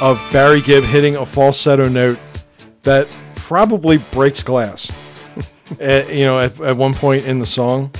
of 0.00 0.18
Barry 0.32 0.60
Gibb 0.62 0.84
hitting 0.84 1.16
a 1.16 1.26
falsetto 1.26 1.88
note 1.88 2.18
that 2.82 3.06
probably 3.36 3.98
breaks 4.12 4.42
glass. 4.42 4.90
at, 5.72 5.80
eh, 6.08 6.12
you 6.12 6.24
know, 6.24 6.40
at, 6.40 6.58
at 6.60 6.76
one 6.76 6.94
point 6.94 7.26
in 7.26 7.38
the 7.38 7.46
song, 7.46 7.90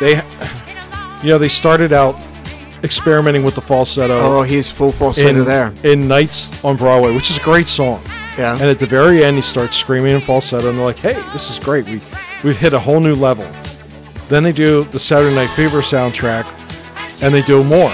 they 0.00 0.16
you 1.22 1.28
know 1.30 1.38
they 1.38 1.48
started 1.48 1.92
out 1.92 2.14
experimenting 2.84 3.42
with 3.42 3.54
the 3.56 3.60
falsetto 3.60 4.18
Oh, 4.20 4.42
he's 4.42 4.70
full 4.70 4.92
falsetto 4.92 5.40
in, 5.40 5.44
there. 5.44 5.72
in 5.82 6.06
Nights 6.06 6.64
on 6.64 6.76
Broadway, 6.76 7.12
which 7.14 7.30
is 7.30 7.38
a 7.38 7.42
great 7.42 7.66
song. 7.66 8.00
Yeah. 8.38 8.52
And 8.52 8.62
at 8.70 8.78
the 8.78 8.86
very 8.86 9.24
end, 9.24 9.34
he 9.34 9.42
starts 9.42 9.76
screaming 9.76 10.14
in 10.14 10.20
falsetto, 10.20 10.68
and 10.68 10.78
they're 10.78 10.84
like, 10.84 10.98
"Hey, 11.00 11.20
this 11.32 11.50
is 11.50 11.58
great. 11.58 11.86
We 11.86 12.00
we've 12.44 12.56
hit 12.56 12.72
a 12.72 12.78
whole 12.78 13.00
new 13.00 13.14
level." 13.14 13.44
Then 14.28 14.44
they 14.44 14.52
do 14.52 14.84
the 14.84 14.98
Saturday 15.00 15.34
Night 15.34 15.50
Fever 15.50 15.80
soundtrack, 15.80 16.44
and 17.20 17.34
they 17.34 17.42
do 17.42 17.64
more. 17.64 17.90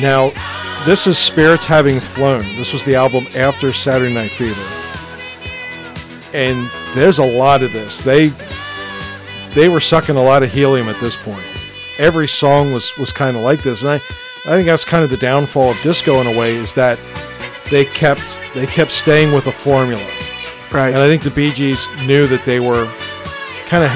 Now, 0.00 0.30
this 0.84 1.08
is 1.08 1.18
Spirits 1.18 1.66
Having 1.66 1.98
Flown. 1.98 2.42
This 2.56 2.72
was 2.72 2.84
the 2.84 2.94
album 2.94 3.26
after 3.34 3.72
Saturday 3.72 4.14
Night 4.14 4.30
Fever, 4.30 4.62
and 6.32 6.70
there's 6.94 7.18
a 7.18 7.24
lot 7.38 7.62
of 7.62 7.72
this. 7.72 7.98
They 7.98 8.28
they 9.54 9.68
were 9.68 9.80
sucking 9.80 10.16
a 10.16 10.22
lot 10.22 10.42
of 10.42 10.52
helium 10.52 10.88
at 10.88 11.00
this 11.00 11.16
point. 11.16 11.44
Every 11.98 12.28
song 12.28 12.72
was 12.72 12.96
was 12.98 13.12
kind 13.12 13.36
of 13.36 13.42
like 13.42 13.62
this, 13.62 13.82
and 13.82 13.90
I 13.90 13.94
I 13.96 14.56
think 14.56 14.66
that's 14.66 14.84
kind 14.84 15.04
of 15.04 15.10
the 15.10 15.16
downfall 15.16 15.70
of 15.70 15.82
disco 15.82 16.20
in 16.20 16.26
a 16.26 16.38
way 16.38 16.54
is 16.54 16.72
that 16.74 16.98
they 17.70 17.84
kept 17.84 18.38
they 18.54 18.66
kept 18.66 18.90
staying 18.90 19.34
with 19.34 19.46
a 19.46 19.52
formula. 19.52 20.04
Right. 20.72 20.88
And 20.88 20.98
I 20.98 21.08
think 21.08 21.22
the 21.22 21.30
Bee 21.30 21.52
Gees 21.52 21.86
knew 22.06 22.26
that 22.26 22.44
they 22.44 22.60
were 22.60 22.86
kind 23.66 23.84
of 23.84 23.90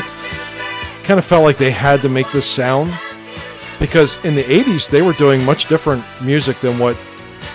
kind 1.05 1.19
of 1.19 1.25
felt 1.25 1.45
like 1.45 1.57
they 1.57 1.71
had 1.71 2.03
to 2.03 2.09
make 2.09 2.31
this 2.33 2.49
sound 2.49 2.93
because 3.79 4.23
in 4.25 4.35
the 4.35 4.43
80s 4.43 4.89
they 4.89 5.03
were 5.03 5.13
doing 5.15 5.45
much 5.45 5.67
different 5.69 6.05
music 6.23 6.59
than 6.61 6.79
what 6.79 6.97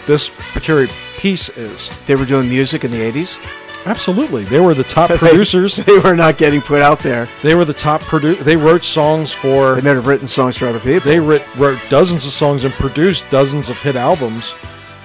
this 0.06 0.30
particular 0.30 0.88
piece 1.18 1.50
is. 1.58 1.90
they 2.06 2.16
were 2.16 2.26
doing 2.26 2.48
music 2.48 2.84
in 2.84 2.92
the 2.92 2.98
80s. 2.98 3.38
Absolutely. 3.86 4.44
They 4.44 4.60
were 4.60 4.74
the 4.74 4.84
top 5.00 5.10
producers. 5.12 5.78
They 5.78 5.98
were 6.00 6.16
not 6.16 6.38
getting 6.38 6.62
put 6.62 6.82
out 6.82 7.00
there. 7.00 7.28
They 7.42 7.56
were 7.56 7.66
the 7.66 7.74
top 7.74 8.02
produ 8.02 8.38
They 8.40 8.58
wrote 8.58 8.84
songs 8.84 9.32
for 9.32 9.76
They 9.76 9.82
might 9.82 9.96
have 9.96 10.08
written 10.08 10.28
songs 10.28 10.58
for 10.58 10.68
other 10.68 10.80
people. 10.80 11.10
they 11.10 11.20
writ, 11.20 11.44
wrote 11.58 11.80
dozens 11.90 12.26
of 12.26 12.32
songs 12.32 12.64
and 12.66 12.74
produced 12.74 13.30
dozens 13.30 13.70
of 13.70 13.78
hit 13.80 13.96
albums 13.96 14.52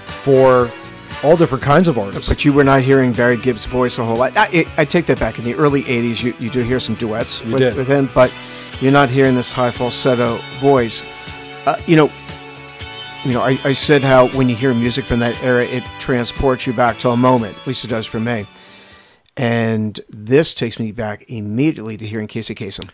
for 0.07 0.70
all 1.22 1.37
different 1.37 1.62
kinds 1.64 1.89
of 1.89 1.99
artists. 1.99 2.29
but 2.29 2.45
you 2.45 2.53
were 2.53 2.64
not 2.64 2.83
hearing 2.83 3.12
Barry 3.12 3.37
Gibb's 3.39 3.64
voice 3.64 3.99
a 3.99 4.05
whole 4.05 4.16
lot. 4.16 4.33
I, 4.37 4.66
I 4.77 4.85
take 4.85 5.07
that 5.07 5.18
back. 5.20 5.39
In 5.39 5.45
the 5.45 5.55
early 5.55 5.83
80s, 5.85 6.22
you, 6.22 6.35
you 6.39 6.51
do 6.51 6.62
hear 6.62 6.81
some 6.81 6.97
duets 6.97 7.43
You 7.45 7.53
with, 7.55 7.62
did. 7.62 7.77
with 7.77 7.87
him, 7.89 8.11
but 8.14 8.35
you're 8.81 8.93
not 8.93 9.09
hearing 9.09 9.35
this 9.35 9.51
high 9.51 9.70
falsetto 9.70 10.37
voice. 10.59 11.03
Uh, 11.64 11.81
you 11.87 11.97
know, 11.97 12.11
you 13.25 13.33
know, 13.33 13.41
I, 13.41 13.59
I 13.64 13.72
said 13.72 14.03
how 14.03 14.29
when 14.31 14.51
you 14.51 14.57
hear 14.57 14.75
music 14.75 15.07
from 15.07 15.20
that 15.20 15.43
era, 15.43 15.64
it 15.64 15.83
transports 15.99 16.66
you 16.66 16.75
back 16.75 16.99
to 16.99 17.11
a 17.11 17.16
moment. 17.16 17.57
At 17.57 17.66
least 17.66 17.85
it 17.85 17.89
does 17.89 18.05
for 18.05 18.20
me. 18.20 18.45
And 19.37 19.99
this 20.09 20.55
takes 20.55 20.78
me 20.78 20.93
back 20.93 21.24
immediately 21.28 21.97
to 21.97 22.07
hearing 22.07 22.28
Casey 22.28 22.55
Kasem. 22.55 22.89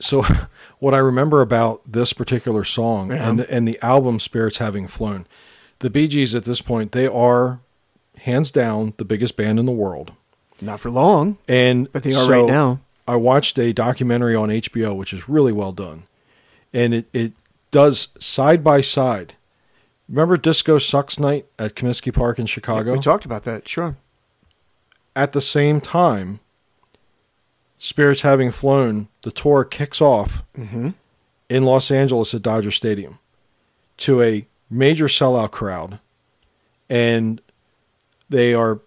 so 0.00 0.24
what 0.80 0.94
I 0.94 0.98
remember 0.98 1.40
about 1.40 1.80
this 1.86 2.12
particular 2.12 2.64
song 2.64 3.10
Yeah. 3.12 3.28
and 3.28 3.40
and 3.42 3.68
the 3.68 3.78
album 3.82 4.18
Spirits 4.18 4.58
Having 4.58 4.88
Flown, 4.88 5.26
the 5.78 5.90
Bee 5.90 6.08
Gees 6.08 6.34
at 6.34 6.44
this 6.44 6.60
point 6.60 6.92
they 6.92 7.06
are 7.06 7.60
hands 8.18 8.50
down 8.50 8.94
the 8.98 9.04
biggest 9.04 9.36
band 9.36 9.58
in 9.58 9.66
the 9.66 9.72
world, 9.72 10.12
Not 10.60 10.80
for 10.80 10.90
long, 10.90 11.38
and 11.48 11.90
but 11.92 12.02
they 12.02 12.10
are 12.10 12.24
so 12.24 12.30
right 12.30 12.46
now. 12.48 12.80
I 13.06 13.16
watched 13.16 13.58
a 13.58 13.72
documentary 13.72 14.34
on 14.34 14.48
HBO 14.48 14.94
which 14.96 15.12
is 15.12 15.28
really 15.28 15.52
well 15.52 15.72
done, 15.72 16.04
and 16.72 16.92
it 16.94 17.06
it 17.12 17.32
does 17.70 18.08
side 18.18 18.64
by 18.64 18.80
side. 18.80 19.34
Remember 20.08 20.36
Disco 20.36 20.78
Sucks 20.78 21.18
Night 21.20 21.46
at 21.58 21.74
Comiskey 21.76 22.12
Park 22.12 22.38
in 22.38 22.46
Chicago? 22.46 22.92
We 22.92 22.98
talked 22.98 23.24
about 23.24 23.44
that, 23.44 23.66
sure. 23.68 23.96
At 25.14 25.32
the 25.32 25.40
same 25.40 25.80
time, 25.80 26.40
Spirits 27.78 28.20
having 28.20 28.52
flown, 28.52 29.08
the 29.22 29.32
tour 29.32 29.64
kicks 29.64 30.00
off 30.00 30.44
Mhm. 30.56 30.94
in 31.48 31.64
Los 31.64 31.90
Angeles 31.90 32.32
at 32.32 32.40
Dodger 32.42 32.70
Stadium 32.70 33.18
to 33.96 34.22
a 34.22 34.46
major 34.70 35.06
sellout 35.06 35.50
crowd, 35.50 35.98
and 36.88 37.40
they 38.30 38.54
are 38.54 38.78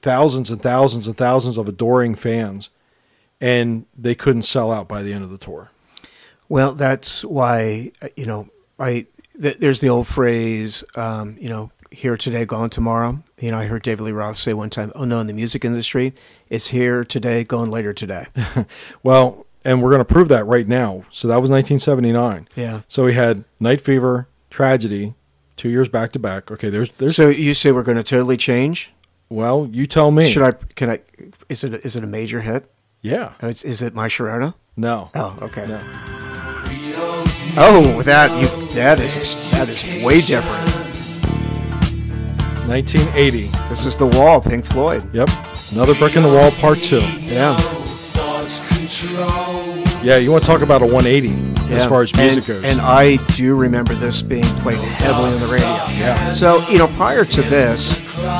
thousands 0.00 0.50
and 0.50 0.62
thousands 0.62 1.06
and 1.06 1.16
thousands 1.18 1.58
of 1.58 1.68
adoring 1.68 2.14
fans, 2.14 2.70
and 3.42 3.84
they 3.96 4.14
couldn't 4.14 4.42
sell 4.44 4.72
out 4.72 4.88
by 4.88 5.02
the 5.02 5.12
end 5.12 5.22
of 5.22 5.28
the 5.30 5.38
tour. 5.38 5.70
Well, 6.48 6.72
that's 6.74 7.22
why 7.24 7.92
uh, 8.00 8.08
you 8.16 8.24
know 8.24 8.48
I 8.78 9.06
th- 9.40 9.58
there's 9.58 9.80
the 9.80 9.90
old 9.90 10.06
phrase, 10.06 10.82
um, 10.94 11.36
you 11.38 11.50
know, 11.50 11.70
here 11.90 12.16
today, 12.16 12.44
gone 12.44 12.70
tomorrow. 12.70 13.22
You 13.40 13.50
know, 13.50 13.58
I 13.58 13.66
heard 13.66 13.82
David 13.82 14.02
Lee 14.04 14.12
Roth 14.12 14.36
say 14.36 14.52
one 14.54 14.70
time, 14.70 14.92
"Oh 14.94 15.04
no, 15.04 15.18
in 15.20 15.26
the 15.26 15.32
music 15.32 15.64
industry, 15.64 16.14
it's 16.48 16.68
here 16.68 17.04
today, 17.04 17.44
gone 17.44 17.70
later 17.70 17.92
today." 17.92 18.26
Well, 19.02 19.46
and 19.64 19.82
we're 19.82 19.90
going 19.90 20.00
to 20.04 20.10
prove 20.10 20.28
that 20.28 20.44
right 20.46 20.66
now. 20.66 21.04
So 21.10 21.28
that 21.28 21.36
was 21.36 21.50
1979. 21.50 22.48
Yeah. 22.56 22.80
So 22.88 23.04
we 23.04 23.12
had 23.14 23.44
Night 23.58 23.80
Fever, 23.80 24.26
Tragedy, 24.48 25.14
two 25.56 25.68
years 25.68 25.88
back 25.88 26.12
to 26.12 26.18
back. 26.18 26.50
Okay, 26.50 26.70
there's 26.70 26.90
there's. 26.92 27.16
So 27.16 27.28
you 27.28 27.54
say 27.54 27.72
we're 27.72 27.82
going 27.82 27.98
to 27.98 28.02
totally 28.02 28.36
change? 28.36 28.92
well, 29.28 29.68
you 29.70 29.86
tell 29.86 30.10
me. 30.10 30.28
Should 30.28 30.42
I? 30.42 30.52
Can 30.74 30.90
I? 30.90 31.00
Is 31.48 31.64
it? 31.64 31.74
Is 31.84 31.96
it 31.96 32.04
a 32.04 32.06
major 32.06 32.40
hit? 32.40 32.70
Yeah. 33.02 33.32
Oh, 33.42 33.48
Is, 33.48 33.62
is 33.64 33.82
it 33.82 33.94
My 33.94 34.08
Sharona? 34.08 34.54
No. 34.76 35.10
Oh, 35.14 35.38
okay. 35.42 35.66
No. 35.66 35.80
Oh, 37.56 38.02
that 38.02 38.30
you 38.40 38.74
that 38.74 39.00
is 39.00 39.36
that 39.50 39.68
is 39.68 39.82
way 40.04 40.20
different. 40.20 40.79
1980. 42.70 43.48
This 43.68 43.84
is 43.84 43.96
the 43.96 44.06
Wall, 44.06 44.40
Pink 44.40 44.64
Floyd. 44.64 45.02
Yep. 45.12 45.28
Another 45.72 45.92
brick 45.96 46.14
in 46.14 46.22
the 46.22 46.28
wall, 46.32 46.52
part 46.52 46.78
two. 46.78 47.00
Yeah, 47.18 47.58
Yeah, 50.04 50.18
you 50.18 50.30
want 50.30 50.44
to 50.44 50.46
talk 50.48 50.62
about 50.62 50.80
a 50.80 50.86
180 50.86 51.74
as 51.74 51.84
far 51.84 52.02
as 52.02 52.14
music 52.14 52.38
and, 52.38 52.46
goes. 52.46 52.64
And 52.64 52.80
I 52.80 53.16
do 53.34 53.56
remember 53.56 53.94
this 53.96 54.22
being 54.22 54.44
played 54.62 54.78
heavily 54.78 55.32
on 55.32 55.38
the 55.38 55.46
radio. 55.52 55.66
Yeah. 55.66 56.30
So 56.30 56.64
you 56.68 56.78
know, 56.78 56.86
prior 56.86 57.24
to 57.24 57.42
this, 57.42 57.98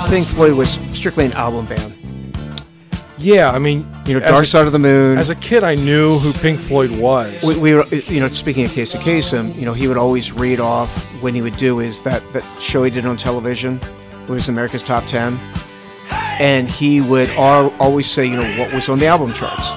Pink 0.08 0.28
Floyd 0.28 0.54
was 0.54 0.78
strictly 0.90 1.24
an 1.26 1.32
album 1.32 1.66
band. 1.66 2.62
yeah, 3.18 3.50
I 3.50 3.58
mean, 3.58 3.84
You 4.06 4.14
know, 4.18 4.26
Dark 4.26 4.44
a- 4.44 4.46
Side 4.46 4.66
of 4.66 4.72
the 4.72 4.78
Moon. 4.78 5.18
As 5.18 5.30
a 5.30 5.34
kid, 5.34 5.64
I 5.64 5.74
knew 5.74 6.20
who 6.20 6.32
Pink 6.34 6.60
Floyd 6.60 6.92
was. 6.92 7.42
we, 7.44 7.58
we 7.58 7.74
were, 7.74 7.84
you 7.86 8.20
know, 8.20 8.28
speaking 8.28 8.64
of 8.64 8.70
Casey 8.72 8.98
Kasem, 8.98 9.56
you 9.56 9.64
know, 9.64 9.74
he 9.74 9.88
would 9.88 9.96
always 9.98 10.30
read 10.32 10.60
off 10.60 11.04
when 11.20 11.34
he 11.34 11.42
would 11.42 11.56
do 11.56 11.80
is 11.80 12.00
that 12.02 12.22
that 12.32 12.44
show 12.60 12.84
he 12.84 12.90
did 12.90 13.06
on 13.06 13.16
television, 13.16 13.80
it 14.30 14.34
was 14.34 14.48
America's 14.48 14.82
Top 14.82 15.06
Ten, 15.06 15.38
and 16.38 16.68
he 16.68 17.00
would 17.00 17.28
al- 17.30 17.74
always 17.80 18.08
say, 18.10 18.24
you 18.26 18.36
know, 18.36 18.58
what 18.58 18.72
was 18.72 18.88
on 18.88 18.98
the 18.98 19.06
album 19.06 19.32
charts. 19.32 19.70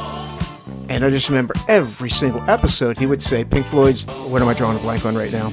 And 0.89 1.04
I 1.04 1.10
just 1.10 1.28
remember 1.30 1.56
every 1.68 2.10
single 2.10 2.41
episode 2.49 2.97
he 2.97 3.06
would 3.06 3.22
say 3.22 3.43
Pink 3.43 3.66
Floyd's. 3.66 4.06
What 4.06 4.41
am 4.41 4.47
I 4.47 4.54
drawing 4.54 4.78
a 4.78 4.80
blank 4.80 5.06
on 5.06 5.16
right 5.16 5.32
now? 5.32 5.49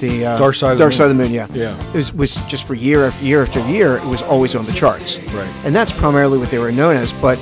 The 0.00 0.24
uh, 0.26 0.38
Dark 0.38 0.54
Side 0.54 0.72
of 0.72 0.78
the 0.78 0.82
Dark 0.84 0.92
Side 0.92 1.10
of 1.10 1.16
Moon. 1.16 1.32
the 1.32 1.38
Moon. 1.40 1.50
Yeah, 1.54 1.76
Yeah. 1.76 1.88
It 1.90 1.94
was, 1.94 2.12
was 2.12 2.36
just 2.46 2.66
for 2.66 2.74
year 2.74 3.06
after 3.06 3.24
year 3.24 3.42
after 3.42 3.60
year. 3.68 3.98
It 3.98 4.06
was 4.06 4.22
always 4.22 4.54
on 4.54 4.64
the 4.66 4.72
charts. 4.72 5.18
Right. 5.28 5.46
And 5.64 5.76
that's 5.76 5.92
primarily 5.92 6.38
what 6.38 6.48
they 6.50 6.58
were 6.58 6.72
known 6.72 6.96
as. 6.96 7.12
But 7.12 7.38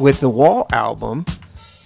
with 0.00 0.20
the 0.20 0.28
Wall 0.28 0.66
album, 0.72 1.24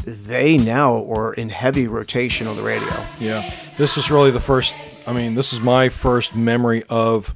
they 0.04 0.56
now 0.56 1.04
are 1.12 1.34
in 1.34 1.50
heavy 1.50 1.86
rotation 1.86 2.46
on 2.46 2.56
the 2.56 2.62
radio. 2.62 2.88
Yeah, 3.20 3.52
this 3.76 3.98
is 3.98 4.11
really 4.11 4.30
the 4.30 4.40
first. 4.40 4.74
I 5.06 5.12
mean, 5.12 5.34
this 5.34 5.52
is 5.52 5.61
my 5.61 5.90
first 5.90 6.34
memory 6.34 6.82
of, 6.88 7.34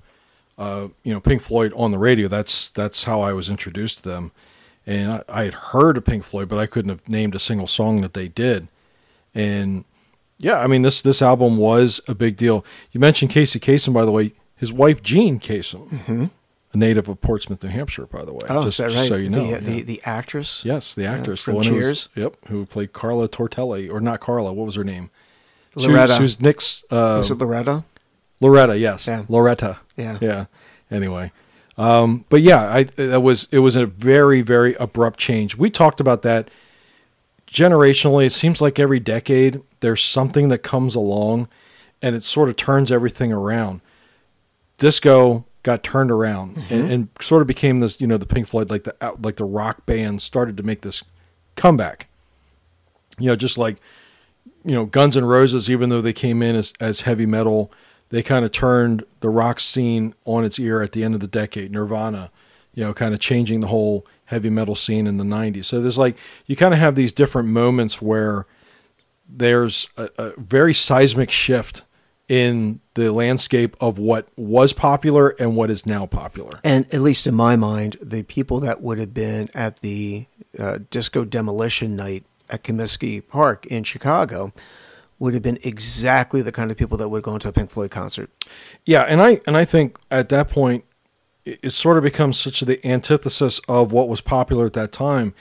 uh, 0.62 0.88
you 1.02 1.12
know, 1.12 1.20
Pink 1.20 1.42
Floyd 1.42 1.72
on 1.74 1.90
the 1.90 1.98
radio. 1.98 2.28
That's 2.28 2.70
that's 2.70 3.04
how 3.04 3.20
I 3.20 3.32
was 3.32 3.48
introduced 3.48 3.98
to 3.98 4.04
them, 4.08 4.30
and 4.86 5.12
I, 5.14 5.22
I 5.28 5.44
had 5.44 5.54
heard 5.54 5.96
of 5.96 6.04
Pink 6.04 6.22
Floyd, 6.24 6.48
but 6.48 6.58
I 6.58 6.66
couldn't 6.66 6.90
have 6.90 7.08
named 7.08 7.34
a 7.34 7.38
single 7.40 7.66
song 7.66 8.00
that 8.02 8.14
they 8.14 8.28
did. 8.28 8.68
And 9.34 9.84
yeah, 10.38 10.58
I 10.60 10.66
mean 10.68 10.82
this 10.82 11.02
this 11.02 11.20
album 11.22 11.56
was 11.56 12.00
a 12.06 12.14
big 12.14 12.36
deal. 12.36 12.64
You 12.92 13.00
mentioned 13.00 13.30
Casey 13.32 13.58
Kasem, 13.58 13.92
by 13.92 14.04
the 14.04 14.12
way. 14.12 14.32
His 14.56 14.72
wife 14.72 15.02
Jean 15.02 15.40
Kasem, 15.40 16.30
a 16.72 16.76
native 16.76 17.08
of 17.08 17.20
Portsmouth, 17.20 17.64
New 17.64 17.68
Hampshire, 17.70 18.06
by 18.06 18.24
the 18.24 18.32
way. 18.32 18.40
Mm-hmm. 18.44 18.56
Oh, 18.56 18.64
just, 18.64 18.78
is 18.78 18.84
that 18.84 18.90
just 18.92 19.10
right? 19.10 19.18
so 19.18 19.24
you 19.24 19.30
know, 19.30 19.44
the, 19.50 19.56
uh, 19.56 19.60
the 19.60 19.82
the 19.82 20.00
actress. 20.04 20.64
yes, 20.64 20.94
the 20.94 21.06
actress, 21.06 21.42
from 21.42 21.54
the 21.54 21.56
one 21.58 21.66
who 21.66 21.74
was, 21.76 21.86
Cheers? 21.86 22.08
yep, 22.14 22.36
who 22.46 22.64
played 22.66 22.92
Carla 22.92 23.28
Tortelli, 23.28 23.90
or 23.92 24.00
not 24.00 24.20
Carla. 24.20 24.52
What 24.52 24.66
was 24.66 24.76
her 24.76 24.84
name? 24.84 25.10
She 25.70 25.78
was- 25.78 25.86
Loretta. 25.88 26.14
She 26.16 26.22
was, 26.22 26.40
Nick's 26.40 26.84
uh, 26.90 27.16
Was 27.18 27.30
it 27.32 27.38
Loretta? 27.38 27.82
Loretta, 28.43 28.76
yes, 28.76 29.07
Yeah. 29.07 29.24
Loretta, 29.28 29.78
Yeah. 29.97 30.18
yeah. 30.20 30.45
Anyway, 30.90 31.32
um, 31.78 32.24
but 32.28 32.43
yeah, 32.43 32.62
I 32.70 32.82
that 32.84 33.22
was 33.22 33.49
it 33.51 33.61
was 33.61 33.76
a 33.76 33.86
very 33.86 34.43
very 34.43 34.74
abrupt 34.74 35.18
change. 35.18 35.57
We 35.57 35.70
talked 35.70 36.01
about 36.01 36.20
that 36.22 36.49
generationally. 37.51 38.26
It 38.26 38.30
seems 38.32 38.61
like 38.61 38.78
every 38.78 39.01
decade 39.01 39.61
there's 39.80 40.03
something 40.05 40.49
that 40.49 40.59
comes 40.59 40.95
along, 40.95 41.49
and 42.03 42.14
it 42.14 42.22
sort 42.24 42.49
of 42.49 42.57
turns 42.57 42.90
everything 42.93 43.32
around. 43.32 43.80
Disco 44.78 45.45
got 45.62 45.82
turned 45.84 46.11
around 46.11 46.59
and, 46.70 46.90
and 46.90 47.09
sort 47.20 47.40
of 47.40 47.47
became 47.47 47.78
this, 47.78 48.01
you 48.01 48.07
know, 48.07 48.16
the 48.16 48.26
Pink 48.26 48.49
Floyd, 48.49 48.68
like 48.68 48.84
the 48.84 48.95
like 49.20 49.36
the 49.36 49.45
rock 49.45 49.86
band 49.86 50.20
started 50.20 50.57
to 50.57 50.62
make 50.62 50.82
this 50.82 51.03
comeback. 51.57 52.09
You 53.18 53.28
know, 53.28 53.36
just 53.36 53.57
like 53.59 53.76
you 54.64 54.74
know, 54.74 54.84
Guns 54.86 55.16
N' 55.16 55.24
Roses, 55.24 55.70
even 55.70 55.88
though 55.88 56.01
they 56.01 56.12
came 56.12 56.43
in 56.43 56.55
as, 56.55 56.72
as 56.80 57.01
heavy 57.03 57.26
metal, 57.26 57.72
they 58.12 58.22
kind 58.22 58.44
of 58.44 58.52
turned 58.52 59.04
the 59.20 59.30
rock 59.30 59.58
scene 59.58 60.14
on 60.26 60.44
its 60.44 60.58
ear 60.58 60.82
at 60.82 60.92
the 60.92 61.02
end 61.02 61.14
of 61.14 61.20
the 61.20 61.26
decade. 61.26 61.72
Nirvana, 61.72 62.30
you 62.74 62.84
know, 62.84 62.92
kind 62.92 63.14
of 63.14 63.20
changing 63.20 63.60
the 63.60 63.68
whole 63.68 64.06
heavy 64.26 64.50
metal 64.50 64.74
scene 64.74 65.06
in 65.06 65.16
the 65.16 65.24
90s. 65.24 65.64
So 65.64 65.80
there's 65.80 65.96
like, 65.96 66.16
you 66.46 66.54
kind 66.54 66.74
of 66.74 66.78
have 66.78 66.94
these 66.94 67.10
different 67.10 67.48
moments 67.48 68.02
where 68.02 68.46
there's 69.26 69.88
a, 69.96 70.10
a 70.18 70.32
very 70.36 70.74
seismic 70.74 71.30
shift 71.30 71.84
in 72.28 72.80
the 72.94 73.10
landscape 73.10 73.76
of 73.80 73.98
what 73.98 74.28
was 74.36 74.74
popular 74.74 75.30
and 75.38 75.56
what 75.56 75.70
is 75.70 75.86
now 75.86 76.04
popular. 76.04 76.50
And 76.62 76.84
at 76.92 77.00
least 77.00 77.26
in 77.26 77.34
my 77.34 77.56
mind, 77.56 77.96
the 78.02 78.24
people 78.24 78.60
that 78.60 78.82
would 78.82 78.98
have 78.98 79.14
been 79.14 79.48
at 79.54 79.80
the 79.80 80.26
uh, 80.58 80.80
disco 80.90 81.24
demolition 81.24 81.96
night 81.96 82.26
at 82.50 82.62
Comiskey 82.62 83.26
Park 83.26 83.64
in 83.66 83.84
Chicago 83.84 84.52
would 85.22 85.34
have 85.34 85.42
been 85.42 85.58
exactly 85.62 86.42
the 86.42 86.50
kind 86.50 86.72
of 86.72 86.76
people 86.76 86.98
that 86.98 87.08
would 87.08 87.22
go 87.22 87.34
into 87.34 87.46
a 87.46 87.52
Pink 87.52 87.70
Floyd 87.70 87.92
concert. 87.92 88.28
Yeah, 88.84 89.02
and 89.02 89.22
I 89.22 89.40
and 89.46 89.56
I 89.56 89.64
think 89.64 89.96
at 90.10 90.28
that 90.30 90.50
point 90.50 90.84
it, 91.44 91.60
it 91.62 91.70
sort 91.70 91.96
of 91.96 92.02
becomes 92.02 92.40
such 92.40 92.58
the 92.58 92.84
antithesis 92.84 93.60
of 93.68 93.92
what 93.92 94.08
was 94.08 94.20
popular 94.20 94.66
at 94.66 94.72
that 94.72 94.90
time. 94.90 95.32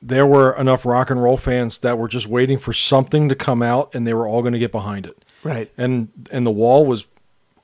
There 0.00 0.26
were 0.26 0.58
enough 0.58 0.86
rock 0.86 1.10
and 1.10 1.22
roll 1.22 1.36
fans 1.36 1.80
that 1.80 1.98
were 1.98 2.08
just 2.08 2.28
waiting 2.28 2.56
for 2.56 2.72
something 2.72 3.28
to 3.28 3.34
come 3.34 3.60
out, 3.60 3.94
and 3.94 4.06
they 4.06 4.14
were 4.14 4.26
all 4.26 4.40
going 4.40 4.54
to 4.54 4.58
get 4.58 4.72
behind 4.72 5.04
it. 5.04 5.22
Right. 5.42 5.70
And 5.76 6.08
and 6.30 6.46
the 6.46 6.50
Wall 6.50 6.86
was 6.86 7.06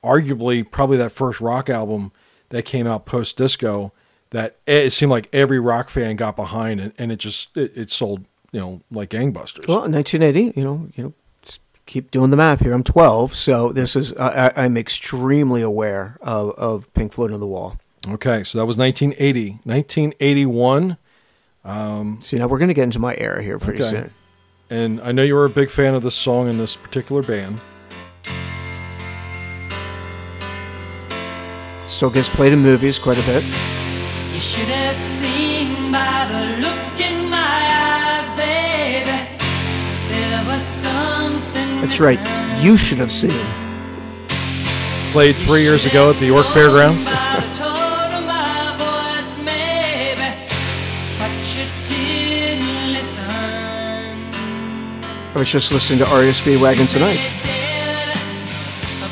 arguably 0.03 0.69
probably 0.69 0.97
that 0.97 1.11
first 1.11 1.41
rock 1.41 1.71
album 1.71 2.11
that 2.49 2.65
came 2.65 2.85
out 2.85 3.07
post 3.07 3.35
disco 3.35 3.91
that 4.29 4.57
it 4.67 4.91
seemed 4.91 5.09
like 5.09 5.27
every 5.33 5.59
rock 5.59 5.89
fan 5.89 6.17
got 6.17 6.35
behind 6.35 6.79
it, 6.79 6.93
and 6.99 7.11
it 7.11 7.17
just 7.17 7.57
it, 7.57 7.75
it 7.75 7.89
sold 7.89 8.25
you 8.51 8.59
know 8.59 8.81
like 8.91 9.09
gangbusters. 9.09 9.67
Well, 9.67 9.85
in 9.85 9.91
1980, 9.91 10.59
you 10.59 10.63
know, 10.63 10.87
you 10.93 11.03
know, 11.03 11.13
keep 11.91 12.09
doing 12.09 12.29
the 12.31 12.37
math 12.37 12.61
here. 12.61 12.71
I'm 12.73 12.83
12, 12.83 13.35
so 13.35 13.71
this 13.73 13.95
is 13.97 14.13
I, 14.15 14.47
I- 14.55 14.63
I'm 14.63 14.77
extremely 14.77 15.61
aware 15.61 16.17
of, 16.21 16.51
of 16.51 16.93
Pink 16.93 17.11
Floyd 17.13 17.31
on 17.33 17.39
the 17.41 17.47
Wall. 17.47 17.77
okay, 18.07 18.43
so 18.45 18.57
that 18.57 18.65
was 18.65 18.77
1980, 18.77 19.59
1981. 19.63 20.97
Um, 21.65 22.19
See, 22.23 22.37
now 22.37 22.47
we're 22.47 22.57
going 22.59 22.69
to 22.69 22.73
get 22.73 22.83
into 22.85 22.99
my 22.99 23.13
era 23.17 23.43
here 23.43 23.59
pretty 23.59 23.83
Okay. 23.83 23.89
soon. 23.89 24.11
And 24.69 25.01
I 25.01 25.11
know 25.11 25.21
you 25.21 25.35
were 25.35 25.43
a 25.45 25.49
big 25.49 25.69
fan 25.69 25.93
of 25.95 26.01
this 26.01 26.15
song 26.15 26.47
and 26.47 26.57
this 26.57 26.77
particular 26.77 27.21
band. 27.21 27.59
Still 31.85 32.09
gets 32.09 32.29
played 32.29 32.53
in 32.53 32.59
movies 32.59 32.97
quite 32.97 33.19
a 33.21 33.25
bit. 33.27 33.43
You 34.33 34.39
should 34.39 34.69
have 34.69 34.95
seen 34.95 35.91
by 35.91 36.25
the 36.31 36.50
That's 41.91 41.99
right. 41.99 42.63
You 42.63 42.77
should 42.77 42.99
have 42.99 43.11
seen. 43.11 43.37
Played 45.11 45.35
three 45.35 45.61
years 45.61 45.85
ago 45.85 46.11
at 46.11 46.19
the 46.19 46.25
York 46.25 46.45
Fairgrounds. 46.45 47.03
By 47.03 47.11
the 47.11 47.17
tone 47.53 48.13
of 48.15 48.25
my 48.25 48.73
voice, 48.79 49.37
maybe, 49.43 50.23
but 51.19 51.29
you 51.51 51.67
didn't 51.85 52.93
listen. 52.93 53.25
I 55.35 55.35
was 55.35 55.51
just 55.51 55.73
listening 55.73 55.99
to 55.99 56.05
REO 56.05 56.31
Speedwagon 56.31 56.87
tonight. 56.89 57.19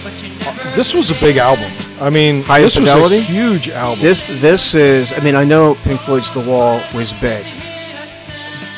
But 0.02 0.24
you 0.24 0.30
never 0.40 0.72
This 0.74 0.94
was 0.94 1.12
a 1.12 1.16
big 1.20 1.36
album. 1.36 1.70
I 2.00 2.10
mean, 2.10 2.44
High 2.44 2.62
this 2.62 2.80
was 2.80 2.94
a 2.94 3.20
huge 3.20 3.68
album. 3.68 4.02
This 4.02 4.22
this 4.40 4.74
is. 4.74 5.12
I 5.12 5.20
mean, 5.20 5.36
I 5.36 5.44
know 5.44 5.76
Pink 5.84 6.00
Floyd's 6.00 6.32
The 6.32 6.40
Wall 6.40 6.82
was 6.96 7.12
big, 7.12 7.46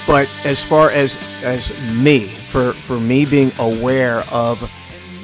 but 0.07 0.27
as 0.43 0.63
far 0.63 0.89
as 0.89 1.19
as 1.43 1.71
me, 1.93 2.40
for 2.51 2.73
for 2.73 2.99
me 2.99 3.25
being 3.25 3.51
aware 3.59 4.23
of 4.31 4.61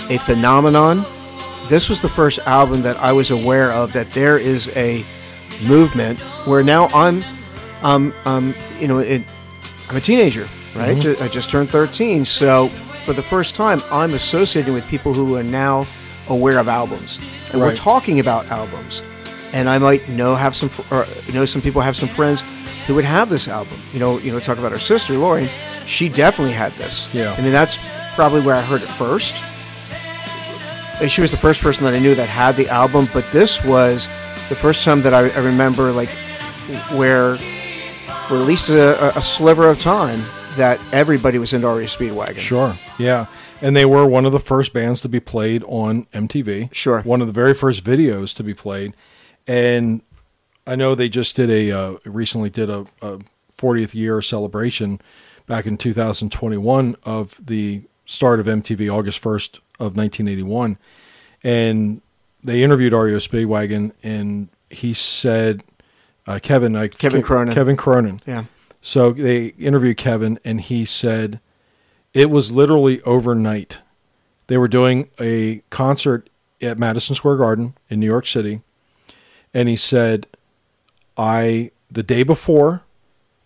a 0.10 0.18
phenomenon, 0.20 1.04
this 1.68 1.90
was 1.90 2.02
the 2.02 2.10
first 2.10 2.40
album 2.48 2.82
that 2.84 2.98
I 2.98 3.12
was 3.12 3.30
aware 3.32 3.72
of 3.72 3.92
that 3.94 4.08
there 4.12 4.38
is 4.38 4.70
a 4.76 5.06
movement 5.66 6.20
where 6.46 6.64
now 6.64 6.88
I'm, 6.88 7.24
um, 7.82 8.14
um, 8.26 8.54
you 8.80 8.88
know, 8.88 9.00
it, 9.00 9.22
I'm 9.90 9.98
a 9.98 10.02
teenager, 10.02 10.48
right? 10.76 10.96
Ju- 11.02 11.18
I 11.20 11.28
just 11.28 11.50
turned 11.50 11.70
13, 11.70 12.24
so 12.26 12.70
for 13.06 13.14
the 13.14 13.22
first 13.24 13.56
time, 13.56 13.82
I'm 13.92 14.14
associating 14.14 14.74
with 14.74 14.88
people 14.88 15.14
who 15.14 15.36
are 15.36 15.44
now 15.44 15.86
aware 16.30 16.60
of 16.60 16.68
albums, 16.68 17.20
and 17.52 17.60
we're 17.62 17.76
talking 17.76 18.20
about 18.20 18.50
albums. 18.52 19.02
And 19.54 19.70
I 19.70 19.78
might 19.78 20.08
know 20.10 20.36
have 20.36 20.56
some, 20.56 20.70
or 20.92 21.06
know 21.34 21.46
some 21.46 21.62
people 21.62 21.82
have 21.82 21.96
some 21.96 22.10
friends 22.10 22.44
who 22.86 22.96
would 22.96 23.06
have 23.06 23.30
this 23.30 23.48
album. 23.48 23.80
You 23.94 24.00
know, 24.00 24.20
you 24.20 24.32
know, 24.32 24.40
talk 24.40 24.58
about 24.58 24.72
our 24.74 24.80
sister 24.80 25.14
Lori. 25.18 25.48
She 25.88 26.10
definitely 26.10 26.54
had 26.54 26.72
this. 26.74 27.14
Yeah. 27.14 27.34
I 27.38 27.42
mean, 27.42 27.52
that's 27.52 27.80
probably 28.14 28.42
where 28.42 28.56
I 28.56 28.62
heard 28.62 28.82
it 28.82 28.90
first. 28.90 29.42
and 31.02 31.12
she 31.12 31.22
was 31.22 31.32
the 31.32 31.38
first 31.38 31.62
person 31.62 31.86
that 31.86 31.94
I 31.94 32.00
knew 32.00 32.14
that 32.16 32.28
had 32.28 32.56
the 32.56 32.68
album. 32.68 33.08
But 33.14 33.26
this 33.32 33.64
was 33.64 34.08
the 34.50 34.56
first 34.56 34.84
time 34.84 35.02
that 35.04 35.14
I, 35.14 35.30
I 35.30 35.40
remember, 35.40 35.92
like, 35.92 36.10
where 36.92 37.36
for 38.28 38.36
at 38.36 38.46
least 38.46 38.70
a, 38.70 39.18
a 39.18 39.22
sliver 39.22 39.70
of 39.70 39.80
time 39.80 40.20
that 40.58 40.80
everybody 40.92 41.38
was 41.38 41.54
into 41.54 41.68
REO 41.68 41.86
Speedwagon. 41.86 42.38
Sure. 42.38 42.78
Yeah. 43.00 43.28
And 43.62 43.76
they 43.76 43.86
were 43.86 44.06
one 44.06 44.26
of 44.26 44.32
the 44.34 44.40
first 44.40 44.74
bands 44.74 45.02
to 45.02 45.10
be 45.10 45.20
played 45.20 45.64
on 45.64 46.06
MTV. 46.06 46.74
Sure. 46.74 47.02
One 47.04 47.22
of 47.22 47.28
the 47.28 47.34
very 47.34 47.54
first 47.54 47.84
videos 47.84 48.36
to 48.36 48.44
be 48.44 48.54
played. 48.54 48.94
And 49.48 50.02
I 50.66 50.76
know 50.76 50.94
they 50.94 51.10
just 51.10 51.36
did 51.38 51.50
a, 51.50 51.72
uh, 51.72 51.98
recently 52.06 52.50
did 52.50 52.70
a, 52.70 52.86
a 53.02 53.20
40th 53.56 53.96
year 53.96 54.22
celebration 54.22 55.00
back 55.48 55.66
in 55.66 55.78
2021 55.78 56.96
of 57.04 57.44
the 57.44 57.84
start 58.06 58.40
of 58.40 58.46
MTV, 58.46 58.94
August 58.94 59.22
1st 59.24 59.56
of 59.80 59.96
1981. 59.96 60.78
And 61.44 62.02
they 62.44 62.64
interviewed 62.64 62.94
REO 62.94 63.18
Speedwagon, 63.18 63.92
and 64.04 64.50
he 64.70 64.94
said, 64.94 65.64
uh, 66.28 66.40
Kevin, 66.42 66.76
I, 66.76 66.90
Kevin 66.90 67.22
Cronin. 67.22 67.54
Kevin 67.54 67.78
Cronin. 67.78 68.20
Yeah. 68.26 68.46
So 68.82 69.12
they 69.12 69.48
interviewed 69.48 69.98
Kevin, 69.98 70.40
and 70.46 70.62
he 70.62 70.86
said 70.86 71.40
it 72.14 72.30
was 72.30 72.52
literally 72.52 73.02
overnight. 73.02 73.82
They 74.48 74.58
were 74.58 74.68
doing 74.68 75.10
a 75.20 75.62
concert 75.70 76.30
at 76.62 76.78
Madison 76.78 77.16
Square 77.16 77.38
Garden 77.38 77.74
in 77.90 78.00
New 78.00 78.06
York 78.06 78.28
City, 78.28 78.62
and 79.54 79.68
he 79.68 79.76
said, 79.76 80.28
"I 81.18 81.72
the 81.92 82.04
day 82.04 82.24
before, 82.24 82.84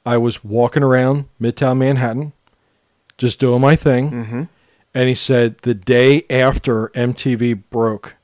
I 0.05 0.17
was 0.17 0.43
walking 0.43 0.83
around 0.83 1.25
Midtown 1.39 1.77
Manhattan, 1.77 2.33
just 3.17 3.39
doing 3.39 3.61
my 3.61 3.75
thing." 3.75 4.11
Mm-hmm. 4.11 4.43
And 4.93 5.07
he 5.07 5.15
said 5.15 5.55
the 5.59 5.73
day 5.73 6.25
after 6.29 6.89
MTV 6.89 7.63
broke, 7.69 8.15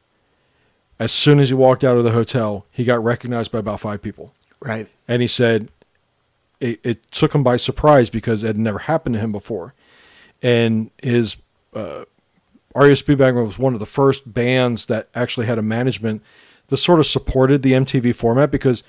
as 1.00 1.12
soon 1.12 1.40
as 1.40 1.48
he 1.50 1.56
walked 1.56 1.84
out 1.84 1.98
of 1.98 2.04
the 2.04 2.12
hotel, 2.12 2.66
he 2.72 2.84
got 2.84 3.02
recognized 3.04 3.52
by 3.52 3.60
about 3.60 3.80
five 3.80 4.02
people 4.02 4.34
Right. 4.60 4.88
and 5.08 5.22
he 5.22 5.28
said 5.28 5.70
it, 6.60 6.80
it 6.84 7.12
took 7.12 7.34
him 7.36 7.44
by 7.44 7.56
surprise 7.58 8.10
because 8.10 8.44
it 8.44 8.48
had 8.48 8.58
never 8.58 8.80
happened 8.80 9.14
to 9.16 9.20
him 9.22 9.32
before. 9.32 9.76
And 10.42 10.90
his 11.02 11.38
uh, 11.74 12.04
REO 12.76 12.94
Speedwagon 12.94 13.46
was 13.46 13.60
one 13.60 13.74
of 13.74 13.80
the 13.80 13.86
first 13.86 14.34
bands 14.34 14.88
that 14.88 15.08
actually 15.16 15.46
had 15.46 15.58
a 15.60 15.62
management 15.62 16.22
that 16.68 16.78
sort 16.78 17.00
of 17.00 17.06
supported 17.06 17.62
the 17.62 17.74
MTV 17.74 18.14
format 18.16 18.50
because 18.52 18.84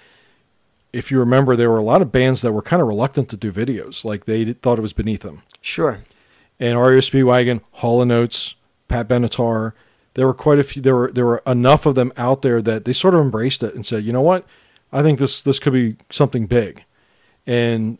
if 0.92 1.10
you 1.10 1.18
remember, 1.18 1.54
there 1.54 1.70
were 1.70 1.78
a 1.78 1.82
lot 1.82 2.02
of 2.02 2.12
bands 2.12 2.42
that 2.42 2.52
were 2.52 2.62
kind 2.62 2.80
of 2.80 2.88
reluctant 2.88 3.28
to 3.30 3.36
do 3.36 3.52
videos, 3.52 4.04
like 4.04 4.24
they 4.24 4.52
thought 4.52 4.78
it 4.78 4.82
was 4.82 4.92
beneath 4.92 5.22
them. 5.22 5.42
Sure. 5.60 5.98
And 6.58 6.78
REO 6.78 6.98
Speedwagon, 6.98 7.60
Hall 7.72 8.02
and 8.02 8.10
Oates, 8.10 8.54
Pat 8.88 9.08
Benatar, 9.08 9.72
there 10.14 10.26
were 10.26 10.34
quite 10.34 10.58
a 10.58 10.64
few. 10.64 10.82
There 10.82 10.96
were 10.96 11.12
there 11.12 11.26
were 11.26 11.42
enough 11.46 11.86
of 11.86 11.94
them 11.94 12.12
out 12.16 12.42
there 12.42 12.60
that 12.62 12.84
they 12.84 12.92
sort 12.92 13.14
of 13.14 13.20
embraced 13.20 13.62
it 13.62 13.74
and 13.74 13.86
said, 13.86 14.04
you 14.04 14.12
know 14.12 14.22
what, 14.22 14.44
I 14.92 15.02
think 15.02 15.18
this 15.18 15.40
this 15.40 15.58
could 15.58 15.72
be 15.72 15.96
something 16.10 16.46
big. 16.46 16.84
And 17.46 17.98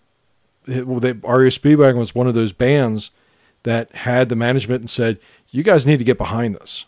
it, 0.67 0.87
well, 0.87 1.01
they, 1.01 1.13
REO 1.13 1.49
Speedwagon 1.49 1.97
was 1.97 2.15
one 2.15 2.27
of 2.27 2.35
those 2.35 2.53
bands 2.53 3.11
that 3.63 3.93
had 3.93 4.29
the 4.29 4.37
management 4.37 4.81
and 4.81 4.91
said, 4.91 5.19
you 5.51 5.63
guys 5.63 5.87
need 5.87 5.99
to 5.99 6.05
get 6.05 6.19
behind 6.19 6.55
this. 6.55 6.85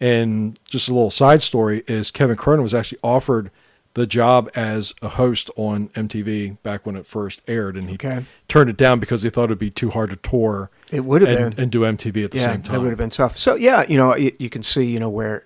And 0.00 0.58
just 0.64 0.88
a 0.88 0.94
little 0.94 1.10
side 1.10 1.42
story 1.42 1.82
is 1.86 2.10
Kevin 2.10 2.36
Cronin 2.36 2.62
was 2.62 2.74
actually 2.74 2.98
offered 3.02 3.50
the 3.94 4.06
job 4.06 4.48
as 4.54 4.92
a 5.02 5.08
host 5.08 5.50
on 5.56 5.88
MTV 5.90 6.62
back 6.62 6.86
when 6.86 6.94
it 6.96 7.06
first 7.06 7.42
aired, 7.48 7.76
and 7.76 7.88
he 7.88 7.94
Okay. 7.94 8.24
turned 8.46 8.70
it 8.70 8.76
down 8.76 9.00
because 9.00 9.22
he 9.22 9.30
thought 9.30 9.44
it'd 9.44 9.58
be 9.58 9.70
too 9.70 9.90
hard 9.90 10.10
to 10.10 10.16
tour 10.16 10.70
It 10.92 11.04
would 11.04 11.22
have 11.22 11.30
and, 11.36 11.54
been. 11.56 11.62
and 11.64 11.72
do 11.72 11.80
MTV 11.80 12.24
at 12.24 12.30
the 12.30 12.38
yeah, 12.38 12.52
same 12.52 12.62
time. 12.62 12.74
that 12.74 12.80
would 12.80 12.90
have 12.90 12.98
been 12.98 13.10
tough. 13.10 13.36
So 13.36 13.54
yeah, 13.56 13.84
you 13.88 13.96
know, 13.96 14.14
you, 14.16 14.30
you 14.38 14.48
can 14.50 14.62
see, 14.62 14.84
you 14.84 15.00
know, 15.00 15.10
where 15.10 15.42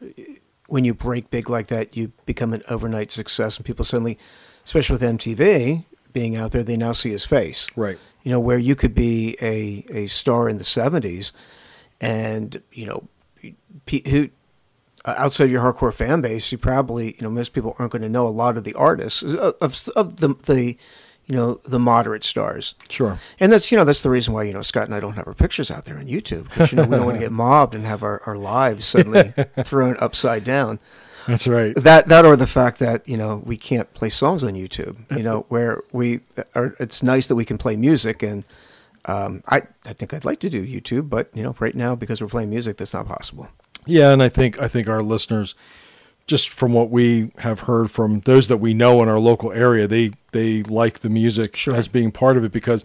when 0.67 0.85
you 0.85 0.93
break 0.95 1.31
big 1.31 1.49
like 1.49 1.69
that, 1.69 1.97
you 1.97 2.13
become 2.27 2.53
an 2.53 2.63
overnight 2.69 3.11
success, 3.11 3.57
and 3.57 3.65
people 3.65 3.85
suddenly, 3.85 4.19
especially 4.65 4.95
with 4.95 5.03
MTV 5.03 5.85
being 6.13 6.37
out 6.37 6.51
there, 6.51 6.63
they 6.63 6.77
now 6.77 6.93
see 6.93 7.11
his 7.11 7.25
face. 7.25 7.67
Right. 7.75 7.99
You 8.23 8.31
know, 8.33 8.41
where 8.41 8.59
you 8.59 8.75
could 8.77 8.95
be 8.95 9.37
a 9.41 9.85
a 9.91 10.07
star 10.09 10.49
in 10.49 10.59
the 10.59 10.65
'70s, 10.65 11.33
and 12.01 12.63
you 12.73 12.87
know, 12.87 13.09
who 14.09 14.29
outside 15.05 15.51
your 15.51 15.63
hardcore 15.63 15.93
fan 15.93 16.21
base, 16.21 16.53
you 16.53 16.59
probably, 16.59 17.13
you 17.13 17.23
know, 17.23 17.31
most 17.31 17.51
people 17.51 17.75
aren't 17.79 17.93
going 17.93 18.03
to 18.03 18.09
know 18.09 18.27
a 18.27 18.29
lot 18.29 18.57
of 18.57 18.65
the 18.65 18.75
artists 18.75 19.23
of, 19.23 19.55
of, 19.61 19.89
of 19.97 20.17
the 20.17 20.29
the, 20.47 20.77
you 21.27 21.37
know, 21.37 21.55
the 21.65 21.79
moderate 21.79 22.25
stars. 22.25 22.75
Sure. 22.89 23.19
And 23.41 23.51
that's 23.51 23.71
you 23.71 23.79
know 23.79 23.85
that's 23.85 24.03
the 24.03 24.11
reason 24.11 24.35
why 24.35 24.45
you 24.45 24.53
know 24.53 24.63
Scott 24.63 24.87
and 24.87 24.95
I 24.95 25.01
don't 25.01 25.15
have 25.15 25.27
our 25.27 25.35
pictures 25.35 25.71
out 25.71 25.85
there 25.85 25.99
on 25.99 26.07
YouTube 26.07 26.45
because 26.45 26.73
you 26.73 26.77
know 26.77 26.85
we 26.85 26.97
don't 26.97 27.07
want 27.07 27.17
to 27.17 27.23
get 27.23 27.33
mobbed 27.45 27.75
and 27.75 27.85
have 27.85 28.03
our, 28.03 28.23
our 28.27 28.37
lives 28.37 28.85
suddenly 28.85 29.33
thrown 29.65 29.97
upside 29.99 30.45
down. 30.45 30.79
That's 31.27 31.47
right. 31.47 31.75
That 31.77 32.09
that 32.09 32.25
or 32.25 32.37
the 32.37 32.47
fact 32.47 32.79
that 32.81 33.09
you 33.09 33.17
know 33.17 33.43
we 33.45 33.57
can't 33.57 33.93
play 33.95 34.11
songs 34.11 34.43
on 34.43 34.55
YouTube. 34.55 34.97
You 35.17 35.23
know 35.23 35.47
where 35.49 35.83
we 35.93 36.21
are. 36.55 36.75
It's 36.81 37.03
nice 37.03 37.27
that 37.29 37.35
we 37.35 37.45
can 37.45 37.59
play 37.59 37.77
music 37.77 38.23
and. 38.23 38.45
Um, 39.05 39.43
I, 39.49 39.63
I 39.85 39.95
think 39.95 40.15
I'd 40.15 40.25
like 40.25 40.39
to 40.39 40.49
do 40.49 40.65
YouTube, 40.65 41.11
but 41.11 41.29
you 41.35 41.43
know, 41.43 41.57
right 41.59 41.75
now 41.75 41.97
because 41.97 42.23
we're 42.23 42.29
playing 42.29 42.51
music, 42.51 42.77
that's 42.77 42.95
not 42.95 43.09
possible. 43.09 43.49
Yeah, 43.87 44.13
and 44.13 44.23
I 44.23 44.29
think 44.29 44.61
I 44.61 44.69
think 44.69 44.89
our 44.89 45.03
listeners, 45.03 45.55
just 46.27 46.51
from 46.51 46.73
what 46.73 46.91
we 46.91 47.33
have 47.39 47.61
heard 47.61 47.91
from 47.91 48.21
those 48.21 48.49
that 48.49 48.59
we 48.59 48.75
know 48.75 49.03
in 49.03 49.09
our 49.09 49.19
local 49.19 49.53
area, 49.53 49.87
they 49.87 50.13
they 50.33 50.63
like 50.63 51.01
the 51.01 51.09
music 51.09 51.57
Sure. 51.57 51.75
as 51.75 51.89
being 51.89 52.13
part 52.13 52.37
of 52.37 52.45
it 52.45 52.53
because 52.53 52.85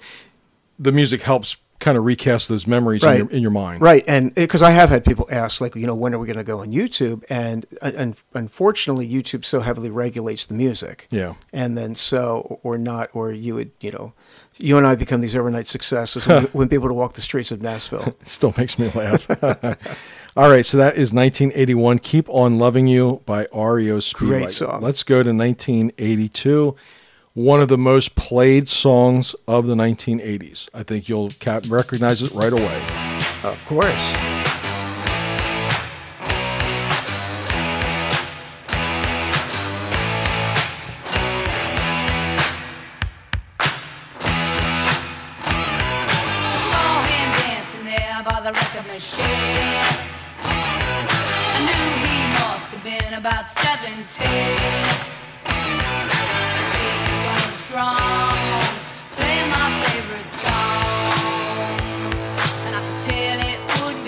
the 0.79 0.91
music 0.91 1.21
helps 1.21 1.57
kind 1.88 1.97
of 1.97 2.03
recast 2.03 2.49
those 2.49 2.67
memories 2.67 3.01
in, 3.01 3.17
your, 3.17 3.29
in 3.29 3.41
your 3.41 3.51
mind. 3.51 3.81
Right, 3.81 4.03
and 4.09 4.31
eh, 4.31 4.41
because 4.41 4.61
I 4.61 4.71
have 4.71 4.89
had 4.89 5.05
people 5.05 5.25
ask, 5.31 5.61
like, 5.61 5.73
you 5.73 5.88
know, 5.88 5.95
when 5.95 6.13
are 6.13 6.19
we 6.19 6.27
going 6.27 6.35
to 6.38 6.43
go 6.43 6.59
on 6.59 6.73
YouTube? 6.73 7.23
And, 7.29 7.65
and 7.81 8.17
unfortunately, 8.33 9.09
YouTube 9.09 9.45
so 9.45 9.61
heavily 9.61 9.89
regulates 9.89 10.45
the 10.47 10.53
music. 10.53 11.07
Yeah. 11.11 11.35
and 11.53 11.77
then 11.77 11.95
so 11.95 12.59
or 12.61 12.77
not, 12.77 13.09
or 13.13 13.31
you 13.31 13.55
would, 13.55 13.71
you 13.79 13.91
know, 13.91 14.11
you 14.57 14.77
and 14.77 14.85
I 14.85 14.95
become 14.95 15.21
these 15.21 15.33
overnight 15.33 15.65
successes, 15.65 16.27
and 16.27 16.43
we 16.47 16.49
wouldn't 16.51 16.71
be 16.71 16.75
able 16.75 16.89
to 16.89 16.93
walk 16.93 17.13
the 17.13 17.21
streets 17.21 17.51
of 17.51 17.61
Nashville. 17.61 18.03
It 18.19 18.27
still 18.27 18.53
makes 18.57 18.77
me 18.77 18.89
laugh. 18.89 19.29
All 20.35 20.49
right, 20.49 20.65
so 20.65 20.75
that 20.77 20.97
is 20.97 21.13
1981. 21.13 21.99
Keep 21.99 22.27
on 22.29 22.59
loving 22.59 22.88
you 22.88 23.21
by 23.25 23.43
REO 23.53 23.99
Speedwagon. 23.99 24.27
Great 24.27 24.51
song. 24.51 24.81
Let's 24.81 25.03
go 25.03 25.23
to 25.23 25.33
1982. 25.33 26.75
One 27.38 27.61
of 27.61 27.67
the 27.67 27.77
most 27.77 28.15
played 28.15 28.67
songs 28.67 29.35
of 29.47 29.67
the 29.67 29.75
1980s. 29.75 30.69
I 30.73 30.81
think 30.81 31.07
you'll 31.07 31.29
recognize 31.69 32.23
it 32.23 32.31
right 32.31 32.51
away. 32.51 32.81
of 33.43 33.63
course, 33.67 34.11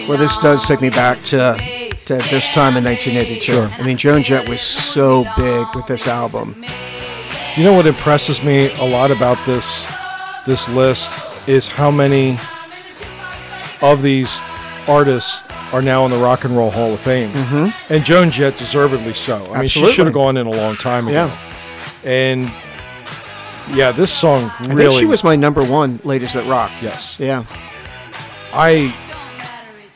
Well, 0.09 0.17
this 0.17 0.39
does 0.39 0.67
take 0.67 0.81
me 0.81 0.89
back 0.89 1.21
to- 1.25 1.55
to 2.05 2.15
this 2.31 2.49
time 2.49 2.75
in 2.75 2.83
1982. 2.83 3.53
Sure. 3.53 3.71
I 3.77 3.83
mean, 3.83 3.95
Joan 3.95 4.23
Jett 4.23 4.49
was 4.49 4.59
so 4.59 5.23
big 5.37 5.67
with 5.75 5.85
this 5.85 6.07
album. 6.07 6.55
You 7.55 7.63
know 7.63 7.73
what 7.73 7.85
impresses 7.85 8.41
me 8.43 8.71
a 8.79 8.85
lot 8.85 9.11
about 9.11 9.37
this 9.45 9.85
this 10.47 10.67
list 10.67 11.11
is 11.45 11.67
how 11.67 11.91
many 11.91 12.39
of 13.83 14.01
these 14.01 14.39
artists 14.87 15.41
are 15.71 15.81
now 15.83 16.05
in 16.05 16.11
the 16.11 16.17
Rock 16.17 16.43
and 16.43 16.57
Roll 16.57 16.71
Hall 16.71 16.91
of 16.91 16.99
Fame, 16.99 17.29
mm-hmm. 17.31 17.93
and 17.93 18.03
Joan 18.03 18.31
Jett 18.31 18.57
deservedly 18.57 19.13
so. 19.13 19.45
I 19.53 19.59
mean, 19.59 19.67
she 19.67 19.87
should 19.91 20.05
have 20.05 20.13
gone 20.13 20.37
in 20.37 20.47
a 20.47 20.51
long 20.51 20.75
time 20.75 21.07
ago. 21.07 21.29
Yeah. 22.03 22.09
And 22.09 22.51
yeah, 23.71 23.91
this 23.91 24.11
song 24.11 24.51
really. 24.61 24.87
I 24.87 24.89
think 24.89 24.99
she 25.01 25.05
was 25.05 25.23
my 25.23 25.35
number 25.35 25.63
one 25.63 25.99
latest 26.03 26.35
at 26.35 26.47
rock. 26.47 26.71
yes. 26.81 27.19
Yeah, 27.19 27.45
I 28.51 28.95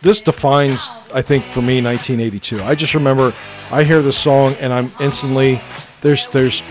this 0.04 0.22
defines 0.22 0.89
I 1.14 1.22
think 1.22 1.43
for 1.45 1.62
me 1.62 1.82
1982. 1.82 2.62
I 2.62 2.76
just 2.76 2.93
remember 2.93 3.34
I 3.72 3.84
hear 3.84 4.01
this 4.01 4.18
song 4.18 4.54
and 4.60 4.72
I'm 4.72 4.91
instantly 4.99 5.60
there's 6.01 6.28
there's 6.28 6.64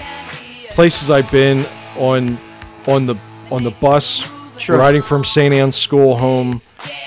places 0.71 1.11
I've 1.11 1.31
been 1.31 1.65
on 1.97 2.39
on 2.87 3.07
the 3.07 3.17
on 3.51 3.65
the 3.65 3.73
bus 3.73 4.31
Sure. 4.59 4.77
riding 4.79 5.03
from 5.03 5.25
St. 5.25 5.53
Anne's 5.53 5.77
school 5.77 6.17
home 6.17 6.61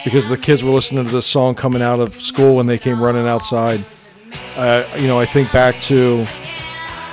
because 0.03 0.27
the 0.27 0.37
kids 0.37 0.61
were 0.63 0.71
listening 0.71 1.05
to 1.05 1.11
this 1.11 1.25
song 1.27 1.55
coming 1.55 1.81
out 1.81 1.99
of 2.01 2.19
school 2.21 2.55
when 2.57 2.65
they 2.67 2.77
came 2.77 3.01
running 3.01 3.27
outside. 3.27 3.81
Uh, 4.57 4.83
you 4.97 5.07
know, 5.07 5.17
I 5.19 5.25
think 5.25 5.51
back 5.53 5.79
to 5.83 6.25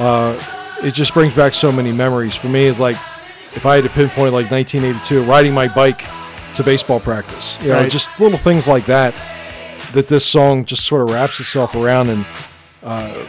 uh, 0.00 0.36
it 0.82 0.94
just 0.94 1.14
brings 1.14 1.32
back 1.34 1.54
so 1.54 1.70
many 1.70 1.92
memories. 1.92 2.34
For 2.34 2.48
me, 2.48 2.64
it's 2.64 2.80
like 2.80 2.96
if 3.54 3.66
I 3.66 3.76
had 3.76 3.84
to 3.84 3.90
pinpoint 3.90 4.32
like 4.32 4.50
1982, 4.50 5.22
riding 5.22 5.54
my 5.54 5.68
bike 5.68 6.02
to 6.54 6.62
baseball 6.62 7.00
practice. 7.00 7.56
You 7.62 7.68
know, 7.68 7.74
Right. 7.80 7.90
just 7.90 8.18
little 8.20 8.38
things 8.38 8.66
like 8.68 8.86
that 8.86 9.14
that 9.92 10.08
this 10.08 10.24
song 10.24 10.64
just 10.64 10.86
sort 10.86 11.02
of 11.02 11.10
wraps 11.10 11.38
itself 11.40 11.74
around, 11.74 12.08
and 12.08 12.24
uh, 12.82 13.26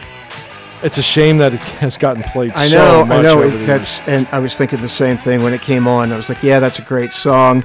it's 0.82 0.97
a 0.97 1.01
shame 1.03 1.38
that 1.39 1.53
it 1.53 1.59
has 1.82 1.97
gotten 1.97 2.24
played 2.24 2.51
I 2.55 2.67
so 2.67 2.78
know, 2.78 3.05
much. 3.05 3.19
I 3.19 3.21
know. 3.21 3.41
It, 3.41 3.65
that's 3.65 4.01
and 4.07 4.28
I 4.32 4.39
was 4.39 4.55
thinking 4.57 4.82
the 4.82 4.89
same 4.89 5.17
thing 5.17 5.43
when 5.43 5.53
it 5.53 5.61
came 5.61 5.88
on. 5.88 6.11
I 6.11 6.15
was 6.15 6.30
like, 6.30 6.43
yeah, 6.43 6.59
that's 6.59 6.80
a 6.80 6.84
great 6.84 7.11
song. 7.13 7.63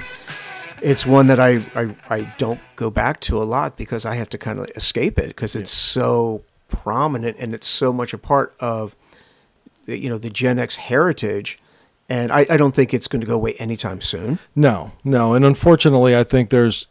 It's 0.81 1.05
one 1.05 1.27
that 1.27 1.39
I 1.39 1.61
I, 1.75 1.95
I 2.09 2.33
don't 2.37 2.59
go 2.75 2.89
back 2.89 3.19
to 3.21 3.41
a 3.41 3.45
lot 3.45 3.75
because 3.77 4.05
I 4.05 4.15
have 4.15 4.29
to 4.29 4.37
kind 4.37 4.59
of 4.59 4.67
escape 4.75 5.17
it 5.19 5.27
because 5.27 5.55
it's 5.55 5.71
so 5.71 6.43
prominent 6.69 7.35
and 7.39 7.53
it's 7.53 7.67
so 7.67 7.91
much 7.91 8.13
a 8.13 8.17
part 8.17 8.53
of 8.59 8.95
the- 9.85 9.97
you 9.97 10.09
know 10.09 10.17
the 10.17 10.29
Gen 10.29 10.57
X 10.59 10.75
heritage. 10.77 11.59
And 12.09 12.31
I, 12.31 12.45
I 12.49 12.57
don't 12.57 12.73
think 12.73 12.93
it's 12.93 13.07
going 13.07 13.21
to 13.21 13.27
go 13.27 13.35
away 13.35 13.53
anytime 13.59 14.01
soon. 14.01 14.39
No, 14.55 14.91
no, 15.03 15.35
and 15.35 15.45
unfortunately, 15.45 16.17
I 16.17 16.23
think 16.23 16.49
there's. 16.49 16.87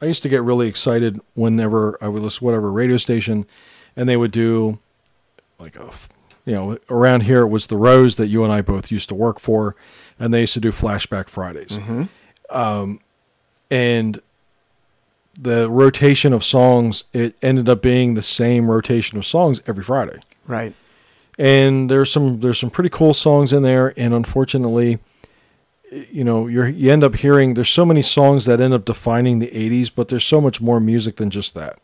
I 0.00 0.06
used 0.06 0.22
to 0.22 0.28
get 0.28 0.42
really 0.42 0.68
excited 0.68 1.20
whenever 1.34 1.98
I 2.00 2.08
would 2.08 2.22
listen 2.22 2.40
to 2.40 2.44
whatever 2.44 2.70
radio 2.70 2.96
station, 2.98 3.46
and 3.96 4.08
they 4.08 4.16
would 4.16 4.30
do, 4.30 4.78
like 5.58 5.74
a, 5.76 5.90
you 6.44 6.52
know, 6.52 6.78
around 6.90 7.22
here 7.22 7.40
it 7.40 7.48
was 7.48 7.66
the 7.66 7.76
Rose 7.76 8.16
that 8.16 8.28
you 8.28 8.44
and 8.44 8.52
I 8.52 8.60
both 8.60 8.90
used 8.92 9.08
to 9.08 9.14
work 9.14 9.40
for, 9.40 9.74
and 10.18 10.32
they 10.32 10.40
used 10.40 10.54
to 10.54 10.60
do 10.60 10.70
Flashback 10.70 11.28
Fridays, 11.28 11.78
um, 12.50 13.00
and 13.70 14.20
the 15.38 15.68
rotation 15.70 16.32
of 16.32 16.44
songs 16.44 17.04
it 17.12 17.36
ended 17.42 17.68
up 17.68 17.82
being 17.82 18.14
the 18.14 18.22
same 18.22 18.70
rotation 18.70 19.18
of 19.18 19.24
songs 19.26 19.60
every 19.66 19.84
Friday 19.84 20.18
Right. 20.46 20.72
And 21.38 21.90
there's 21.90 22.10
some 22.10 22.40
there's 22.40 22.58
some 22.58 22.70
pretty 22.70 22.90
cool 22.90 23.14
songs 23.14 23.52
in 23.52 23.62
there. 23.62 23.92
And 23.96 24.14
unfortunately 24.14 24.98
you 26.10 26.24
know 26.24 26.46
you're 26.46 26.68
you 26.68 26.90
end 26.90 27.04
up 27.04 27.14
hearing 27.16 27.54
there's 27.54 27.68
so 27.68 27.84
many 27.84 28.02
songs 28.02 28.44
that 28.44 28.60
end 28.60 28.74
up 28.74 28.84
defining 28.84 29.38
the 29.38 29.48
80s 29.48 29.90
but 29.94 30.08
there's 30.08 30.24
so 30.24 30.40
much 30.40 30.60
more 30.60 30.80
music 30.80 31.16
than 31.16 31.30
just 31.30 31.54
that 31.54 31.78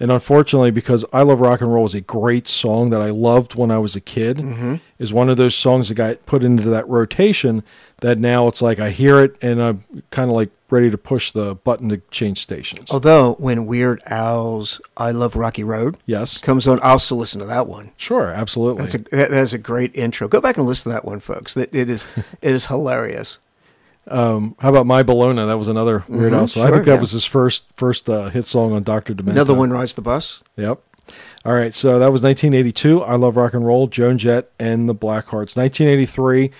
and 0.00 0.10
unfortunately 0.10 0.70
because 0.70 1.04
i 1.12 1.22
love 1.22 1.40
rock 1.40 1.60
and 1.60 1.72
roll 1.72 1.86
is 1.86 1.94
a 1.94 2.00
great 2.00 2.46
song 2.46 2.90
that 2.90 3.00
i 3.00 3.10
loved 3.10 3.54
when 3.54 3.70
i 3.70 3.78
was 3.78 3.96
a 3.96 4.00
kid 4.00 4.38
mm-hmm. 4.38 4.74
is 4.98 5.12
one 5.12 5.28
of 5.28 5.36
those 5.36 5.54
songs 5.54 5.88
that 5.88 5.94
got 5.94 6.24
put 6.26 6.42
into 6.42 6.68
that 6.68 6.86
rotation 6.88 7.62
that 7.98 8.18
now 8.18 8.46
it's 8.46 8.62
like 8.62 8.78
i 8.78 8.90
hear 8.90 9.20
it 9.20 9.36
and 9.42 9.62
i'm 9.62 9.84
kind 10.10 10.30
of 10.30 10.36
like 10.36 10.50
ready 10.70 10.90
to 10.90 10.98
push 10.98 11.30
the 11.30 11.54
button 11.54 11.88
to 11.88 11.98
change 12.10 12.40
stations 12.40 12.90
Although 12.90 13.34
when 13.34 13.66
Weird 13.66 14.02
Al's 14.06 14.80
"I 14.96 15.10
Love 15.12 15.36
Rocky 15.36 15.62
Road" 15.62 15.96
yes 16.06 16.38
comes 16.38 16.66
on, 16.66 16.80
I'll 16.82 16.98
still 16.98 17.18
listen 17.18 17.40
to 17.40 17.46
that 17.46 17.66
one. 17.66 17.92
sure 17.96 18.30
absolutely 18.30 18.82
That's 18.82 18.94
a 18.94 18.98
that 18.98 19.30
that 19.30 19.42
is 19.42 19.52
a 19.52 19.58
great 19.58 19.94
intro. 19.94 20.28
Go 20.28 20.40
back 20.40 20.56
and 20.56 20.66
listen 20.66 20.90
to 20.90 20.94
that 20.94 21.04
one, 21.04 21.20
folks. 21.20 21.54
That 21.54 21.74
it 21.74 21.88
is 21.88 22.06
it 22.42 22.52
is 22.52 22.66
hilarious. 22.66 23.38
How 24.08 24.52
about 24.60 24.86
My 24.86 25.02
Bologna? 25.02 25.44
That 25.46 25.58
was 25.58 25.68
another 25.68 26.04
Weird 26.08 26.32
Mhm, 26.32 26.36
Al. 26.38 26.46
So 26.46 26.62
I 26.62 26.70
think 26.70 26.84
that 26.84 26.94
yeah. 26.94 27.00
was 27.00 27.10
his 27.12 27.24
first 27.24 27.64
first 27.76 28.08
uh, 28.08 28.28
hit 28.30 28.44
song 28.46 28.72
on 28.72 28.82
Doctor 28.82 29.14
Demento. 29.14 29.30
Another 29.32 29.54
one 29.54 29.70
rides 29.70 29.94
the 29.94 30.02
bus. 30.02 30.44
Yep. 30.56 30.78
All 31.44 31.52
right. 31.54 31.72
So 31.74 31.98
that 31.98 32.10
was 32.12 32.22
1982. 32.22 33.02
I 33.02 33.14
love 33.16 33.36
rock 33.36 33.54
and 33.54 33.64
roll. 33.66 33.86
Joan 33.86 34.18
Jett 34.18 34.50
and 34.58 34.88
the 34.88 34.94
Blackhearts. 34.94 35.56
1983. 35.56 36.50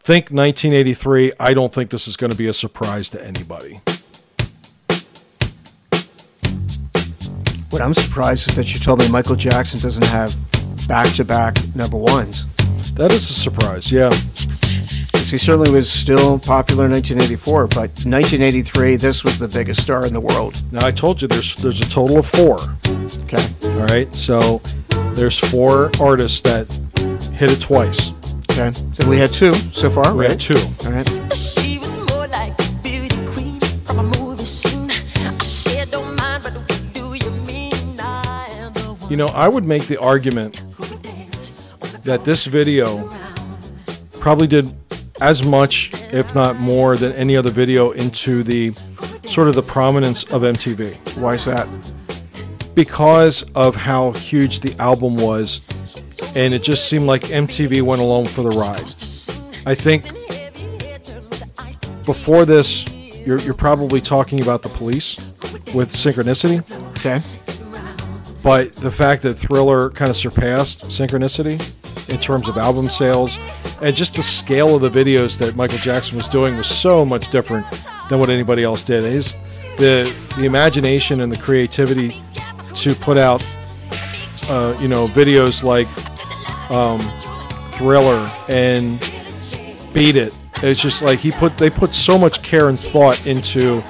Think 0.00 0.24
1983. 0.30 1.32
I 1.40 1.54
don't 1.54 1.72
think 1.72 1.88
this 1.90 2.06
is 2.06 2.16
going 2.16 2.30
to 2.30 2.36
be 2.36 2.46
a 2.46 2.52
surprise 2.52 3.08
to 3.10 3.24
anybody. 3.24 3.80
What 7.70 7.80
I'm 7.82 7.94
surprised 7.94 8.48
is 8.50 8.54
that 8.56 8.72
you 8.72 8.78
told 8.78 9.00
me 9.00 9.08
Michael 9.10 9.34
Jackson 9.34 9.80
doesn't 9.80 10.06
have 10.06 10.34
back-to-back 10.86 11.56
number 11.74 11.96
ones. 11.96 12.46
That 12.94 13.12
is 13.12 13.28
a 13.30 13.32
surprise. 13.32 13.90
Yeah. 13.90 14.10
'Cause 15.24 15.30
he 15.30 15.38
certainly 15.38 15.70
was 15.70 15.90
still 15.90 16.38
popular 16.38 16.84
in 16.84 16.90
1984, 16.90 17.68
but 17.68 17.88
1983, 18.04 18.96
this 18.96 19.24
was 19.24 19.38
the 19.38 19.48
biggest 19.48 19.80
star 19.80 20.04
in 20.04 20.12
the 20.12 20.20
world. 20.20 20.60
Now 20.70 20.84
I 20.86 20.90
told 20.90 21.22
you 21.22 21.28
there's 21.28 21.56
there's 21.56 21.80
a 21.80 21.88
total 21.88 22.18
of 22.18 22.26
four. 22.26 22.58
Okay. 23.22 23.42
All 23.80 23.86
right. 23.86 24.12
So 24.14 24.60
there's 25.14 25.38
four 25.38 25.90
artists 25.98 26.42
that 26.42 26.66
hit 27.32 27.50
it 27.50 27.62
twice. 27.62 28.10
Okay. 28.52 28.70
So 28.92 29.08
we 29.08 29.16
had 29.16 29.32
two 29.32 29.54
so 29.54 29.88
far, 29.88 30.14
We 30.14 30.26
right? 30.26 30.32
had 30.32 30.40
two. 30.40 30.60
All 30.84 30.92
right. 30.92 31.08
She 31.34 31.78
was 31.78 31.96
more 32.12 32.26
like 32.28 32.54
beauty 32.82 33.16
queen 33.24 33.58
from 33.60 34.00
a 34.00 34.02
movie 34.20 34.44
scene. 34.44 34.90
I 35.24 35.38
said, 35.38 35.90
don't 35.90 36.16
mind, 36.20 36.42
but 36.42 36.52
what 36.52 36.90
do 36.92 37.14
you 37.14 37.30
mean? 37.46 37.72
I 37.98 38.46
am 38.58 38.74
the 38.74 38.92
one 38.92 39.10
You 39.10 39.16
know, 39.16 39.28
I 39.28 39.48
would 39.48 39.64
make 39.64 39.84
the 39.86 39.96
argument 39.96 40.56
who 40.76 40.84
dance 40.98 41.72
on 41.80 41.88
the 41.92 41.98
that 42.04 42.26
this 42.26 42.44
video 42.44 43.08
probably 44.20 44.46
did 44.46 44.66
as 45.24 45.42
much, 45.42 45.90
if 46.12 46.34
not 46.34 46.56
more, 46.56 46.96
than 46.98 47.10
any 47.12 47.34
other 47.34 47.50
video 47.50 47.92
into 47.92 48.42
the 48.42 48.70
sort 49.26 49.48
of 49.48 49.54
the 49.54 49.62
prominence 49.72 50.22
of 50.24 50.42
MTV 50.42 51.16
Why 51.18 51.34
is 51.34 51.46
that? 51.46 51.66
because 52.74 53.42
of 53.54 53.74
how 53.76 54.10
huge 54.12 54.60
the 54.60 54.74
album 54.80 55.16
was, 55.16 55.60
and 56.34 56.52
it 56.52 56.62
just 56.62 56.88
seemed 56.90 57.06
like 57.06 57.22
MTV 57.22 57.80
went 57.82 58.02
along 58.02 58.26
for 58.26 58.42
the 58.42 58.50
ride. 58.50 58.80
I 59.66 59.74
think 59.74 60.02
before 62.04 62.44
this, 62.44 62.84
you're, 63.26 63.38
you're 63.40 63.54
probably 63.54 64.00
talking 64.02 64.42
about 64.42 64.60
the 64.62 64.68
police 64.68 65.16
with 65.72 65.92
Synchronicity, 65.92 66.58
Okay. 66.98 67.20
but 68.42 68.74
the 68.76 68.90
fact 68.90 69.22
that 69.22 69.34
Thriller 69.34 69.88
kind 69.90 70.10
of 70.10 70.16
surpassed 70.16 70.84
Synchronicity 70.86 71.56
in 72.08 72.18
terms 72.18 72.48
of 72.48 72.56
album 72.56 72.88
sales 72.88 73.38
and 73.82 73.94
just 73.94 74.14
the 74.14 74.22
scale 74.22 74.76
of 74.76 74.82
the 74.82 74.88
videos 74.88 75.38
that 75.38 75.56
Michael 75.56 75.78
Jackson 75.78 76.16
was 76.16 76.28
doing 76.28 76.56
was 76.56 76.68
so 76.68 77.04
much 77.04 77.30
different 77.30 77.66
than 78.08 78.18
what 78.18 78.30
anybody 78.30 78.64
else 78.64 78.82
did. 78.82 79.04
His 79.04 79.34
the 79.76 80.14
the 80.36 80.44
imagination 80.44 81.20
and 81.20 81.30
the 81.30 81.38
creativity 81.38 82.14
to 82.76 82.94
put 82.94 83.16
out 83.16 83.44
uh, 84.48 84.76
you 84.80 84.88
know 84.88 85.06
videos 85.08 85.62
like 85.64 85.88
um, 86.70 87.00
Thriller 87.76 88.28
and 88.48 88.98
Beat 89.92 90.16
It. 90.16 90.34
It's 90.62 90.80
just 90.80 91.02
like 91.02 91.18
he 91.18 91.30
put 91.32 91.56
they 91.58 91.70
put 91.70 91.92
so 91.92 92.18
much 92.18 92.42
care 92.42 92.68
and 92.68 92.78
thought 92.78 93.26
into 93.26 93.82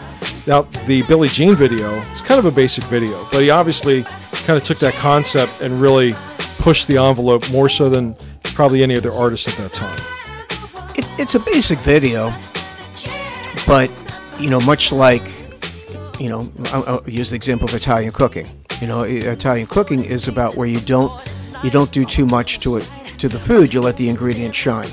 now 0.47 0.63
the 0.87 1.03
Billie 1.03 1.29
Jean 1.29 1.55
video. 1.55 1.93
It's 2.13 2.21
kind 2.21 2.39
of 2.39 2.47
a 2.47 2.51
basic 2.51 2.85
video, 2.85 3.27
but 3.31 3.43
he 3.43 3.51
obviously 3.51 4.03
kind 4.45 4.57
of 4.57 4.65
took 4.65 4.79
that 4.79 4.95
concept 4.95 5.63
and 5.63 5.81
really 5.81 6.15
pushed 6.63 6.87
the 6.89 6.99
envelope 6.99 7.51
more 7.51 7.69
so 7.69 7.89
than 7.89 8.15
probably 8.43 8.83
any 8.83 8.97
other 8.97 9.13
artist 9.13 9.49
at 9.49 9.55
that 9.57 9.73
time. 9.73 9.99
It, 10.97 11.05
it's 11.21 11.35
a 11.35 11.41
basic 11.41 11.79
video, 11.81 12.33
but 13.67 13.91
you 14.39 14.51
know, 14.51 14.61
much 14.61 14.93
like 14.93 15.23
you 16.21 16.29
know, 16.29 16.49
I'll, 16.67 16.85
I'll 16.87 17.11
use 17.11 17.31
the 17.31 17.37
example 17.37 17.69
of 17.69 17.75
Italian 17.75 18.13
cooking. 18.13 18.47
You 18.81 18.87
know, 18.87 19.03
Italian 19.03 19.67
cooking 19.67 20.05
is 20.05 20.29
about 20.29 20.57
where 20.57 20.67
you 20.67 20.81
don't 20.81 21.13
you 21.63 21.71
don't 21.71 21.91
do 21.93 22.05
too 22.05 22.27
much 22.27 22.59
to 22.61 22.77
it 22.77 22.91
to 23.19 23.29
the 23.29 23.39
food. 23.39 23.73
You 23.75 23.81
let 23.81 23.97
the 23.97 24.09
ingredients 24.09 24.59
shine. 24.59 24.89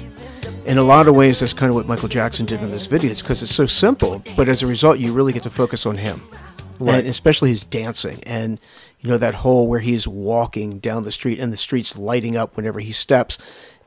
In 0.65 0.77
a 0.77 0.83
lot 0.83 1.07
of 1.07 1.15
ways, 1.15 1.39
that's 1.39 1.53
kind 1.53 1.69
of 1.69 1.75
what 1.75 1.87
Michael 1.87 2.07
Jackson 2.07 2.45
did 2.45 2.61
in 2.61 2.69
this 2.71 2.85
video. 2.85 3.09
It's 3.09 3.21
because 3.21 3.41
it's 3.41 3.53
so 3.53 3.65
simple, 3.65 4.23
but 4.37 4.47
as 4.47 4.61
a 4.61 4.67
result, 4.67 4.99
you 4.99 5.11
really 5.11 5.33
get 5.33 5.43
to 5.43 5.49
focus 5.49 5.85
on 5.87 5.97
him, 5.97 6.21
Right. 6.79 6.99
and 6.99 7.07
especially 7.07 7.49
his 7.49 7.63
dancing 7.63 8.19
and 8.25 8.59
you 9.01 9.09
know 9.09 9.17
that 9.17 9.35
whole 9.35 9.67
where 9.67 9.79
he's 9.79 10.07
walking 10.07 10.79
down 10.79 11.03
the 11.03 11.11
street 11.11 11.39
and 11.39 11.51
the 11.51 11.57
streets 11.57 11.97
lighting 11.97 12.37
up 12.37 12.55
whenever 12.55 12.79
he 12.79 12.91
steps 12.91 13.37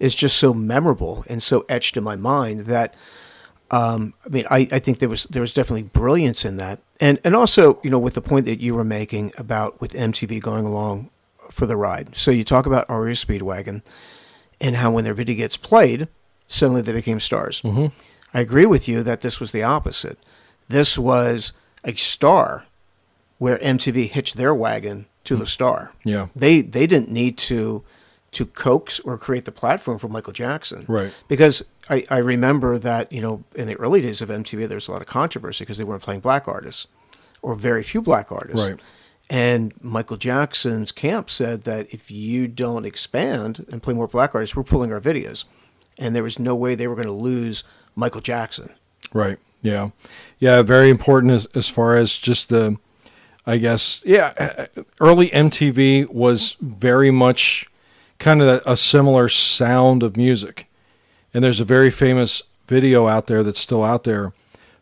is 0.01 0.15
just 0.15 0.37
so 0.37 0.53
memorable 0.53 1.25
and 1.29 1.43
so 1.43 1.65
etched 1.69 1.97
in 1.97 2.05
my 2.05 2.17
mind 2.17 2.63
that 2.63 2.95
um, 3.71 4.15
I 4.25 4.29
mean, 4.29 4.45
I, 4.51 4.69
I 4.71 4.79
think 4.79 4.99
there 4.99 5.09
was 5.09 5.25
there 5.25 5.41
was 5.41 5.55
definitely 5.55 5.83
brilliance 5.83 6.45
in 6.45 6.59
that, 6.59 6.81
and 7.01 7.19
and 7.25 7.35
also 7.35 7.81
you 7.83 7.91
know 7.91 7.99
with 7.99 8.15
the 8.15 8.21
point 8.21 8.47
that 8.47 8.61
you 8.61 8.75
were 8.75 8.85
making 8.85 9.33
about 9.39 9.81
with 9.81 9.93
MTV 9.95 10.41
going 10.41 10.67
along 10.67 11.11
for 11.51 11.67
the 11.67 11.77
ride. 11.77 12.15
So 12.17 12.31
you 12.31 12.45
talk 12.45 12.67
about 12.67 12.89
REO 12.89 13.15
Speedwagon, 13.15 13.83
and 14.61 14.77
how 14.77 14.93
when 14.93 15.05
their 15.05 15.15
video 15.15 15.37
gets 15.37 15.57
played, 15.57 16.09
suddenly 16.47 16.83
they 16.83 16.93
became 16.93 17.21
stars. 17.21 17.63
Mm-hmm. 17.63 17.87
I 18.33 18.41
agree 18.41 18.67
with 18.67 18.87
you 18.87 19.03
that 19.03 19.23
this 19.23 19.41
was 19.41 19.53
the 19.53 19.63
opposite. 19.63 20.19
This 20.69 20.99
was 20.99 21.53
a 21.85 21.95
star, 21.95 22.67
where 23.39 23.59
MTV 23.59 24.11
hitched 24.11 24.37
their 24.37 24.55
wagon 24.55 25.07
to 25.25 25.37
the 25.37 25.45
mm. 25.45 25.49
star. 25.49 25.93
Yeah. 26.05 26.29
they 26.37 26.61
they 26.61 26.87
didn't 26.87 27.11
need 27.11 27.39
to 27.39 27.85
to 28.35 28.47
coax 28.47 28.99
or 29.01 29.17
create 29.17 29.45
the 29.45 29.53
platform 29.53 29.99
for 29.99 30.09
Michael 30.09 30.33
Jackson. 30.33 30.85
Right. 30.89 31.15
Because 31.29 31.65
I, 31.89 32.05
I 32.11 32.19
remember 32.19 32.79
that, 32.81 33.13
you 33.13 33.23
know, 33.23 33.45
in 33.55 33.69
the 33.69 33.77
early 33.77 34.03
days 34.03 34.21
of 34.21 34.29
MTV, 34.29 34.67
there 34.67 34.77
was 34.77 34.89
a 34.89 34.93
lot 34.93 35.01
of 35.01 35.07
controversy 35.07 35.65
because 35.65 35.79
they 35.79 35.85
weren't 35.85 36.03
playing 36.03 36.21
black 36.21 36.49
artists 36.49 36.89
or 37.43 37.55
very 37.55 37.83
few 37.83 38.03
black 38.03 38.33
artists. 38.33 38.69
Right. 38.69 38.81
And 39.31 39.73
Michael 39.81 40.17
Jackson's 40.17 40.93
camp 40.93 41.31
said 41.31 41.63
that 41.63 41.95
if 41.95 42.11
you 42.11 42.49
don't 42.49 42.85
expand 42.85 43.67
and 43.71 43.83
play 43.83 43.95
more 43.95 44.09
black 44.09 44.35
artists, 44.35 44.57
we're 44.57 44.65
pulling 44.65 44.93
our 44.93 45.01
videos. 45.01 45.45
And 45.97 46.15
there 46.15 46.25
was 46.25 46.39
no 46.39 46.57
way 46.57 46.75
they 46.75 46.89
were 46.89 46.97
going 46.97 47.07
to 47.07 47.13
lose 47.13 47.63
Michael 47.95 48.21
Jackson. 48.21 48.71
Right. 49.13 49.39
Yeah. 49.63 49.91
Yeah. 50.41 50.63
Very 50.63 50.91
important 50.91 51.33
as, 51.33 51.47
as 51.55 51.69
far 51.69 51.97
as 51.97 52.17
just 52.17 52.49
the, 52.49 52.77
I 53.47 53.59
guess, 53.59 54.03
yeah, 54.07 54.33
uh, 54.39 54.83
early 55.01 55.29
MTV 55.29 56.09
was 56.09 56.57
very 56.61 57.11
much 57.11 57.67
kind 58.19 58.41
of 58.41 58.49
a, 58.49 58.73
a 58.73 58.77
similar 58.77 59.29
sound 59.29 60.03
of 60.03 60.17
music. 60.17 60.69
And 61.33 61.45
there's 61.45 61.61
a 61.61 61.65
very 61.65 61.91
famous 61.91 62.43
video 62.67 63.07
out 63.07 63.27
there 63.27 63.43
that's 63.43 63.61
still 63.61 63.85
out 63.85 64.05
there 64.05 64.33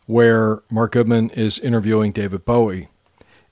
where 0.05 0.61
Mark 0.69 0.93
Goodman 0.93 1.29
is 1.31 1.59
interviewing 1.59 2.11
David 2.11 2.45
Bowie. 2.45 2.87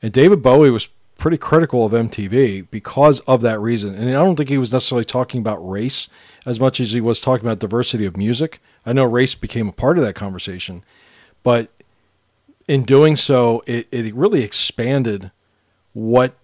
And 0.02 0.14
David 0.14 0.42
Bowie 0.42 0.70
was 0.70 0.88
pretty 1.18 1.38
critical 1.38 1.86
of 1.86 1.92
MTV 1.92 2.68
because 2.72 3.20
of 3.22 3.42
that 3.42 3.60
reason. 3.60 3.96
And 3.96 4.10
I 4.10 4.14
don't 4.14 4.36
think 4.36 4.50
he 4.50 4.58
was 4.58 4.74
necessarily 4.74 5.06
talking 5.06 5.40
about 5.40 5.58
race 5.58 6.10
as 6.46 6.60
much 6.60 6.80
as 6.80 6.92
he 6.92 7.02
was 7.02 7.20
talking 7.20 7.46
about 7.46 7.60
diversity 7.60 8.06
of 8.06 8.18
music. 8.18 8.62
I 8.86 8.94
know 8.94 9.06
race 9.06 9.36
became 9.36 9.68
a 9.68 9.74
part 9.74 9.98
of 9.98 10.04
that 10.04 10.16
conversation, 10.16 10.84
but 11.44 11.70
in 12.72 12.84
doing 12.84 13.18
so, 13.18 13.62
it, 13.68 13.86
it 13.92 14.16
really 14.16 14.44
expanded 14.44 15.30
what 15.92 16.38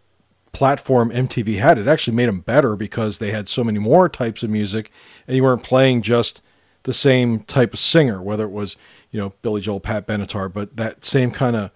platform 0.52 1.10
MTV 1.10 1.58
had. 1.58 1.78
It 1.78 1.88
actually 1.88 2.18
made 2.18 2.28
them 2.28 2.42
better 2.42 2.76
because 2.76 3.20
they 3.20 3.32
had 3.32 3.48
so 3.48 3.64
many 3.64 3.80
more 3.80 4.10
types 4.10 4.44
of 4.44 4.50
music, 4.50 4.92
and 5.26 5.38
you 5.38 5.44
weren't 5.44 5.64
playing 5.64 6.02
just 6.02 6.42
the 6.84 6.94
same 6.94 7.40
type 7.44 7.72
of 7.72 7.80
singer, 7.80 8.22
whether 8.22 8.44
it 8.44 8.52
was 8.52 8.76
you 9.10 9.18
know 9.18 9.32
Billy 9.42 9.62
Joel, 9.62 9.80
Pat 9.80 10.06
Benatar, 10.06 10.52
but 10.52 10.76
that 10.76 11.06
same 11.06 11.32
kind 11.32 11.56
of 11.56 11.72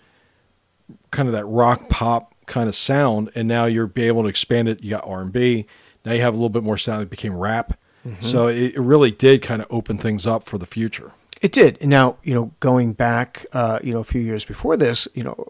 kind 1.11 1.29
of 1.29 1.33
that 1.33 1.45
rock 1.45 1.87
pop 1.87 2.35
kind 2.45 2.67
of 2.67 2.75
sound. 2.75 3.31
And 3.33 3.47
now 3.47 3.63
you're 3.63 3.87
be 3.87 4.03
able 4.07 4.23
to 4.23 4.27
expand 4.27 4.67
it. 4.67 4.83
You 4.83 4.89
got 4.89 5.07
R 5.07 5.21
and 5.21 5.31
B. 5.31 5.65
Now 6.03 6.11
you 6.11 6.21
have 6.23 6.33
a 6.33 6.35
little 6.35 6.49
bit 6.49 6.63
more 6.63 6.77
sound. 6.77 7.03
It 7.03 7.09
became 7.09 7.37
rap. 7.37 7.79
Mm-hmm. 8.05 8.25
So 8.25 8.47
it, 8.47 8.75
it 8.75 8.81
really 8.81 9.11
did 9.11 9.41
kind 9.41 9.61
of 9.61 9.67
open 9.69 9.97
things 9.97 10.27
up 10.27 10.43
for 10.43 10.57
the 10.57 10.65
future. 10.65 11.13
It 11.41 11.51
did. 11.51 11.83
Now, 11.85 12.17
you 12.23 12.33
know, 12.33 12.51
going 12.59 12.93
back, 12.93 13.45
uh, 13.51 13.79
you 13.83 13.93
know, 13.93 13.99
a 13.99 14.03
few 14.03 14.21
years 14.21 14.45
before 14.45 14.77
this, 14.77 15.07
you 15.13 15.23
know, 15.23 15.47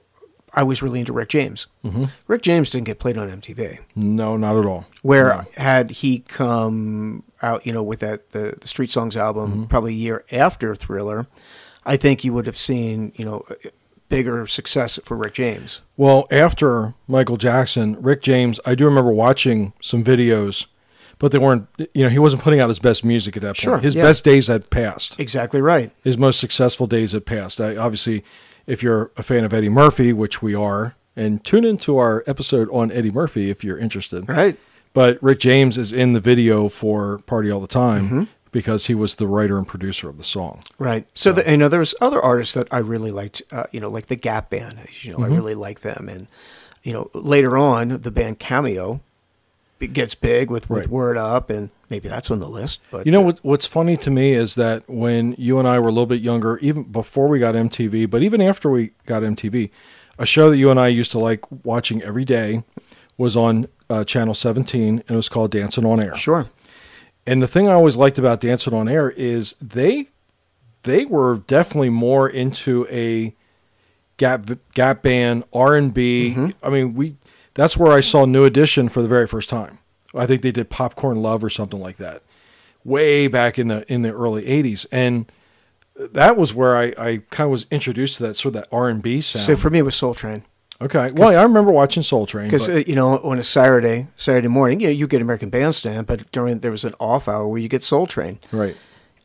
I 0.53 0.63
was 0.63 0.81
really 0.81 0.99
into 0.99 1.13
Rick 1.13 1.29
James. 1.29 1.67
Mm-hmm. 1.85 2.05
Rick 2.27 2.41
James 2.41 2.69
didn't 2.69 2.85
get 2.87 2.99
played 2.99 3.17
on 3.17 3.29
MTV. 3.29 3.79
No, 3.95 4.35
not 4.37 4.57
at 4.57 4.65
all. 4.65 4.85
Where 5.01 5.27
No. 5.29 5.43
had 5.57 5.91
he 5.91 6.19
come 6.19 7.23
out, 7.41 7.65
you 7.65 7.71
know, 7.73 7.83
with 7.83 7.99
that 8.01 8.31
the, 8.31 8.55
the 8.59 8.67
Street 8.67 8.89
Songs 8.91 9.15
album, 9.15 9.67
probably 9.67 9.91
a 9.93 9.95
year 9.95 10.25
after 10.31 10.75
Thriller, 10.75 11.27
I 11.85 11.95
think 11.97 12.23
you 12.23 12.33
would 12.33 12.45
have 12.47 12.57
seen, 12.57 13.11
you 13.15 13.23
know, 13.25 13.45
bigger 14.09 14.45
success 14.45 14.99
for 15.05 15.15
Rick 15.15 15.35
James. 15.35 15.81
Well, 15.95 16.27
after 16.31 16.93
Michael 17.07 17.37
Jackson, 17.37 17.95
Rick 18.01 18.21
James, 18.21 18.59
I 18.65 18.75
do 18.75 18.83
remember 18.85 19.11
watching 19.13 19.71
some 19.81 20.03
videos, 20.03 20.65
but 21.21 21.31
they 21.31 21.37
weren't, 21.37 21.67
you 21.93 22.03
know, 22.03 22.09
he 22.09 22.17
wasn't 22.17 22.41
putting 22.41 22.59
out 22.59 22.67
his 22.67 22.79
best 22.79 23.05
music 23.05 23.37
at 23.37 23.43
that 23.43 23.49
point. 23.49 23.57
Sure, 23.57 23.77
his 23.77 23.93
yeah. 23.93 24.01
best 24.01 24.23
days 24.23 24.47
had 24.47 24.71
passed. 24.71 25.19
Exactly 25.19 25.61
right. 25.61 25.91
His 26.03 26.17
most 26.17 26.39
successful 26.39 26.87
days 26.87 27.11
had 27.11 27.27
passed. 27.27 27.61
I, 27.61 27.77
obviously, 27.77 28.23
if 28.65 28.81
you're 28.81 29.11
a 29.17 29.21
fan 29.21 29.43
of 29.43 29.53
Eddie 29.53 29.69
Murphy, 29.69 30.13
which 30.13 30.41
we 30.41 30.55
are, 30.55 30.95
and 31.15 31.43
tune 31.43 31.63
into 31.63 31.99
our 31.99 32.23
episode 32.25 32.69
on 32.71 32.91
Eddie 32.91 33.11
Murphy 33.11 33.51
if 33.51 33.63
you're 33.63 33.77
interested. 33.77 34.27
Right. 34.27 34.57
But 34.93 35.21
Rick 35.21 35.39
James 35.41 35.77
is 35.77 35.93
in 35.93 36.13
the 36.13 36.19
video 36.19 36.69
for 36.69 37.19
Party 37.19 37.51
All 37.51 37.59
the 37.59 37.67
Time 37.67 38.27
because 38.51 38.87
he 38.87 38.95
was 38.95 39.15
the 39.15 39.27
writer 39.27 39.59
and 39.59 39.67
producer 39.67 40.09
of 40.09 40.17
the 40.17 40.23
song. 40.23 40.61
Right. 40.79 41.05
So, 41.13 41.31
the, 41.31 41.49
you 41.49 41.57
know, 41.57 41.69
there 41.69 41.79
was 41.79 41.93
other 42.01 42.19
artists 42.19 42.55
that 42.55 42.67
I 42.73 42.79
really 42.79 43.11
liked, 43.11 43.43
uh, 43.51 43.65
you 43.71 43.79
know, 43.79 43.89
like 43.89 44.07
the 44.07 44.15
Gap 44.15 44.49
Band. 44.49 44.79
You 45.01 45.11
know, 45.11 45.19
Mm-hmm. 45.19 45.33
I 45.33 45.35
really 45.35 45.55
like 45.55 45.81
them. 45.81 46.09
And, 46.09 46.27
you 46.81 46.93
know, 46.93 47.11
later 47.13 47.59
on, 47.59 48.01
the 48.01 48.11
band 48.11 48.39
Cameo 48.39 49.01
it 49.81 49.93
gets 49.93 50.15
big 50.15 50.49
with, 50.49 50.69
with 50.69 50.85
Right. 50.85 50.89
Word 50.89 51.17
Up, 51.17 51.49
and 51.49 51.69
maybe 51.89 52.07
that's 52.07 52.29
on 52.31 52.39
the 52.39 52.47
list. 52.47 52.81
But 52.91 53.05
You 53.05 53.11
know 53.11 53.21
uh, 53.21 53.25
what, 53.25 53.39
what's 53.41 53.65
funny 53.65 53.97
to 53.97 54.11
me 54.11 54.33
is 54.33 54.55
that 54.55 54.83
when 54.87 55.35
you 55.37 55.59
and 55.59 55.67
I 55.67 55.79
were 55.79 55.89
a 55.89 55.91
little 55.91 56.05
bit 56.05 56.21
younger, 56.21 56.57
even 56.59 56.83
before 56.83 57.27
we 57.27 57.39
got 57.39 57.55
MTV, 57.55 58.09
but 58.09 58.23
even 58.23 58.41
after 58.41 58.69
we 58.69 58.91
got 59.05 59.23
MTV, 59.23 59.69
a 60.19 60.25
show 60.25 60.49
that 60.51 60.57
you 60.57 60.69
and 60.69 60.79
I 60.79 60.87
used 60.87 61.11
to 61.11 61.19
like 61.19 61.43
watching 61.65 62.01
every 62.03 62.25
day 62.25 62.63
was 63.17 63.35
on 63.35 63.67
uh, 63.89 64.03
Channel 64.03 64.33
17, 64.33 64.87
and 64.99 65.03
it 65.09 65.15
was 65.15 65.29
called 65.29 65.51
Dancing 65.51 65.85
on 65.85 65.99
Air. 65.99 66.15
Sure. 66.15 66.49
And 67.25 67.41
the 67.41 67.47
thing 67.47 67.67
I 67.67 67.73
always 67.73 67.97
liked 67.97 68.17
about 68.17 68.39
Dancing 68.39 68.73
on 68.73 68.87
Air 68.87 69.11
is 69.11 69.53
they 69.61 70.07
they 70.83 71.05
were 71.05 71.37
definitely 71.45 71.89
more 71.91 72.27
into 72.27 72.87
a 72.89 73.35
gap 74.17 74.47
gap 74.73 75.01
band 75.01 75.43
R 75.53 75.75
and 75.75 75.93
B. 75.93 76.35
I 76.63 76.69
mean, 76.69 76.93
we 76.93 77.15
that's 77.53 77.77
where 77.77 77.91
I 77.91 78.01
saw 78.01 78.25
New 78.25 78.45
Edition 78.45 78.89
for 78.89 79.01
the 79.01 79.07
very 79.07 79.27
first 79.27 79.49
time. 79.49 79.79
I 80.13 80.25
think 80.25 80.41
they 80.41 80.51
did 80.51 80.69
Popcorn 80.69 81.21
Love 81.21 81.43
or 81.43 81.49
something 81.49 81.79
like 81.79 81.97
that, 81.97 82.21
way 82.83 83.27
back 83.27 83.57
in 83.57 83.67
the 83.69 83.91
in 83.91 84.01
the 84.01 84.11
early 84.13 84.43
'80s, 84.43 84.85
and 84.91 85.31
that 85.95 86.37
was 86.37 86.53
where 86.53 86.75
I, 86.75 86.93
I 86.97 87.21
kind 87.29 87.45
of 87.45 87.51
was 87.51 87.65
introduced 87.71 88.17
to 88.17 88.23
that 88.23 88.35
sort 88.35 88.55
of 88.55 88.61
that 88.61 88.67
R 88.71 88.89
and 88.89 89.01
B 89.01 89.21
sound. 89.21 89.45
So 89.45 89.55
for 89.55 89.69
me, 89.69 89.79
it 89.79 89.83
was 89.83 89.95
Soul 89.95 90.13
Train. 90.13 90.43
okay, 90.81 91.11
well, 91.13 91.37
I 91.37 91.43
remember 91.43 91.71
watching 91.71 92.03
Soul 92.03 92.25
Train 92.25 92.47
Because 92.47 92.67
uh, 92.67 92.83
you 92.87 92.95
know, 92.95 93.19
on 93.19 93.37
a 93.37 93.43
Saturday 93.43 94.07
Saturday 94.15 94.47
morning, 94.47 94.79
you 94.79 94.87
know, 94.87 94.93
you 94.93 95.07
get 95.07 95.21
American 95.21 95.49
Bandstand, 95.49 96.07
but 96.07 96.29
during 96.31 96.59
there 96.59 96.71
was 96.71 96.83
an 96.83 96.93
off 96.99 97.27
hour 97.27 97.47
where 97.47 97.59
you 97.59 97.69
get 97.69 97.83
Soul 97.83 98.05
Train, 98.07 98.39
right. 98.51 98.75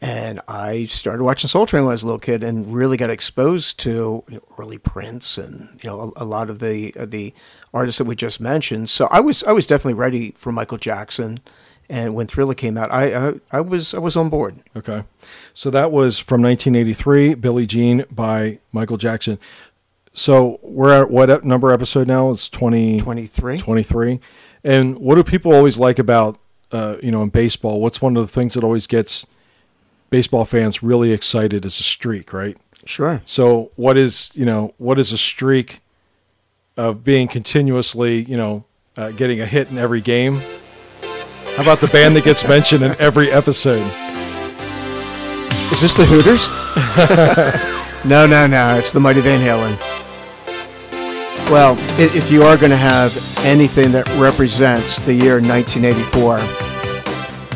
And 0.00 0.40
I 0.46 0.84
started 0.84 1.22
watching 1.22 1.48
Soul 1.48 1.66
Train 1.66 1.84
when 1.84 1.90
I 1.90 1.94
was 1.94 2.02
a 2.02 2.06
little 2.06 2.18
kid, 2.18 2.42
and 2.42 2.72
really 2.72 2.96
got 2.96 3.10
exposed 3.10 3.78
to 3.80 4.24
you 4.28 4.34
know, 4.34 4.40
early 4.58 4.78
Prince 4.78 5.38
and 5.38 5.78
you 5.82 5.88
know 5.88 6.12
a, 6.16 6.22
a 6.22 6.24
lot 6.24 6.50
of 6.50 6.58
the 6.58 6.94
uh, 6.98 7.06
the 7.06 7.32
artists 7.72 7.98
that 7.98 8.04
we 8.04 8.16
just 8.16 8.40
mentioned. 8.40 8.88
So 8.88 9.08
I 9.10 9.20
was 9.20 9.42
I 9.44 9.52
was 9.52 9.66
definitely 9.66 9.94
ready 9.94 10.32
for 10.32 10.52
Michael 10.52 10.78
Jackson, 10.78 11.40
and 11.88 12.14
when 12.14 12.26
Thriller 12.26 12.54
came 12.54 12.76
out, 12.76 12.92
I 12.92 13.28
I, 13.28 13.34
I 13.50 13.60
was 13.60 13.94
I 13.94 13.98
was 13.98 14.16
on 14.16 14.28
board. 14.28 14.56
Okay. 14.76 15.04
So 15.54 15.70
that 15.70 15.90
was 15.90 16.18
from 16.18 16.42
1983, 16.42 17.34
Billie 17.34 17.66
Jean 17.66 18.04
by 18.10 18.58
Michael 18.72 18.98
Jackson. 18.98 19.38
So 20.12 20.58
we're 20.62 21.02
at 21.02 21.10
what 21.10 21.44
number 21.44 21.72
episode 21.72 22.06
now? 22.06 22.30
It's 22.30 22.48
20, 22.48 22.98
Twenty 22.98 23.26
three. 23.26 23.58
23. 23.58 24.18
And 24.64 24.98
what 24.98 25.16
do 25.16 25.22
people 25.22 25.52
always 25.52 25.78
like 25.78 25.98
about, 25.98 26.38
uh, 26.72 26.96
you 27.02 27.10
know, 27.10 27.22
in 27.22 27.28
baseball? 27.28 27.82
What's 27.82 28.00
one 28.00 28.16
of 28.16 28.26
the 28.26 28.32
things 28.32 28.54
that 28.54 28.64
always 28.64 28.86
gets 28.86 29.26
baseball 30.10 30.44
fans 30.44 30.82
really 30.82 31.12
excited 31.12 31.64
is 31.64 31.80
a 31.80 31.82
streak, 31.82 32.32
right? 32.32 32.56
Sure. 32.84 33.22
So 33.26 33.70
what 33.76 33.96
is, 33.96 34.30
you 34.34 34.44
know, 34.44 34.74
what 34.78 34.98
is 34.98 35.12
a 35.12 35.18
streak 35.18 35.80
of 36.76 37.02
being 37.04 37.28
continuously, 37.28 38.22
you 38.22 38.36
know, 38.36 38.64
uh, 38.96 39.10
getting 39.10 39.40
a 39.40 39.46
hit 39.46 39.70
in 39.70 39.78
every 39.78 40.00
game? 40.00 40.40
How 41.56 41.62
about 41.62 41.80
the 41.80 41.88
band 41.88 42.14
that 42.16 42.24
gets 42.24 42.46
mentioned 42.46 42.82
in 42.82 42.94
every 43.00 43.30
episode? 43.30 43.82
Is 45.72 45.80
this 45.80 45.94
the 45.94 46.04
Hooters? 46.04 46.48
no, 48.04 48.26
no, 48.26 48.46
no. 48.46 48.76
It's 48.78 48.92
the 48.92 49.00
Mighty 49.00 49.20
Van 49.20 49.40
Halen. 49.40 49.76
Well, 51.50 51.76
if 51.98 52.30
you 52.30 52.42
are 52.42 52.56
going 52.56 52.70
to 52.70 52.76
have 52.76 53.16
anything 53.44 53.92
that 53.92 54.06
represents 54.16 54.98
the 55.00 55.14
year 55.14 55.40
1984, 55.40 56.65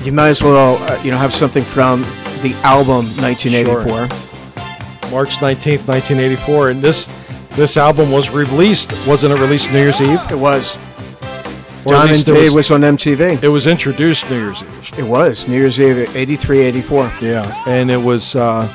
you 0.05 0.13
might 0.13 0.29
as 0.29 0.43
well, 0.43 0.77
uh, 0.83 1.03
you 1.03 1.11
know, 1.11 1.19
have 1.19 1.35
something 1.35 1.63
from 1.63 2.03
the 2.43 2.55
album 2.65 3.07
1984. 3.21 4.31
March 5.11 5.37
19th, 5.37 5.89
1984. 5.89 6.71
And 6.71 6.83
this 6.83 7.07
this 7.57 7.77
album 7.77 8.11
was 8.11 8.31
released. 8.31 8.93
Wasn't 9.07 9.33
it 9.33 9.41
released 9.41 9.73
New 9.73 9.79
Year's 9.79 10.01
Eve? 10.01 10.21
It 10.31 10.39
was. 10.39 10.77
Or 11.85 11.93
Diamond 11.93 12.25
Dave 12.25 12.55
was, 12.55 12.55
was 12.55 12.71
on 12.71 12.83
MTV. 12.83 13.43
it 13.43 13.49
was 13.49 13.67
introduced 13.67 14.31
New 14.31 14.39
Year's 14.39 14.63
Eve. 14.63 14.99
It 14.99 15.09
was 15.09 15.49
New 15.49 15.57
Year's 15.57 15.81
Eve, 15.81 16.15
83, 16.15 16.61
84. 16.61 17.11
Yeah. 17.23 17.65
And 17.67 17.91
it 17.91 17.97
was 17.97 18.37
uh, 18.37 18.69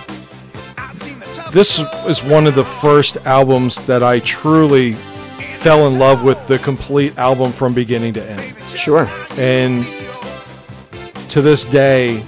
this 1.51 1.79
is 2.05 2.21
one 2.23 2.47
of 2.47 2.55
the 2.55 2.65
first 2.65 3.17
albums 3.25 3.85
that 3.87 4.03
I 4.03 4.19
truly 4.19 4.93
fell 4.93 5.87
in 5.87 5.97
love 5.97 6.23
with 6.23 6.45
the 6.47 6.57
complete 6.59 7.17
album 7.17 7.51
from 7.51 7.73
beginning 7.73 8.13
to 8.15 8.29
end. 8.29 8.41
Sure. 8.67 9.07
And 9.37 9.85
to 11.29 11.41
this 11.41 11.65
day, 11.65 12.23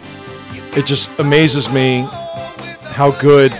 it 0.76 0.86
just 0.86 1.18
amazes 1.20 1.72
me 1.72 2.08
how 2.84 3.12
good 3.20 3.52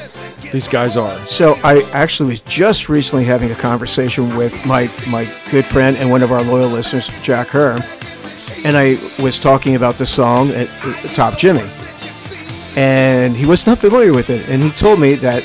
these 0.52 0.68
guys 0.68 0.96
are. 0.96 1.16
So 1.20 1.56
I 1.64 1.88
actually 1.94 2.30
was 2.30 2.40
just 2.42 2.90
recently 2.90 3.26
having 3.26 3.52
a 3.52 3.56
conversation 3.56 4.36
with 4.36 4.54
my 4.66 4.90
my 5.10 5.26
good 5.52 5.66
friend 5.66 5.98
and 5.98 6.10
one 6.10 6.24
of 6.24 6.32
our 6.32 6.42
loyal 6.44 6.70
listeners, 6.70 7.08
Jack 7.22 7.48
Herr, 7.50 7.78
and 8.66 8.78
I 8.78 8.98
was 9.22 9.40
talking 9.40 9.76
about 9.76 9.96
the 9.96 10.06
song 10.06 10.50
at, 10.52 10.68
Top 11.14 11.38
Jimmy, 11.38 11.68
and 12.76 13.36
he 13.36 13.46
was 13.46 13.68
not 13.68 13.78
familiar 13.80 14.14
with 14.14 14.30
it, 14.30 14.48
and 14.50 14.62
he 14.64 14.70
told 14.70 15.00
me 15.00 15.14
that. 15.16 15.44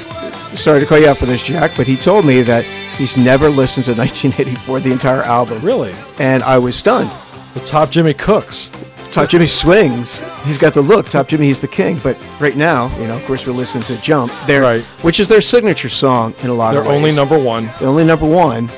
Sorry 0.53 0.81
to 0.81 0.85
call 0.87 0.99
you 0.99 1.09
out 1.09 1.17
for 1.17 1.25
this, 1.25 1.43
Jack, 1.43 1.71
but 1.79 1.87
he 1.87 1.97
told 1.97 2.27
me 2.27 2.43
that 2.43 2.63
he's 2.99 3.17
never 3.17 3.49
listened 3.49 3.87
to 3.87 3.93
1984, 3.97 4.81
the 4.81 4.93
entire 4.93 5.23
album. 5.23 5.63
Really? 5.63 5.95
And 6.19 6.43
I 6.43 6.59
was 6.59 6.77
stunned. 6.77 7.11
The 7.55 7.61
top 7.61 7.91
Jimmy 7.91 8.13
Cooks. 8.13 8.69
Top 9.13 9.29
Jimmy 9.29 9.47
swings. 9.47 10.23
He's 10.45 10.57
got 10.57 10.73
the 10.73 10.81
look. 10.81 11.09
Top 11.09 11.29
Jimmy, 11.29 11.47
he's 11.47 11.61
the 11.61 11.69
king. 11.69 12.01
But 12.03 12.19
right 12.41 12.57
now, 12.57 12.89
you 12.99 13.07
know, 13.07 13.15
of 13.17 13.25
course, 13.27 13.47
we're 13.47 13.53
listening 13.53 13.85
to 13.85 14.01
Jump, 14.01 14.33
there, 14.47 14.63
Right. 14.63 14.83
which 15.03 15.21
is 15.21 15.29
their 15.29 15.43
signature 15.43 15.91
song 15.91 16.35
in 16.43 16.49
a 16.49 16.55
lot. 16.55 16.73
They're 16.73 16.81
of 16.81 16.87
ways. 16.87 16.97
only 16.97 17.13
number 17.13 17.39
one. 17.39 17.69
They're 17.79 17.89
only 17.91 18.05
number 18.05 18.27
one, 18.27 18.71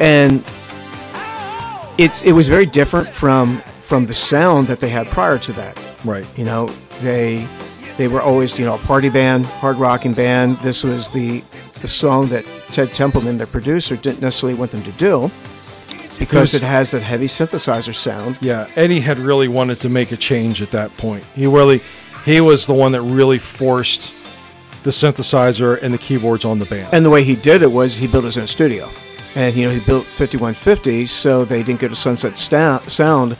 and 0.00 0.42
it's 1.98 2.22
it 2.24 2.32
was 2.32 2.48
very 2.48 2.66
different 2.66 3.08
from 3.08 3.58
from 3.82 4.06
the 4.06 4.14
sound 4.14 4.66
that 4.66 4.80
they 4.80 4.88
had 4.88 5.06
prior 5.08 5.38
to 5.38 5.52
that. 5.52 5.78
Right. 6.04 6.26
You 6.36 6.44
know, 6.44 6.66
they 7.00 7.46
they 7.96 8.08
were 8.08 8.20
always 8.20 8.58
you 8.58 8.64
know 8.64 8.74
a 8.74 8.78
party 8.78 9.08
band, 9.08 9.46
hard 9.46 9.76
rocking 9.76 10.14
band. 10.14 10.56
This 10.58 10.82
was 10.82 11.10
the 11.10 11.42
the 11.80 11.88
song 11.88 12.26
that 12.28 12.44
Ted 12.72 12.92
Templeman, 12.92 13.36
their 13.38 13.46
producer, 13.46 13.94
didn't 13.94 14.20
necessarily 14.22 14.58
want 14.58 14.70
them 14.72 14.82
to 14.82 14.92
do 14.92 15.30
because 16.18 16.52
was- 16.52 16.54
it 16.54 16.62
has 16.62 16.90
that 16.92 17.02
heavy 17.02 17.26
synthesizer 17.26 17.94
sound. 17.94 18.36
Yeah, 18.40 18.66
Eddie 18.76 19.00
had 19.00 19.18
really 19.18 19.48
wanted 19.48 19.76
to 19.80 19.88
make 19.88 20.12
a 20.12 20.16
change 20.16 20.62
at 20.62 20.70
that 20.72 20.94
point. 20.96 21.24
He 21.34 21.46
really, 21.46 21.80
he 22.24 22.40
was 22.40 22.66
the 22.66 22.74
one 22.74 22.92
that 22.92 23.02
really 23.02 23.38
forced 23.38 24.12
the 24.84 24.90
synthesizer 24.90 25.80
and 25.82 25.94
the 25.94 25.98
keyboards 25.98 26.44
on 26.44 26.58
the 26.58 26.66
band. 26.66 26.88
And 26.92 27.04
the 27.04 27.10
way 27.10 27.24
he 27.24 27.36
did 27.36 27.62
it 27.62 27.70
was 27.72 27.96
he 27.96 28.06
built 28.06 28.24
his 28.24 28.36
own 28.36 28.46
studio. 28.46 28.88
and 29.36 29.54
you 29.56 29.66
know 29.66 29.72
he 29.72 29.80
built 29.80 30.04
5150, 30.04 31.06
so 31.06 31.44
they 31.44 31.62
didn't 31.62 31.80
go 31.80 31.88
to 31.88 31.96
Sunset 31.96 32.38
Sta- 32.38 32.80
Sound. 32.86 33.36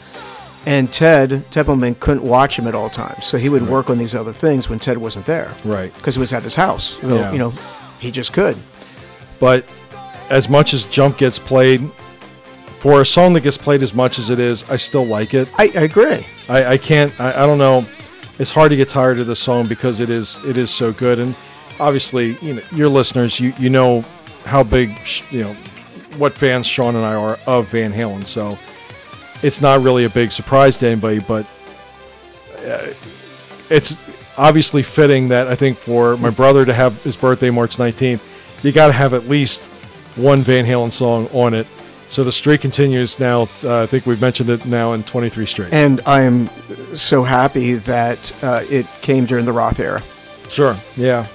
And 0.66 0.90
Ted 0.90 1.44
Templeman 1.50 1.94
couldn't 1.96 2.22
watch 2.24 2.58
him 2.58 2.66
at 2.66 2.74
all 2.74 2.88
times, 2.88 3.26
so 3.26 3.36
he 3.36 3.50
would 3.50 3.68
work 3.68 3.90
on 3.90 3.98
these 3.98 4.14
other 4.14 4.32
things 4.32 4.70
when 4.70 4.78
Ted 4.78 4.96
wasn't 4.96 5.26
there, 5.26 5.52
Right. 5.62 5.94
Because 5.94 6.14
he 6.14 6.20
was 6.20 6.32
at 6.32 6.42
his 6.42 6.54
house. 6.54 6.98
So, 7.02 7.16
Yeah. 7.16 7.32
You 7.32 7.38
know, 7.38 7.52
he 8.00 8.10
just 8.10 8.32
could. 8.32 8.56
But 9.38 9.66
as 10.30 10.48
much 10.48 10.72
as 10.72 10.84
Jump 10.84 11.18
gets 11.18 11.38
played, 11.38 11.82
for 12.84 13.00
a 13.00 13.06
song 13.06 13.32
that 13.32 13.40
gets 13.40 13.56
played 13.56 13.82
as 13.82 13.94
much 13.94 14.18
as 14.18 14.28
it 14.28 14.38
is, 14.38 14.70
I 14.70 14.76
still 14.76 15.06
like 15.06 15.32
it. 15.32 15.48
I, 15.58 15.72
I 15.74 15.84
agree. 15.84 16.26
I, 16.50 16.64
I 16.66 16.76
can't. 16.76 17.18
I, 17.18 17.30
I 17.30 17.46
don't 17.46 17.56
know. 17.56 17.86
It's 18.38 18.50
hard 18.50 18.68
to 18.72 18.76
get 18.76 18.90
tired 18.90 19.18
of 19.18 19.26
this 19.26 19.40
song 19.40 19.66
because 19.66 20.00
it 20.00 20.10
is 20.10 20.38
it 20.44 20.58
is 20.58 20.68
so 20.68 20.92
good. 20.92 21.18
And 21.18 21.34
obviously, 21.80 22.36
you 22.42 22.56
know, 22.56 22.62
your 22.72 22.90
listeners, 22.90 23.40
you 23.40 23.54
you 23.58 23.70
know 23.70 24.02
how 24.44 24.62
big 24.62 24.98
you 25.30 25.44
know 25.44 25.54
what 26.18 26.34
fans 26.34 26.66
Sean 26.66 26.94
and 26.94 27.06
I 27.06 27.14
are 27.14 27.38
of 27.46 27.68
Van 27.68 27.90
Halen. 27.90 28.26
So 28.26 28.58
it's 29.42 29.62
not 29.62 29.80
really 29.80 30.04
a 30.04 30.10
big 30.10 30.30
surprise 30.30 30.76
to 30.76 30.86
anybody, 30.86 31.20
but 31.20 31.46
uh, 32.66 32.92
it's 33.70 33.96
obviously 34.36 34.82
fitting 34.82 35.28
that 35.28 35.48
I 35.48 35.54
think 35.54 35.78
for 35.78 36.18
my 36.18 36.28
brother 36.28 36.66
to 36.66 36.74
have 36.74 37.02
his 37.02 37.16
birthday 37.16 37.48
March 37.48 37.78
19th, 37.78 38.62
you 38.62 38.72
got 38.72 38.88
to 38.88 38.92
have 38.92 39.14
at 39.14 39.26
least 39.26 39.72
one 40.16 40.42
Van 40.42 40.66
Halen 40.66 40.92
song 40.92 41.28
on 41.32 41.54
it. 41.54 41.66
So 42.14 42.22
the 42.22 42.30
streak 42.30 42.60
continues 42.60 43.18
now. 43.18 43.48
Uh, 43.64 43.82
I 43.82 43.86
think 43.86 44.06
we've 44.06 44.20
mentioned 44.20 44.48
it 44.48 44.64
now 44.66 44.92
in 44.92 45.02
23 45.02 45.46
straight. 45.46 45.74
And 45.74 46.00
I 46.06 46.22
am 46.22 46.46
so 46.94 47.24
happy 47.24 47.74
that 47.74 48.32
uh, 48.40 48.62
it 48.70 48.86
came 49.02 49.24
during 49.24 49.44
the 49.44 49.52
Roth 49.52 49.80
era. 49.80 50.00
Sure. 50.48 50.76
Yeah. 50.96 51.26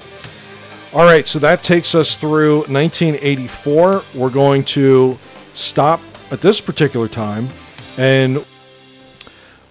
All 0.93 1.03
right. 1.03 1.27
So 1.27 1.37
that 1.39 1.63
takes 1.63 1.95
us 1.95 2.15
through 2.15 2.59
1984. 2.59 4.03
We're 4.15 4.29
going 4.29 4.63
to 4.63 5.19
stop 5.53 5.99
at 6.31 6.39
this 6.39 6.61
particular 6.61 7.09
time, 7.09 7.49
and 7.97 8.37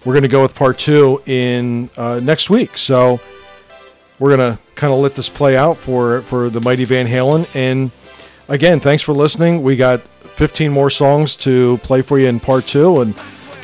we're 0.05 0.13
going 0.13 0.21
to 0.21 0.27
go 0.27 0.43
with 0.43 0.53
part 0.53 0.77
two 0.77 1.23
in 1.25 1.89
uh, 1.97 2.19
next 2.21 2.51
week. 2.51 2.77
So 2.77 3.19
we're 4.19 4.37
going 4.37 4.55
to 4.55 4.61
kind 4.75 4.93
of 4.93 4.99
let 4.99 5.15
this 5.15 5.27
play 5.27 5.57
out 5.57 5.75
for 5.77 6.21
for 6.21 6.51
the 6.51 6.61
mighty 6.61 6.85
Van 6.85 7.07
Halen. 7.07 7.49
And 7.55 7.89
again, 8.49 8.79
thanks 8.79 9.01
for 9.03 9.13
listening. 9.13 9.61
We 9.63 9.75
got 9.75 10.01
15 10.01 10.71
more 10.71 10.89
songs 10.89 11.35
to 11.37 11.77
play 11.83 12.01
for 12.01 12.19
you 12.19 12.27
in 12.27 12.39
part 12.39 12.65
two, 12.65 13.01
and 13.01 13.15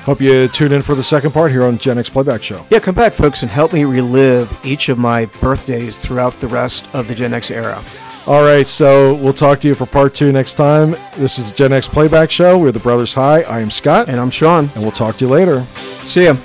hope 0.06 0.22
you 0.22 0.48
tune 0.48 0.72
in 0.72 0.82
for 0.82 0.96
the 0.96 1.04
second 1.04 1.32
part 1.32 1.52
here 1.52 1.64
on 1.64 1.78
Gen 1.78 1.98
X 1.98 2.10
Playback 2.10 2.44
Show. 2.44 2.66
Yeah, 2.70 2.80
come 2.80 2.96
back, 2.96 3.14
folks, 3.14 3.42
and 3.42 3.52
help 3.52 3.74
me 3.74 3.84
relive 3.86 4.58
each 4.66 4.90
of 4.90 4.98
my 4.98 5.26
birthdays 5.42 5.98
throughout 5.98 6.34
the 6.40 6.48
rest 6.48 6.88
of 6.94 7.08
the 7.08 7.16
Gen 7.16 7.34
X 7.34 7.52
era. 7.52 7.82
All 8.28 8.44
right, 8.44 8.66
so 8.66 9.14
we'll 9.16 9.34
talk 9.34 9.60
to 9.62 9.68
you 9.68 9.76
for 9.76 9.86
part 9.86 10.16
two 10.16 10.32
next 10.32 10.54
time. 10.54 10.96
This 11.16 11.38
is 11.38 11.52
the 11.52 11.58
Gen 11.58 11.74
X 11.74 11.88
Playback 11.88 12.32
Show. 12.32 12.58
We're 12.58 12.72
the 12.72 12.80
Brothers 12.80 13.14
High. 13.14 13.44
I 13.44 13.60
am 13.60 13.70
Scott, 13.70 14.08
And 14.10 14.20
I'm 14.20 14.32
Sean. 14.32 14.70
and 14.74 14.82
we'll 14.82 14.92
talk 14.92 15.18
to 15.18 15.26
you 15.26 15.30
later. 15.32 15.62
See 15.62 16.26
ya. 16.26 16.36